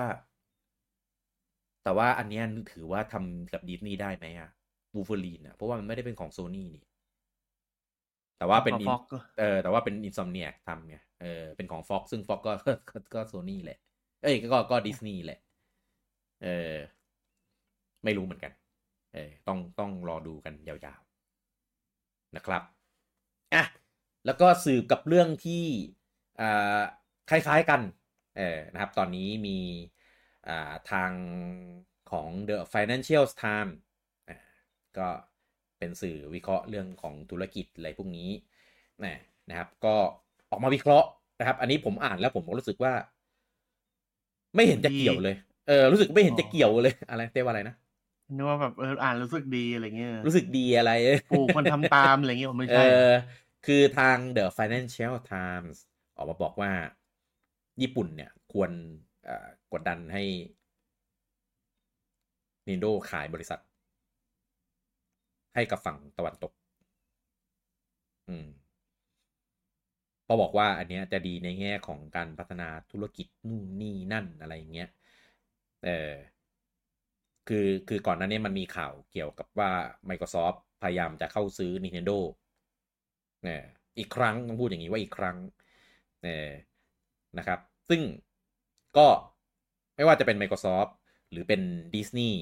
[1.83, 2.41] แต่แต่ว่าอันนี้
[2.71, 4.49] ถือว่าทำกับดิสนีย์ได้ไหมอะ
[4.93, 6.83] บูฟเฟอรีนอะเพราะว่ามันไม่ได้เป็นของโซนี่นี่
[8.37, 8.75] แต่ว่าเป็น
[9.39, 12.53] เออแต่ว่าเป็น Insomniac ทำไง เออเป็นของ Fox ซึ่ง Fox ก็
[13.13, 13.79] ก็โซนี่แหละ
[14.21, 15.39] เอ้ยก็ก็ดิสนีย์แหละ
[16.43, 16.75] เออ
[18.03, 18.53] ไม่รู้เหมือนกัน
[19.13, 22.63] เออต้องต้องรอดูกันยาวๆนะครับ
[23.53, 23.63] อะ
[24.25, 25.63] แล้วก็สืบกับเรื่องที่
[26.41, 26.81] อ่า
[27.29, 27.81] คล้ายๆกัน
[28.37, 29.59] เออนะครับ ตอนนี้มี
[30.47, 31.11] อ่าทาง
[32.11, 33.75] ของ The Financial Times
[34.97, 35.07] ก็
[35.77, 38.29] เป็นสื่อวิเคราะห์เรื่องของธุรกิจอะไรพวกนี้
[39.05, 39.17] นะ
[39.49, 39.95] นะครับ ก็
[40.51, 41.07] ออกมาวิเคราะห์
[41.39, 42.93] นะครับ อันนี้ผมอ่านแล้วผมรู้สึกว่า
[44.55, 45.35] ไม่เห็นจะเกี่ยวเลย
[45.67, 47.75] เออ รู้สึกไม่เห็นจะเกี่ยวเลย อะไรเต้ว่าอะไรนะ
[48.35, 50.91] นึกว่าแบบเอออ่านรู้สึกดีอะไรเงี้ย รู้สึกดีอะไร
[51.29, 53.09] โอ้คนทำตามอะไรเงี้ยไม่ใช่ เออ
[53.65, 55.77] คือทาง The Financial Times
[56.17, 56.71] ออกมาบอกว่า
[57.81, 58.71] ญี่ปุ่นเนี่ย ควร
[59.73, 60.23] กดดันให้
[62.67, 63.59] Nintendo ขายบริษัท
[65.55, 66.51] ให้กับฝั่งตะวันตก
[68.29, 68.47] อืม
[70.31, 74.89] พอบอกว่าอันเนี้ยจะดีในแง่ของการพัฒนาธุรกิจนู่นนี่นั่นอะไรเงี้ย
[75.85, 76.13] เออ
[77.47, 79.71] คือคือก่อนหน้านี้มันมีข่าวเกี่ยวกับว่า
[80.09, 82.17] Microsoft พยายามจะเข้าซื้อ Nintendo
[83.43, 83.61] เนี่ย
[83.97, 85.37] อีกครั้งต้องพูดอย่างนี้ว่าอีกครั้ง
[86.23, 86.49] เนี่ย
[87.37, 88.01] นะครับ ซึ่ง
[88.97, 89.07] ก็
[89.95, 90.91] ไม่ว่าจะเป็น Microsoft
[91.31, 91.61] หรือเป็น
[91.95, 92.33] Disney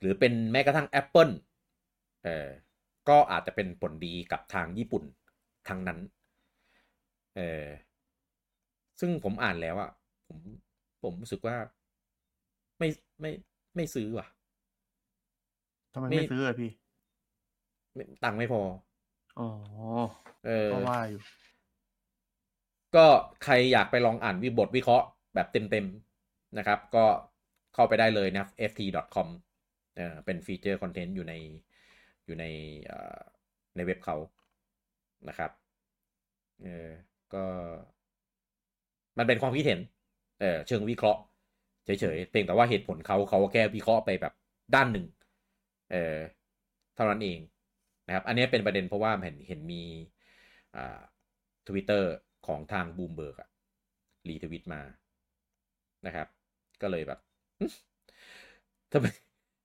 [0.00, 1.32] หรือเป็นแม้กระทั่ง Apple
[2.24, 2.48] เออ
[3.08, 5.04] ก็อาจจะเป็นผลดีกับทางญี่ปุ่น
[5.68, 5.98] ทั้งนั้น
[7.36, 7.66] เออ
[9.00, 9.90] ซึ่งผมอ่านแล้วอะ
[10.28, 10.38] ผม
[11.02, 11.56] ผมรู้สึกว่า
[12.78, 12.88] ไม่
[13.20, 13.30] ไม่
[13.76, 14.26] ไม่ซื้อว่ะ
[15.94, 16.70] ทำไมไม่ซื้ออะพี่
[18.22, 18.60] ตังค์ไม่พอ
[19.38, 19.46] อ๋อ
[20.46, 21.20] เออก็ว่าอยู่
[22.96, 23.06] ก็
[23.44, 27.04] ใครอยากไปลองอ่านวิบทวิเคราะห์แบบเต็มๆนะครับ ก็
[27.74, 29.28] เข้าไปได้เลยนะ ft.com
[29.96, 31.34] เออเป็น feature content อยู่ใน
[32.26, 32.44] อยู่ใน
[33.76, 34.16] ในเว็บเขา
[35.28, 35.50] นะครับ
[36.62, 36.88] เออ
[37.32, 37.44] ก็
[39.18, 39.80] มันเป็นความคิดเห็น
[40.40, 41.20] เออเชิงวิเคราะห์
[41.84, 44.34] เฉยๆเพียงแต่ว่าเหตุผลเขาเขาแค่วิเคราะห์ไปแบบ
[44.74, 45.06] ด้านหนึ่ง
[45.92, 46.16] เออ
[46.94, 47.38] เท่านั้นเอง
[48.06, 49.82] นะครับ อันนี้เป็นประเด็นเพราะว่าเห็นเห็นมี
[50.76, 51.00] อ่า
[51.68, 52.10] ทวิตเตอร์
[52.46, 53.48] ของทางบูมเบิร์กอะ
[54.28, 54.80] retweet มา
[56.06, 56.26] นะครับ
[56.82, 57.18] ก็เลยแบบ
[58.92, 59.06] ทำไม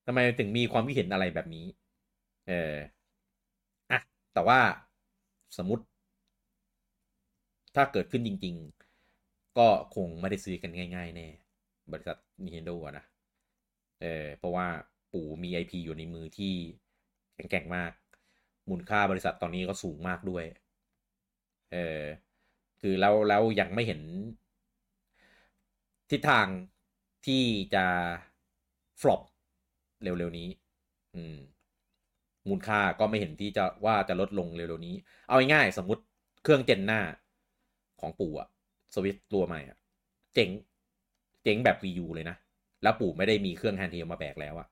[0.05, 1.65] ทำไมถึงมีความคิดเห็นอะไรแบบนี้
[2.47, 2.75] เออ
[3.91, 3.99] อะ
[4.33, 4.59] แต่ว่า
[5.57, 5.83] สมมติ
[7.75, 8.55] ถ้าเกิดขึ้นจริง
[9.07, 11.27] ๆ ก็คงไม่ได้ซื้อกันง่าย ๆ แน่
[11.91, 13.05] บริษัท Nintendo นะ
[14.01, 14.67] เออเพราะว่า
[15.13, 16.53] ปู่มี IP อยู่ในมือที่
[17.35, 17.91] แข็งแกร่งมาก
[18.69, 20.45] มูลค่าบริษัทตอนนี้ก็สูงมากด้วย
[21.71, 22.03] เออ
[22.81, 24.01] คือแล้วแล้วยังไม่เห็น
[26.09, 26.47] ทิศทาง
[27.25, 27.43] ที่
[27.73, 27.85] จะ
[29.01, 29.21] flop
[30.01, 30.49] เร็วๆนี้
[31.15, 31.37] อืม
[32.49, 34.95] มูลค่าก็ไม่เห็นที่จะว่าจะลดลงเร็วๆนี้
[35.27, 36.01] เอาง่ายๆสมมติ
[36.43, 37.01] เครื่อง gen หน้า
[38.01, 38.47] ของปู่อะ
[38.93, 39.77] สวิตตัวใหม่อะ
[40.35, 40.49] เจ๋ง
[41.43, 42.37] เจ๋งแบบ Wii U เลยนะ
[42.83, 44.67] แล้วปู่ไม่ได้มีเครื่อง handheld มาแบกแล้วอะ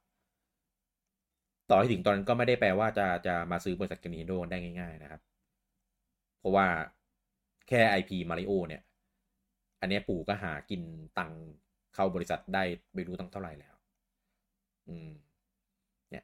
[1.69, 5.21] ต่อให้ถึงตอนนั้นก็ไม่ได้แปลว่าจะจะมาซื้อบริษัทกัน Nintendo ได้ง่ายๆนะครับ
[6.39, 6.67] เพราะว่า
[7.67, 8.81] แค่ IP Mario เนี่ย
[9.81, 10.81] อันนี้ปู่ก็หากิน
[11.17, 11.31] ตัง
[11.95, 12.63] เข้าบริษัทได้
[12.93, 13.75] ไม่รู้ตั้งเท่าไหร่แล้ว
[14.87, 15.09] อืม
[16.11, 16.23] เนี่ย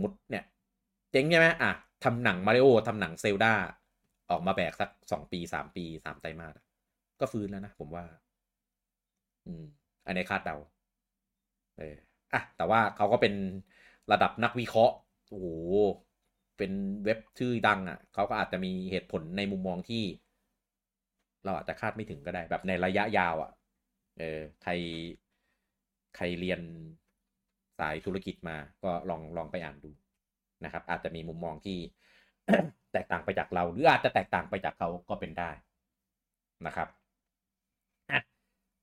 [0.00, 0.44] มุดเนี่ย
[1.12, 1.72] เจ๋งใช่ไหมอะ
[2.04, 3.54] ทำหนังมาริโอทำหนังเซลดา
[4.30, 6.54] ออกมาแบกสักสองปีสามปีสามไตรมาส
[7.20, 8.04] ก็ฟื้นแล้วนะผมว่า
[9.46, 9.64] อืม
[10.06, 10.56] อันนี้คาดเดา
[11.78, 11.96] เออ
[12.32, 13.34] อะแต่ว่าเขาก็เป็น
[14.12, 14.94] ระดับนักวิเคราะห์
[15.28, 15.46] โอ้โห
[16.56, 16.72] เป็น
[17.04, 20.02] เว็บชื่อดังอะเขาก็อาจจะมีเหตุผลในมุมมองที่
[21.44, 23.50] เราอาจจะคาดไม่ถึงก็ได้ แบบในระยะยาวอะ
[24.18, 24.72] เออใคร
[26.16, 26.60] ใครเรียน
[27.78, 29.90] สายธุรกิจมาก็ลองลองไปอ่านดู
[30.64, 31.78] นะครับ อาจจะมีมุมมองที่
[32.92, 35.50] แตกต่างไปจากเรา หรืออาจจะแตกต่างไปจากเขาก็เป็นได้
[36.66, 36.88] นะครับ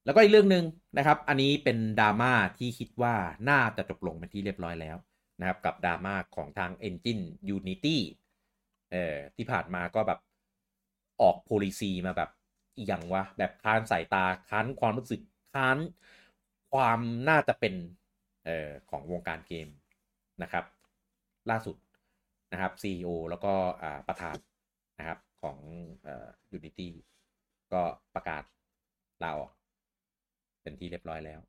[0.05, 0.65] แล้วก็อีกเรื่องหนึ่ง
[0.97, 3.15] นะครับ อันนี้เป็นดราม่าที่คิดว่า
[3.49, 4.97] น่าจะจบลงเป็นที่เรียบร้อยแล้ว
[5.39, 7.23] นะครับ กับดราม่าของทาง Engine
[7.55, 7.97] Unity
[8.91, 10.19] เอ่อที่ผ่านมาก็แบบ
[11.21, 12.29] ออก policy มาแบบ
[12.87, 15.21] อย่างวะแบบค้านสายตาค้านความรู้สึก
[15.53, 15.77] ค้าน
[16.71, 16.99] ความ
[17.29, 17.73] น่าจะเป็น
[18.45, 19.67] เอ่อของวงการเกม
[20.43, 20.65] นะครับ
[21.49, 21.75] ล่าสุด
[22.53, 23.53] นะครับ CEO แล้วก็
[24.07, 24.37] ประธาน
[24.99, 25.57] นะครับของ
[26.51, 26.93] ยูนิตี้
[27.73, 27.81] ก็
[28.15, 28.43] ประกาศ
[29.23, 29.51] ลาออก
[30.61, 31.39] เป็นที่เรียบร้อยแล้ว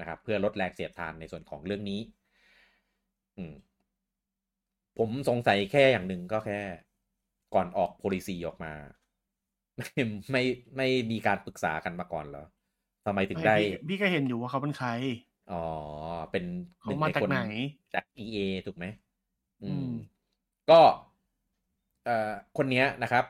[0.00, 2.00] นะครับ เพื่อลดแรงเสียดทานในส่วนของเรื่องนี้
[3.36, 3.54] อืม
[4.98, 6.60] ผมสงสัยแค่อย่างหนึ่งก็แค่
[7.54, 8.72] ก่อนออก policy ออกมา
[9.76, 10.42] ไม่ไม่
[10.76, 12.46] ไม่มีการปรึกษากันมาก่อนเหรอ
[13.06, 13.56] ทำไมถึงได้
[13.88, 14.90] พี่ก็เห็นอยู่ว่าเขาเป็นใคร
[15.52, 15.64] อ๋อ
[16.30, 16.44] เป็น
[16.80, 17.40] เขามาจากไหน
[17.94, 18.84] จาก EA ถูกไหม
[19.62, 19.90] อืม
[20.70, 20.80] ก็
[22.56, 23.24] คนนี้นะครับ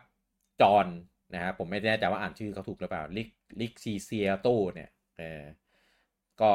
[0.61, 0.87] จอน
[1.35, 3.29] นะครับผมไม่แน่ใจว่าอ่านชื่อเขาถูกหรือเปล่าลิก
[3.61, 5.43] ลิกซีเซียโตเนี่ยเออ
[6.41, 6.51] ก็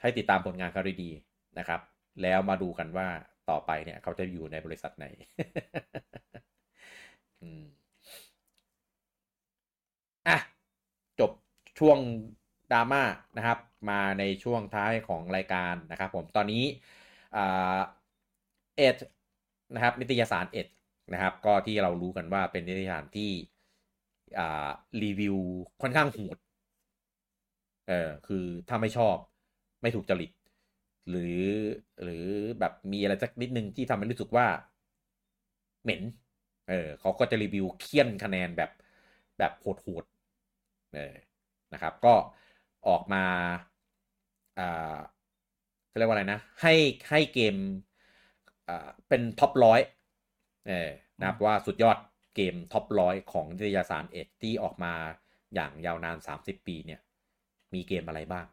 [0.00, 1.80] ให้ติดตามผลงานเขาดีๆนะครับ
[2.22, 3.08] แล้วมาดูกันว่า
[3.50, 5.06] ต่อไปเนี่ย เขาจะอยู่ในบริษัทไหน
[10.28, 10.38] อะ
[11.20, 11.30] จบ
[11.78, 11.98] ช่วง
[12.72, 13.02] ดราม่า
[13.36, 13.58] นะครับ
[13.90, 16.64] มาในช่วงท้ายของรายการนะครับผมตอนนี้
[18.76, 18.96] เอ็ด
[19.74, 20.66] นะครับ นิตยสารเอ็ด
[21.12, 23.30] นะครับ ก็ที่เรารู้กันว่าเป็นนิตยสารที่
[25.02, 25.36] รีวิว
[25.82, 26.36] ค่อนข้างโหด
[27.88, 29.16] เออคือถ้าไม่ชอบ
[29.82, 30.30] ไม่ถูกจริต
[31.10, 31.38] หรือ
[32.02, 32.26] หรือ
[32.58, 34.46] แบบมีอะไรสักนิดนึงที่ทำให้รู้สึกว่า
[35.82, 36.02] เหม็น
[36.68, 38.70] เออเขาก็จะรีวิวเคี่ยนคะแนนแบบ
[39.38, 41.14] แบบโหดๆเออ
[41.72, 42.14] นะครับ ก็
[42.88, 43.24] ออกมา
[44.58, 44.98] อ่า
[45.98, 46.74] เรียกว่าอะไรนะ ให้
[47.10, 47.54] ให้เกม
[49.08, 49.80] เป็นท็อปร้อย
[50.68, 50.88] เออ
[51.20, 51.98] นะครับว่าสุดยอด
[52.36, 54.94] เกม top ร้อยของนิตยสาร Edge ที่ออกมา
[55.54, 57.00] อย่างยาวนาน 30 ปีเนี่ย
[57.74, 58.46] มีเกมอะไรบ้าง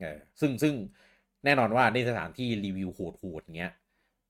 [0.00, 0.74] เออซึ่งซึ่ง
[1.44, 3.72] แน่นอนว่าในสถานที่รีวิวโหดๆเงี้ย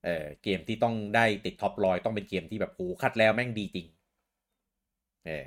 [0.04, 3.86] เออเกมที่ต้องได้ติด top ร้อยต้องเป็นเกมที่แบบโหคัดแล้วแม่งดีจริง
[5.26, 5.46] เออ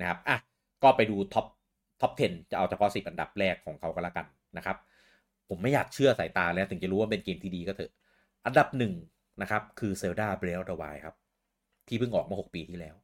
[0.00, 0.36] นะครับอะ
[0.82, 1.46] ก็ไปดู top
[2.00, 4.26] top 10 จะเอาเฉพาะสิบอันดับแรกของเขาก็แล้วกัน
[4.56, 4.76] นะครับ
[5.48, 7.92] ผมไม่อยากเชื่อสายตาแล้วถึงจะรู้ว่าเป็นเกมที่ดีก็เถอะ
[8.46, 8.94] อันดับหนึ่ง
[9.42, 11.16] นะครับ คือ Zelda Breath of the Wild ครับ
[11.88, 12.96] ที่เพิ่งออกมา 6 ปีที่แล้ว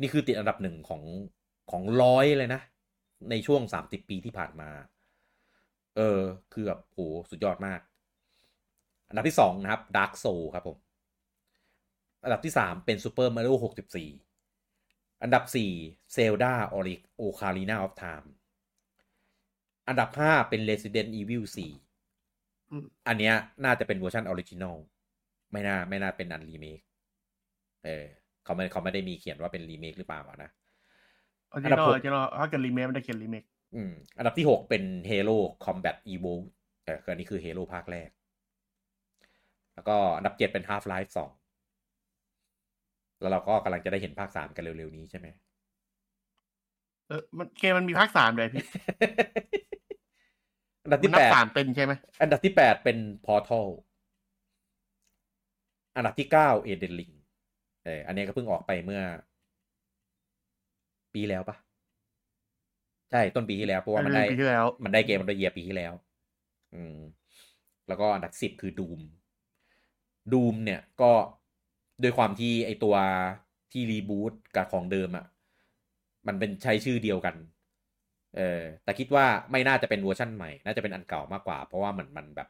[0.00, 1.02] นี่คือติดอันดับหนึ่งของ
[1.70, 2.60] ของร้อยเลยนะ
[3.30, 4.70] ในช่วง 30 ปีที่ผ่านมา
[5.96, 6.20] เออ
[6.52, 6.98] คือแบบโห
[7.30, 7.80] สุดยอดมาก
[9.08, 10.78] อันดับที่ 2 นะครับ Dark Soul ครับผม
[12.24, 13.54] อันดับที่ 3 เป็น Super Mario
[14.42, 15.44] 64 อันดับ
[15.78, 18.28] 4 Zelda Oric Ocarina of Time
[19.88, 21.85] อันดับ 5 เป็น Resident Evil 4
[23.08, 23.34] อันเนี้ย
[23.64, 24.76] น่าจะเป็นเวอร์ชัน original
[25.52, 26.80] ไม่น่าไม่น่าเป็นอันรีเมค
[27.84, 28.04] เออ
[28.44, 30.50] เขาไม่เขาไม่ได้มีเขียนว่าเป็นรีเมคหรือเปล่านะ
[31.52, 31.92] อันดับหก
[32.38, 33.44] ถ้าเกิดรีเมคไม่ได้เขียนรีเมค
[33.74, 36.34] อืมอันดับที่6เป็น Halo Combat Evolved
[36.84, 38.08] เอออันนี้คือ Halo ภาคแรก
[39.74, 41.18] แล้วก็อันดับ7เป็น Half Life 2
[43.20, 45.26] แล้วเราก็กำลังจะได้เห็นภาคสามกันเร็วๆนี้ใช่ไหม
[47.08, 48.64] เออมันเกมมันมีภาคสามเลยพี่
[50.86, 51.92] อันดับที่แปดสามเป็นใช่ไหม
[52.22, 53.66] อันดับที่แปดเป็นพอร์ทัล
[55.96, 57.10] อันดับที่เก้าเอเดนลิง
[57.84, 59.02] เอออันนี้ก็เพิ่งออกไปเมื่อ
[61.14, 61.56] ปีแล้วปะ
[63.10, 64.24] ใช่ต้นปีที่แล้วเพราะว่ามันได้
[64.84, 65.92] มันได้เกมมันได้เยียปีที่แล้ว
[66.74, 66.98] อืม
[67.88, 69.00] แล้วก็อันดับสิบคือดูม
[70.32, 71.12] ดูมเนี่ยก็
[72.02, 72.96] ด้วยความที่ไอตัว
[73.72, 75.26] ที่ reboot กับของเดิมอะ่ะ
[76.26, 77.34] มันเป็นใช้ชื่อเดียวกัน
[78.36, 82.48] เออแต่คิดว่าไม่น่าจะเป็นเวอร์ชั่นใหม่ น่าจะเป็นอันเก่ามากกว่า เพราะว่ามันมันแบบ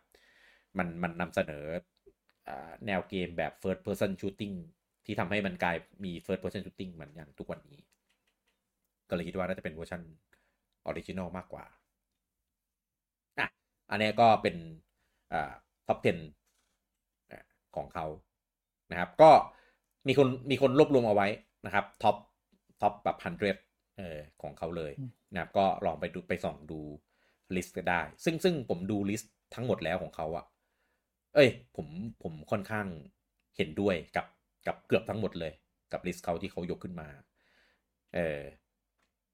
[0.79, 1.65] มันมันนำเสนอ
[2.87, 4.55] แนวเกมแบบ first person shooting
[5.07, 7.81] ที่ทำให้มันกลายมี first person shooting เหมือนอย่างทุกวันนี้
[9.09, 10.03] ก็เลยคิดว่าน่าจะเป็นเวอร์ชัน
[10.87, 11.65] original มากกว่า
[13.39, 13.47] อะ
[13.91, 14.57] อันนี้ก็เป็น
[15.33, 15.53] อ่า
[15.87, 16.17] top 10
[17.77, 18.07] ของเขา
[18.91, 19.31] นะครับ ก็
[20.07, 21.27] มีคนมีคนรวบรวมเอาไว้
[21.67, 22.17] นะครับ top
[22.81, 23.33] top แบบพัน
[23.97, 24.93] เดเออของเขาเลย
[25.33, 26.81] นะครับก็ลองไปดูไปส่องดู
[27.55, 30.45] list ก็ได้ ซึ่งซึ่งผมดู list ทั้งหมดแล้วของเขาอะ
[31.35, 31.87] เอ้ย ผม
[32.23, 32.87] ผมค่อนข้าง
[33.57, 34.27] เห็นด้วยกับ
[34.67, 35.53] กับเกือบทั้งหมดเลย
[35.93, 37.09] กับ list เขาที่เขายกขึ้นมา
[38.15, 38.41] เออ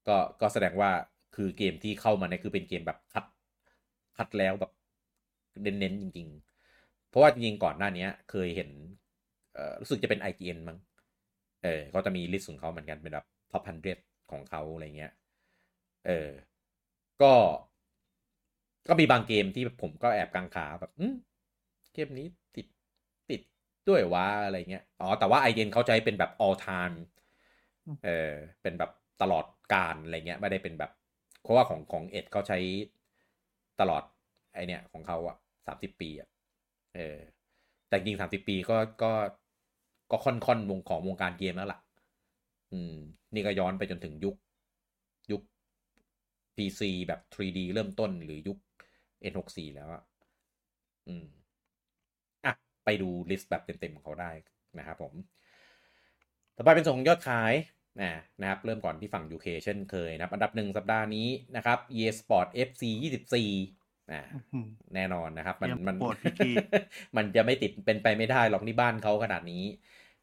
[0.07, 0.91] ก็ก็แสดงว่า
[1.35, 3.25] คือเกมที่เข้ามาเนี่ยคือเป็นเกมแบบคัด
[4.17, 4.71] คัดแล้วแบบ
[5.61, 6.27] เน้นๆจริง
[6.69, 8.69] ๆ เพราะว่าจริงๆก่อนหน้านี้เคยเห็น
[9.81, 10.77] รู้สึกจะเป็น IGN มั้ง
[11.63, 13.87] เออเขาจะมี list ของเขาเหมือนกันเป็นแบบ top hundred
[14.33, 15.13] ของเขาอะไรเงี้ย
[16.07, 16.29] เออ
[17.21, 17.33] ก็
[18.87, 20.91] ก็มีบางเกมที่ผมก็แอบกังขาแบบ
[21.93, 22.67] เกมนี้ติด
[23.29, 23.41] ติด
[23.89, 26.95] ด้วยวะอะไรเงี้ย อ๋อ แต่ว่า IGN เขาใช้เป็นแบบ all time
[28.05, 28.91] เออ เป็นแบบ
[29.21, 30.91] ตลอดการอะไรเงี้ย ไม่ได้เป็นแบบ
[31.41, 32.57] เพราะว่าของของเอ็ดเขาใช้
[33.79, 34.03] ตลอด
[34.53, 35.37] ไอเนี้ยของเขาอะ
[35.67, 36.29] สามสิบปีอะ
[36.95, 37.17] เออ
[37.87, 39.11] แต่จริงสามสิบปีก็ก็
[40.11, 41.79] ก็ค่อนๆวงของวงการเกมแล้วล่ะ
[42.73, 42.95] อืม
[43.33, 44.35] นี่ก็ย้อนไปจนถึงยุค
[45.31, 45.41] ยุค
[46.57, 48.57] PC แบบ 3D เริ่มต้นหรือยุค
[49.31, 50.03] N64 แล้วอะ
[51.07, 51.25] อืม
[52.45, 52.53] อะ
[52.85, 54.31] ไปดูลิสต์แบบเต็มๆของเขาได้
[54.77, 55.13] นะครับผม
[56.55, 57.53] ต่อไปเป็นส่งยอดขาย
[58.01, 62.83] นะนะครับ เริ่มก่อนที่ฝั่ง UK เช่นเคยนะครับ อันดับหนึ่งสัปดาห์นี้นะครับ EA Sport FC
[63.43, 64.21] 24นะ
[64.95, 65.95] แน่นอนนะครับ มันมัน
[67.17, 69.63] มันจะไม่ติดเป็นไปไม่ได้หรอกนี่บ้านเขาขนาดนี้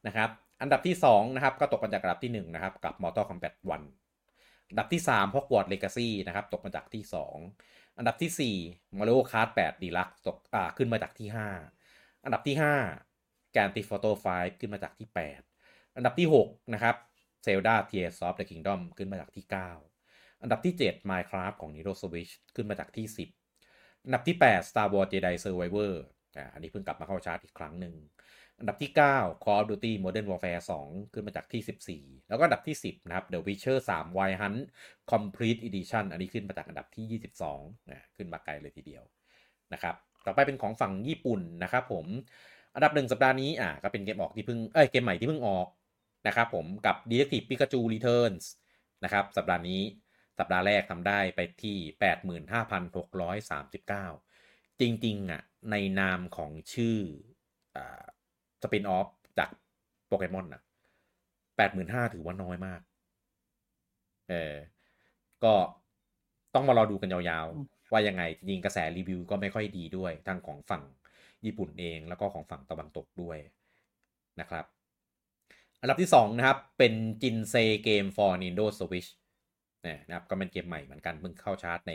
[0.07, 0.31] นะครับ
[0.61, 3.73] อันดับที่2นะครับก็ตกมาจากอันดับที่1นะครับกับ Mortal Kombat 1
[4.69, 11.29] อันดับที่3 Hogwarts Legacy นะครับตกมาจากที่ 2 อันดับที่ 4 Mario Kart 8 Deluxe ตกอ่าขึ้นมาจากที่
[11.77, 12.57] 5 อันดับที่
[13.05, 15.09] 5 g a n t i Photo 5 ขึ้นมาจากที่
[15.53, 16.97] 8 อันดับที่ 6 นะครับ
[17.45, 19.45] Zelda Tears of the Kingdom ขึ้นมาจากที่
[19.91, 23.07] 9 อันดับที่ 7 Minecraft ของ Nintendo Switch ขึ้นมาจากที่
[23.53, 25.93] 10 อันดับที่ 8 Star Wars Jedi Survivor
[26.37, 27.95] อ่าอันนี้เพิ่งกลับมาเข้าชาร์ตอีกครั้งหนึ่ง
[28.61, 33.79] อันดับที่ 9 Call of Duty Modern Warfare 2 ขึ้นมาจากที่ 14 แล้วก็อันดับที่ 10 นะครับ The Witcher
[33.99, 34.61] 3 Wild Hunt
[35.13, 37.21] Complete Edition อันนี้ขึ้นมาจากอันดับที่
[37.51, 39.03] 22นะขึ้นมาไกลเลยทีเดียว
[39.73, 39.95] นะครับ
[40.27, 42.07] ต่อไปเป็นของฝั่งญี่ปุ่นนะครับผม
[42.75, 45.69] อันดับหนึ่งสัปดาห์นี้อ่าก็เป็นเกมออกที่เพิ่ง เอ้ย เกมใหม่ที่เพิ่งออก
[46.27, 48.45] นะครับผมกับ Detective Pikachu Returns
[49.05, 49.83] นะครับสัปดาห์นี้
[50.39, 51.77] สัปดาห์แรกทำได้ไปที่
[54.09, 56.99] 85,639 จริงๆอะในนามของชื่อ
[57.77, 57.79] อ
[58.63, 59.07] สปินออฟ
[59.39, 59.49] จาก
[60.07, 60.63] โปเกมอนนะ
[61.57, 62.81] แปดหมื่นห้าถือว่าน้อยมาก
[64.29, 64.55] เออ
[65.45, 65.55] ก็
[66.55, 70.83] ต้องมารอดูกันยาวๆ ว่ายังไง จริงๆกระแสรีวิวก็ไม่ค่อยดีด้วยทั้งของฝั่ง
[71.45, 73.39] ญี่ปุ่นเองแล้วก็ของฝั่งตะวันตกด้วย
[74.41, 74.65] นะครับ
[75.81, 77.55] อันดับที่ 2 นะครับ เป็นจินเซ
[77.85, 79.11] เกม for Nintendo Switch
[80.07, 81.93] นะครับ ก็เป็นเกมใหม่เหมือนกันเพิ่งเข้าชาร์ตใน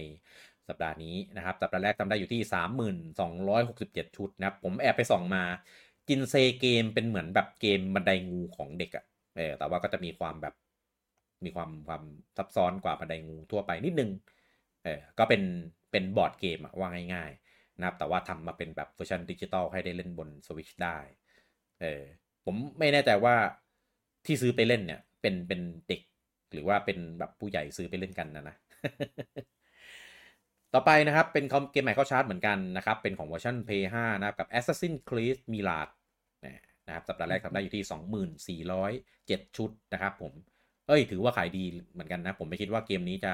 [0.67, 2.41] สัปดาห์นี้นะครับ สัปดาห์แรกทำได้อยู่ที่
[4.07, 5.43] 3267 ชุดนะครับ ผมแอบไปส่องมา
[6.07, 9.05] จินเซเกมเป็นเหมือนแบบเกมบันไดงูของเด็กอะ
[9.35, 10.55] เออแต่ว่าก็จะมีความแบบ
[11.43, 12.03] มีความความ
[12.37, 14.11] ซับซ้อนกว่าบันไดงูทั่วไปนิดนึง
[14.83, 15.41] เออก็เป็น
[15.91, 20.97] เป็น board game อะว่าง่ายๆนะครับแต่ว่าทำมาเป็นแบบเวอร์ชันดิจิตอลให้ได้เล่นบนสวิชได้
[21.81, 22.01] เออ
[22.45, 23.35] ผมไม่แน่ใจว่า
[24.25, 26.01] ที่ซื้อไปเล่นเนี่ย เป็นเป็นเด็ก
[26.51, 28.55] หรือว่าเป็นแบบผู้ใหญ่ซื้อไปเล่นกันนะนะ
[30.77, 35.93] ต่อไปนะครับเป็นเกมใหม่เข้าชาร์จเหมือนกันนะครับ เป็นของเวอร์ชัน p 5นะครับ กับ Assassin's Creed Mirage
[36.87, 37.83] นะครับสัปดาห์แรกทำได้อยู่ที่
[39.45, 40.33] 2407 ชุดนะครับผม
[40.87, 43.33] เอ้ย ถือว่าขายดีเหมือนกันนะ ผมไม่คิดว่าเกมนี้จะ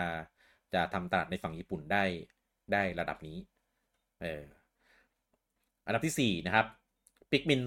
[0.74, 2.04] จะทำตลาดในฝั่งญี่ปุ่นได้
[2.74, 3.38] ได้ระดับนี้
[4.22, 4.44] เออ
[5.86, 6.66] อันดับที่ 4 นะครับ
[7.32, 7.62] Pikmin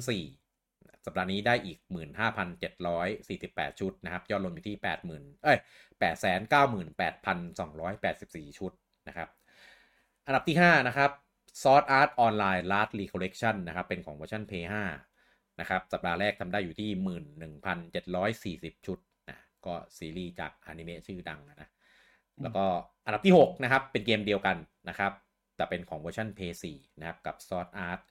[0.51, 1.79] 4 สัปดาห์นี้ได้อีก
[2.59, 4.77] 15,748 ชุดนะครับ ยอดรวมอยู่ที่
[5.11, 5.59] 80,000 เอ้ย
[8.49, 8.73] 898,284 ชุด
[9.09, 9.29] นะครับ
[10.27, 11.11] อันดับที่ 5 นะครับ
[11.63, 14.53] Sword Art Online Last Recollection นะครับ เป็นของเวอร์ชัน p
[15.07, 16.91] 5นะครับ สัปดาห์แรกทำได้อยู่ที่
[18.73, 18.99] 11,740 ชุด
[19.29, 21.69] นะก็ซีรีส์จากอนิเมะชื่อดังนะ
[22.43, 22.65] แล้วก็
[23.05, 24.57] อันดับที่ 6 นะครับ เป็นเกมเดียวกัน
[24.89, 25.13] นะครับ
[25.57, 26.41] แต่เป็นของเวอร์ชัน p
[26.73, 28.03] 4นะครับ กับ Sword Art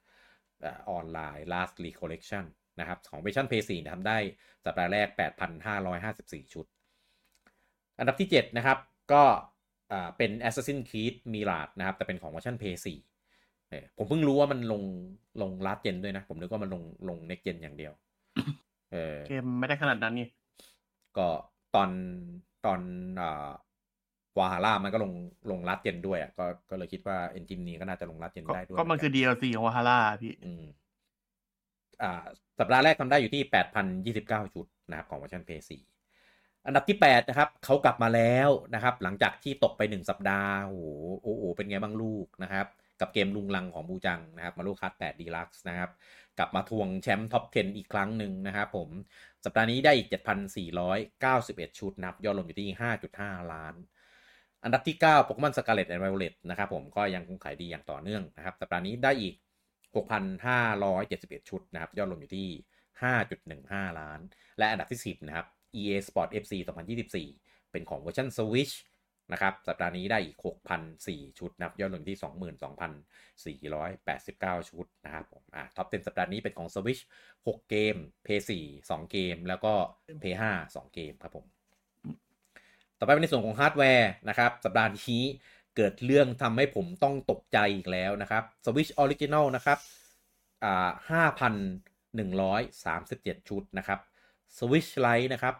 [0.98, 2.44] Online Last Recollection
[2.78, 4.18] นะครับ ของเวอร์ชัน p 4ทำได้
[4.64, 5.08] สัปดาห์แรก
[5.80, 6.66] 8,554 ชุด
[7.98, 8.78] อันดับที่ 7 นะครับ
[9.12, 9.24] ก็
[9.92, 12.64] อ่าเป็น Assassin's Creed Mirage นะครับ แต่เป็นของเวอร์ชัน p
[13.16, 14.82] 4เออผมเพิ่งรู้ว่ามันลง
[15.42, 17.92] ลง last gen ด้วยนะ ผมนึกว่ามันลงลง next gen อย่างเดียว
[18.92, 20.28] เออเกมไม่ได้ขนาดนั้นนี่
[21.16, 21.28] ก็
[21.74, 21.90] ตอน
[22.66, 22.80] ตอน
[23.20, 23.50] อ่า
[24.38, 25.12] Valhalla มันก็ลง
[25.50, 30.64] ลง last gen ด้วยอะก็ก็เลยคิดว่า engine นี้ก็น่าจะลง last gen ได้ด้วย ก็มันคือ DLC ของ Valhalla พี่ อืม
[32.02, 32.22] อ่า
[32.58, 35.82] สัปดาห์แรกทำได้อยู่ที่แปดพันยี่สิบเก้าชุดนะครับ ของเวอร์ชัน PS4
[36.66, 40.84] อันดับที่ 8 นะครับเขากลับมาแล้วนะครับ หลังจากที่ตกไป 1 สัปดาห์โอ้โห
[41.22, 42.66] โอ้โหเป็นไงบ้างลูกนะครับ
[43.00, 45.90] กับเกมลูกรักของบูจังนะครับ Mario Kart 8 Deluxe นะครับ
[46.38, 48.88] กลับมาทวงแชมป์ top 10 อีกครั้งหนึ่งนะครับผม
[49.44, 50.08] สัปดาห์นี้ได้อีก
[50.92, 52.68] 7,491 ชุดนับยอดรวมอยู่ที่
[53.10, 53.74] 5.5 ล้าน
[54.64, 59.34] อันดับที่9 Pokémon Scarlet and Violet นะครับผมก็ยังคงขายดีอย่างต่อเนื่องนะครับสัปดาห์นี้ได้อีก
[60.22, 62.48] 6,571 ชุดนะครับยอดรวมอยู่ที่
[63.22, 64.20] 5.15 ล้าน
[64.58, 65.46] และอันดับที่ 10 นะครับ
[65.80, 66.52] EA Sports FC
[67.12, 68.74] 2024 เป็นของเวอร์ชัน Switch
[69.32, 70.38] นะครับสัปดาห์นี้ได้อีก
[70.88, 72.16] 6,004 ชุดนับยอดรวมที่
[74.60, 77.02] 22,489 ชุดนะครับผมอ่า top 10 สัปดาห์นี้เป็นของ Switch
[77.36, 77.96] 6 เกม
[78.26, 78.52] PS4
[78.88, 79.72] 2 เกม แล้วก็
[80.22, 80.44] PS5
[80.74, 81.44] 2 เกมครับผม
[82.98, 85.22] ต่อไปเป็นในส่วนของฮาร์ดแวร์นะครับ สัปดาห์นี้
[85.76, 89.78] เกิดเรื่องทำให้ผมต้องตกใจอีกแล้วนะครับ Switch Original นะครับ
[90.64, 90.90] อ่า
[91.38, 94.00] 5,137 ชุดนะครับ
[94.58, 95.54] Switch Lite นะครับ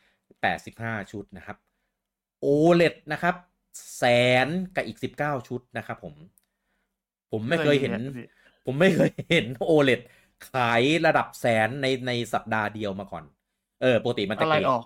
[0.00, 1.56] 5,085 ชุดนะครับ
[2.44, 3.34] OLED นะครับ
[3.96, 4.04] แส
[4.46, 6.14] นกับอีก 19 ชุดนะครับผม
[7.32, 7.92] ผมไม่เคยเห็น
[8.66, 10.00] ผมไม่เคยเห็น OLED
[10.50, 13.24] ขายระดับแสนในในสัปดาห์เดียวมาก่อน
[13.82, 14.82] เออปกติมันจะอะไรออก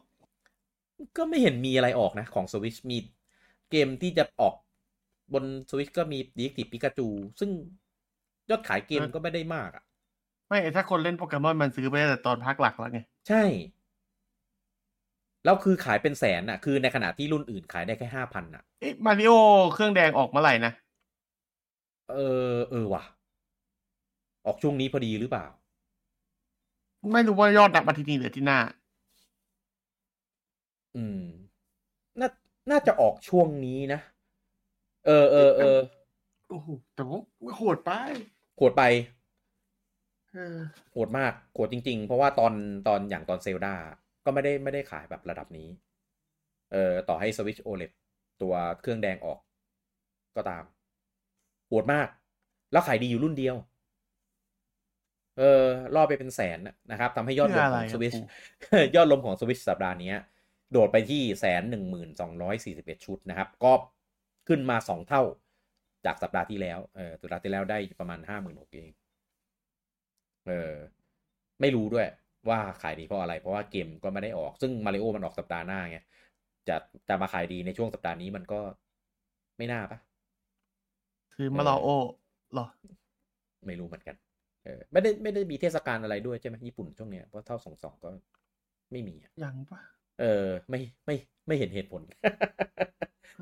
[1.17, 2.99] ก็ไม่เห็นมีอะไรออกนะ ของ Switch มี
[3.71, 4.55] เกมที่จะออก
[5.33, 7.09] บน Switch ก็มีดีกิปิกาจู
[7.41, 7.51] ซึ่ง
[8.51, 9.85] ยอดขายเกมก็ไม่ได้มากอะ
[10.49, 13.43] ไม่ถ้าคนเล่นโปเกมอนมันซื้อไปแต่ตอนพักหลักแล้วไง ใช่
[15.45, 19.33] แล้วคือขายเป็นแสนอะ คือในขณะที่รุ่นอื่นขายได้แค่ห้าพันอะเอ๊ะมาริโอ
[19.75, 20.73] เครื่องแดงออกเมื่อไหร่นะ
[22.11, 22.15] เอ
[22.55, 23.03] อ เออว่ะ
[24.47, 25.47] ออกช่วงนี้พอดีหรือเปล่า
[27.13, 28.59] ไม่รู้ว่ายอดดับมาที่นี่หรือที่หน้า
[30.97, 31.25] อืม
[32.21, 32.29] น่า
[32.71, 34.01] น่าจะออกช่วงนี้นะ
[35.07, 35.79] เออเออเออ
[36.49, 37.21] โอ้โหแต่ว่า
[37.57, 37.91] โหดไป
[38.57, 38.83] โหดไป
[40.93, 42.53] โหดมากโหดจริง ๆ เพราะว่าตอน
[42.89, 43.75] ตอนอย่างตอนเซลดา
[44.25, 45.69] ก็ไม่ได้ไม่ได้ขายแบบระดับนี้
[46.73, 47.83] เออต่อให้สวิชโอเล
[48.43, 49.39] ตัวเครื่องแดงออก
[50.37, 50.65] ก็ตาม
[51.69, 52.09] โหดมาก
[52.73, 53.57] แล้วขายดีอยู่รุ่นเดียว
[55.39, 56.59] เออรอบไปเป็นแสน
[56.91, 58.15] นะครับทำให้ยอดลมของสวิช
[58.97, 60.13] ยอดลมของสวิชสัปดาห์นี้
[60.73, 63.73] โดดไปที่แสนหนึ่งหมื่นสองร้อยสี่สิบเอ็ดชุดนะครับ ก็
[64.49, 65.23] ขึ้นมาสองเท่า
[66.07, 68.91] จากสัปดาห์ที่แล้ว เออสัปดาห์ที่แล้วได้ประมาณห้าหมื่นหกเอง
[70.47, 70.73] เออ
[71.61, 72.07] ไม่รู้ด้วย
[72.49, 75.99] ว่าขายดีเพราะอะไร เพราะว่าเกมก็ไม่ได้ออกซึ่งมาริโอมันออกสัปดาห์หน้าไง
[76.69, 76.77] จะ
[77.09, 78.61] จะมาขายดีในช่วงสัปดาห์นี้มันก็
[79.57, 79.99] ไม่น่าปะ
[81.35, 81.87] คือมาราโอ
[82.55, 82.67] หรอ
[83.67, 84.17] ไม่รู้เหมือนกัน
[84.65, 88.09] เออ ไม่ได้ไม่ได้มีเทศกาลอะไรด้วยใช่ไหมญี่ปุ่นช่วงเนี้ยเพราะเท่าสองสองก็
[88.93, 89.81] ไม่มีอะยังปะ
[90.21, 91.17] เออ ไม่ไม่
[91.47, 92.03] ไม่เห็นเหตุผล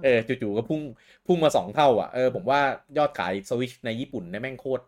[0.03, 0.83] เออจู่ๆก็พุ่ง
[1.27, 2.61] พุ่งมาสองเท่า อะเออผมว่า
[2.99, 4.85] ยอดขายสวิชในญี่ปุ่นในแม่งโคตร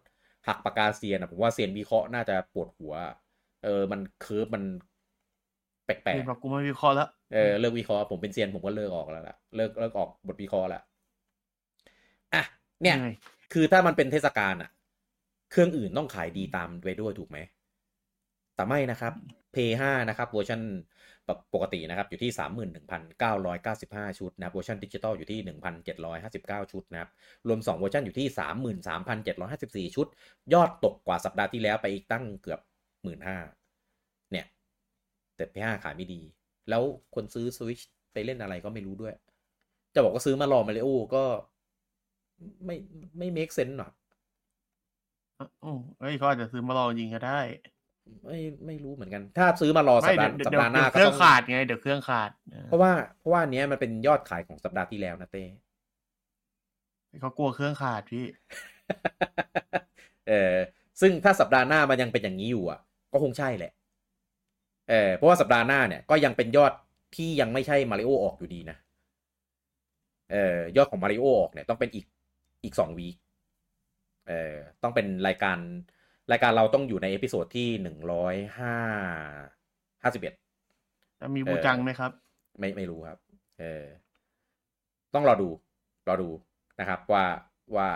[0.48, 2.94] หักปากกาเซียนอะผมว่าเซียนวิเคราะห์น่าจะปวดหัว
[3.64, 4.64] เออ มันเคิร์ฟมัน
[5.84, 10.82] แปลกๆแบบกูไม่วิเคราะห์แล้วเออเลิกวิเคราะห์ผมเป็นเซียนผมก็เลิกออกแล้วล่ะเลิกเลิกออกบทวิเคราะห์แล้ว
[12.34, 12.42] อะ
[12.82, 12.96] เนี่ย
[13.52, 14.70] คือถ้ามันเป็นเทศกาลอะ
[15.50, 17.38] เครื่องอื่นต้องขายดีตามไปด้วยถูกไหม
[18.54, 19.12] แต่ไม่นะครับ
[19.54, 20.60] p 5นะครับเวอร์ชัน
[21.54, 22.30] ปกตินะครับอยู่ที่
[23.30, 25.40] 31,995 ชุดนะเวอร์ชันดิจิตอลอยู่ที่
[26.06, 27.10] 1,759 ชุดนะครับ
[27.48, 30.06] รวม 2 เวอร์ชันอยู่ที่ 33,754 ชุด
[30.54, 32.60] ยอดตกกว่าสัปดาห์ที่แล้วไปอีกตั้งเกือบ
[33.06, 34.46] 15,000เนี่ย
[35.36, 36.20] แต่ P5 ขายไม่ดี
[36.68, 36.82] แล้ว
[37.14, 37.82] คนซื้อ Switch
[38.12, 39.14] ไปเล่นอะไรก็ไม่รู้ด้วย
[39.94, 41.24] จะบอกว่าซื้อมารอมาริโอก็
[42.64, 42.76] ไม่
[43.18, 43.92] ไม่เมคเซนส์หรอก
[45.64, 47.40] อ๋อเฮ้ยเขาอาจจะซื้อมารอจริงก็ได้
[48.24, 52.30] ไม่ไม่รู้เหมือนกัน ถ้าซื้อมารอสัปดาห์สัปดาห์หน้าก็ต้องเครื่องขาดไงเดี๋ยวเครื่องขาด
[52.64, 55.44] เพราะว่าเพราะว่านี้มันเป็นยอดขายของสัปดาห์ที่แล้วนะเต้
[57.20, 58.24] เขากลัวเครื่องขาดพี่
[60.28, 60.54] เออ
[61.00, 62.80] ซึ่งถ้าสัปดาห์หน้ามันยังเป็นอย่างนี้อยู่อะ
[63.12, 63.72] ก็คงใช่แหละ
[64.90, 66.72] เออเพราะว่าสัปดาห์หน้าเนี่ยก็ยังเป็นยอด
[67.16, 68.76] ที่ยังไม่ใช่มาริโอออกอยู่ดีนะ
[70.32, 72.06] เออยอดของมาริโอออกเนี่ยต้องเป็นอีก
[72.64, 73.16] อีกสอง week
[74.28, 75.58] เออต้องเป็นรายการ
[76.32, 78.74] รายการเราต้องอยู่ใน episode ที่หนึ่งร้อยห้า
[80.02, 80.34] ห้าสิบเอ็ด
[81.36, 82.10] มีบูจังไหมครับ
[82.58, 83.18] ไม่ไม่รู้ครับ
[83.60, 83.84] เออ
[85.14, 85.48] ต้องรอดู
[86.08, 86.28] รอดู
[86.80, 87.24] นะครับ ว่า
[87.76, 87.88] ว่า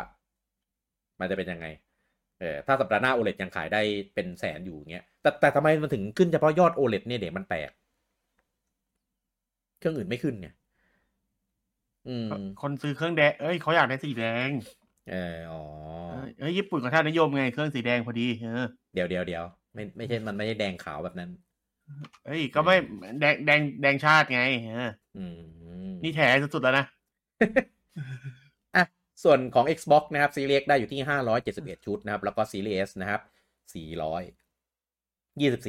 [1.20, 1.66] มันจะเป็นยังไง
[2.40, 3.80] เออถ้าสัปดาห์หน้าโอเลยังขายได้
[4.14, 7.70] เป็นแสนอยู่เงี้ย แต่แต่ทำไมมันถึงขึ้นเฉพาะยอดโอเลเนี่ยเดี๋ยวมันแปลก
[9.78, 10.54] เครื่องอื่นไม่ขึ้นเนี่ย
[12.08, 12.28] อืม
[12.62, 14.50] คนซื้อเครื่องแดง เอ้ยเขาอยากได้สีแดง
[15.10, 15.62] เอออ๋อ
[16.38, 19.44] เอ้ยญี่ปุ่นกับท่านนิยมไงเครื่องสีแดงพอดีเออเดี๋ยวเดี๋ยวเดี๋ยว
[19.74, 21.30] ไม่ไม่ใช่มันไม่ใช่แดงขาวแบบนั้น
[22.26, 22.76] เอ้ยก็ไม่
[23.20, 24.90] แดงแดงแดงชาติไงเออ
[26.02, 26.20] นี่แถ
[26.54, 26.86] สุดๆแล้วนะ
[28.76, 28.84] อะ
[29.24, 31.00] ส่วนของ Xbox นะครับซีรีส์ได้อยู่ที่
[31.44, 33.22] 571ชุดนะครับ แล้วก็ Series S นะครับ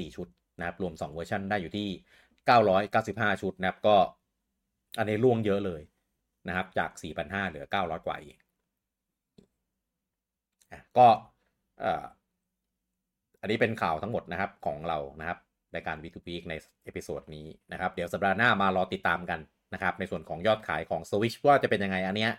[0.09, 0.27] 424ชุด
[0.59, 1.87] นะครับ รวม2เวอร์ชันได้อยู่ที่
[2.65, 3.95] 995ชุดนะครับก็
[4.97, 5.81] อันนี้ร่วงเยอะเลย
[6.47, 6.89] นะครับ จาก
[7.21, 8.37] 4,500เหลือ900กว่าเอง
[10.97, 11.07] ก็
[13.41, 15.39] อันนี้เป็นข่าวทั้งหมดนะครับของเรานะครับ
[15.73, 16.53] ในการ Week To Week ใน
[16.84, 19.39] episode นี้นะครับเดี๋ยวสัปดาห์หน้ามารอติดตามกัน
[19.73, 22.31] นะครับ ในส่วนของยอดขายของ Switch ว่าจะเป็นยังไงอันเนี้ย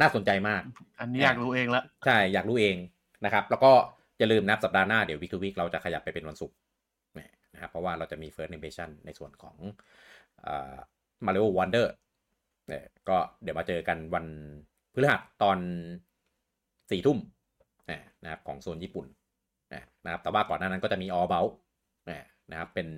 [0.00, 0.62] น่าสนใจมาก
[1.00, 2.76] อันนี้อยากรู้เองละใช่อยากรู้เอง
[3.24, 3.72] นะครับ แล้วก็
[4.18, 6.56] อย่าลืมนะสัปดาห์หน้าเดี๋ยววีทูวีเราจะขยับไปเป็นวันศุกร์
[7.54, 9.56] นะครับเพราะว่าเราจะมี First Impression ในส่วนของ
[11.26, 11.92] มาริโอวันเดอร์
[12.68, 14.26] เนี่ยก็เดี๋ยวมาเจอกันวัน
[14.92, 15.58] พฤหัสตอน
[16.90, 17.18] สี่ทุ่ม
[18.24, 19.06] นะครับของโซนญี่ปุ่น
[20.04, 21.46] นะครับแต่ว่าก่อนหน้านั้นก็จะมีออเบล
[22.50, 22.88] นะครับเป็น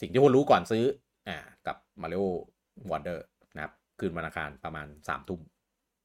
[0.00, 0.84] สิ่งที่คนรู้ก่อนซื้อ
[1.28, 1.30] อ
[1.66, 2.24] กับ Mario
[2.90, 3.18] Wonder
[3.54, 5.40] นะครับคืนวันอังคารประมาณสามทุ่ม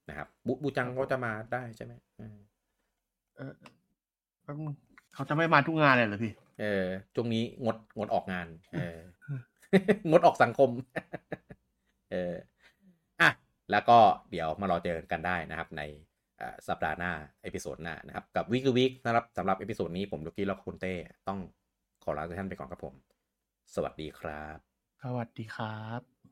[0.10, 3.54] นะครับบูบูจังเขาจะมาได้ใช่ไหมเออ
[5.14, 8.98] เขาจะไม่มาทุกงานเลยเหรอพี่ เออช่วงนี้งดงดออกงาน เออ
[10.12, 10.70] งดออกสังคม
[12.12, 12.34] เออ
[13.22, 13.30] อะ
[13.72, 13.98] แล้วก็
[14.32, 15.82] เดี๋ยวมารอเจอกันได้นะครับใน
[16.68, 17.12] สัปดาห์หน้า
[17.44, 20.94] episode หน้านะครับ กับ Week Week นะครับสำหรับ episode นี้ผมลูกี้แล้วคุณเต้
[21.28, 21.40] ต้อง
[22.04, 22.96] ขอลาทุกท่านไปก่อนครับผม
[23.76, 26.29] สวัสดีครับ สวัสดีครับ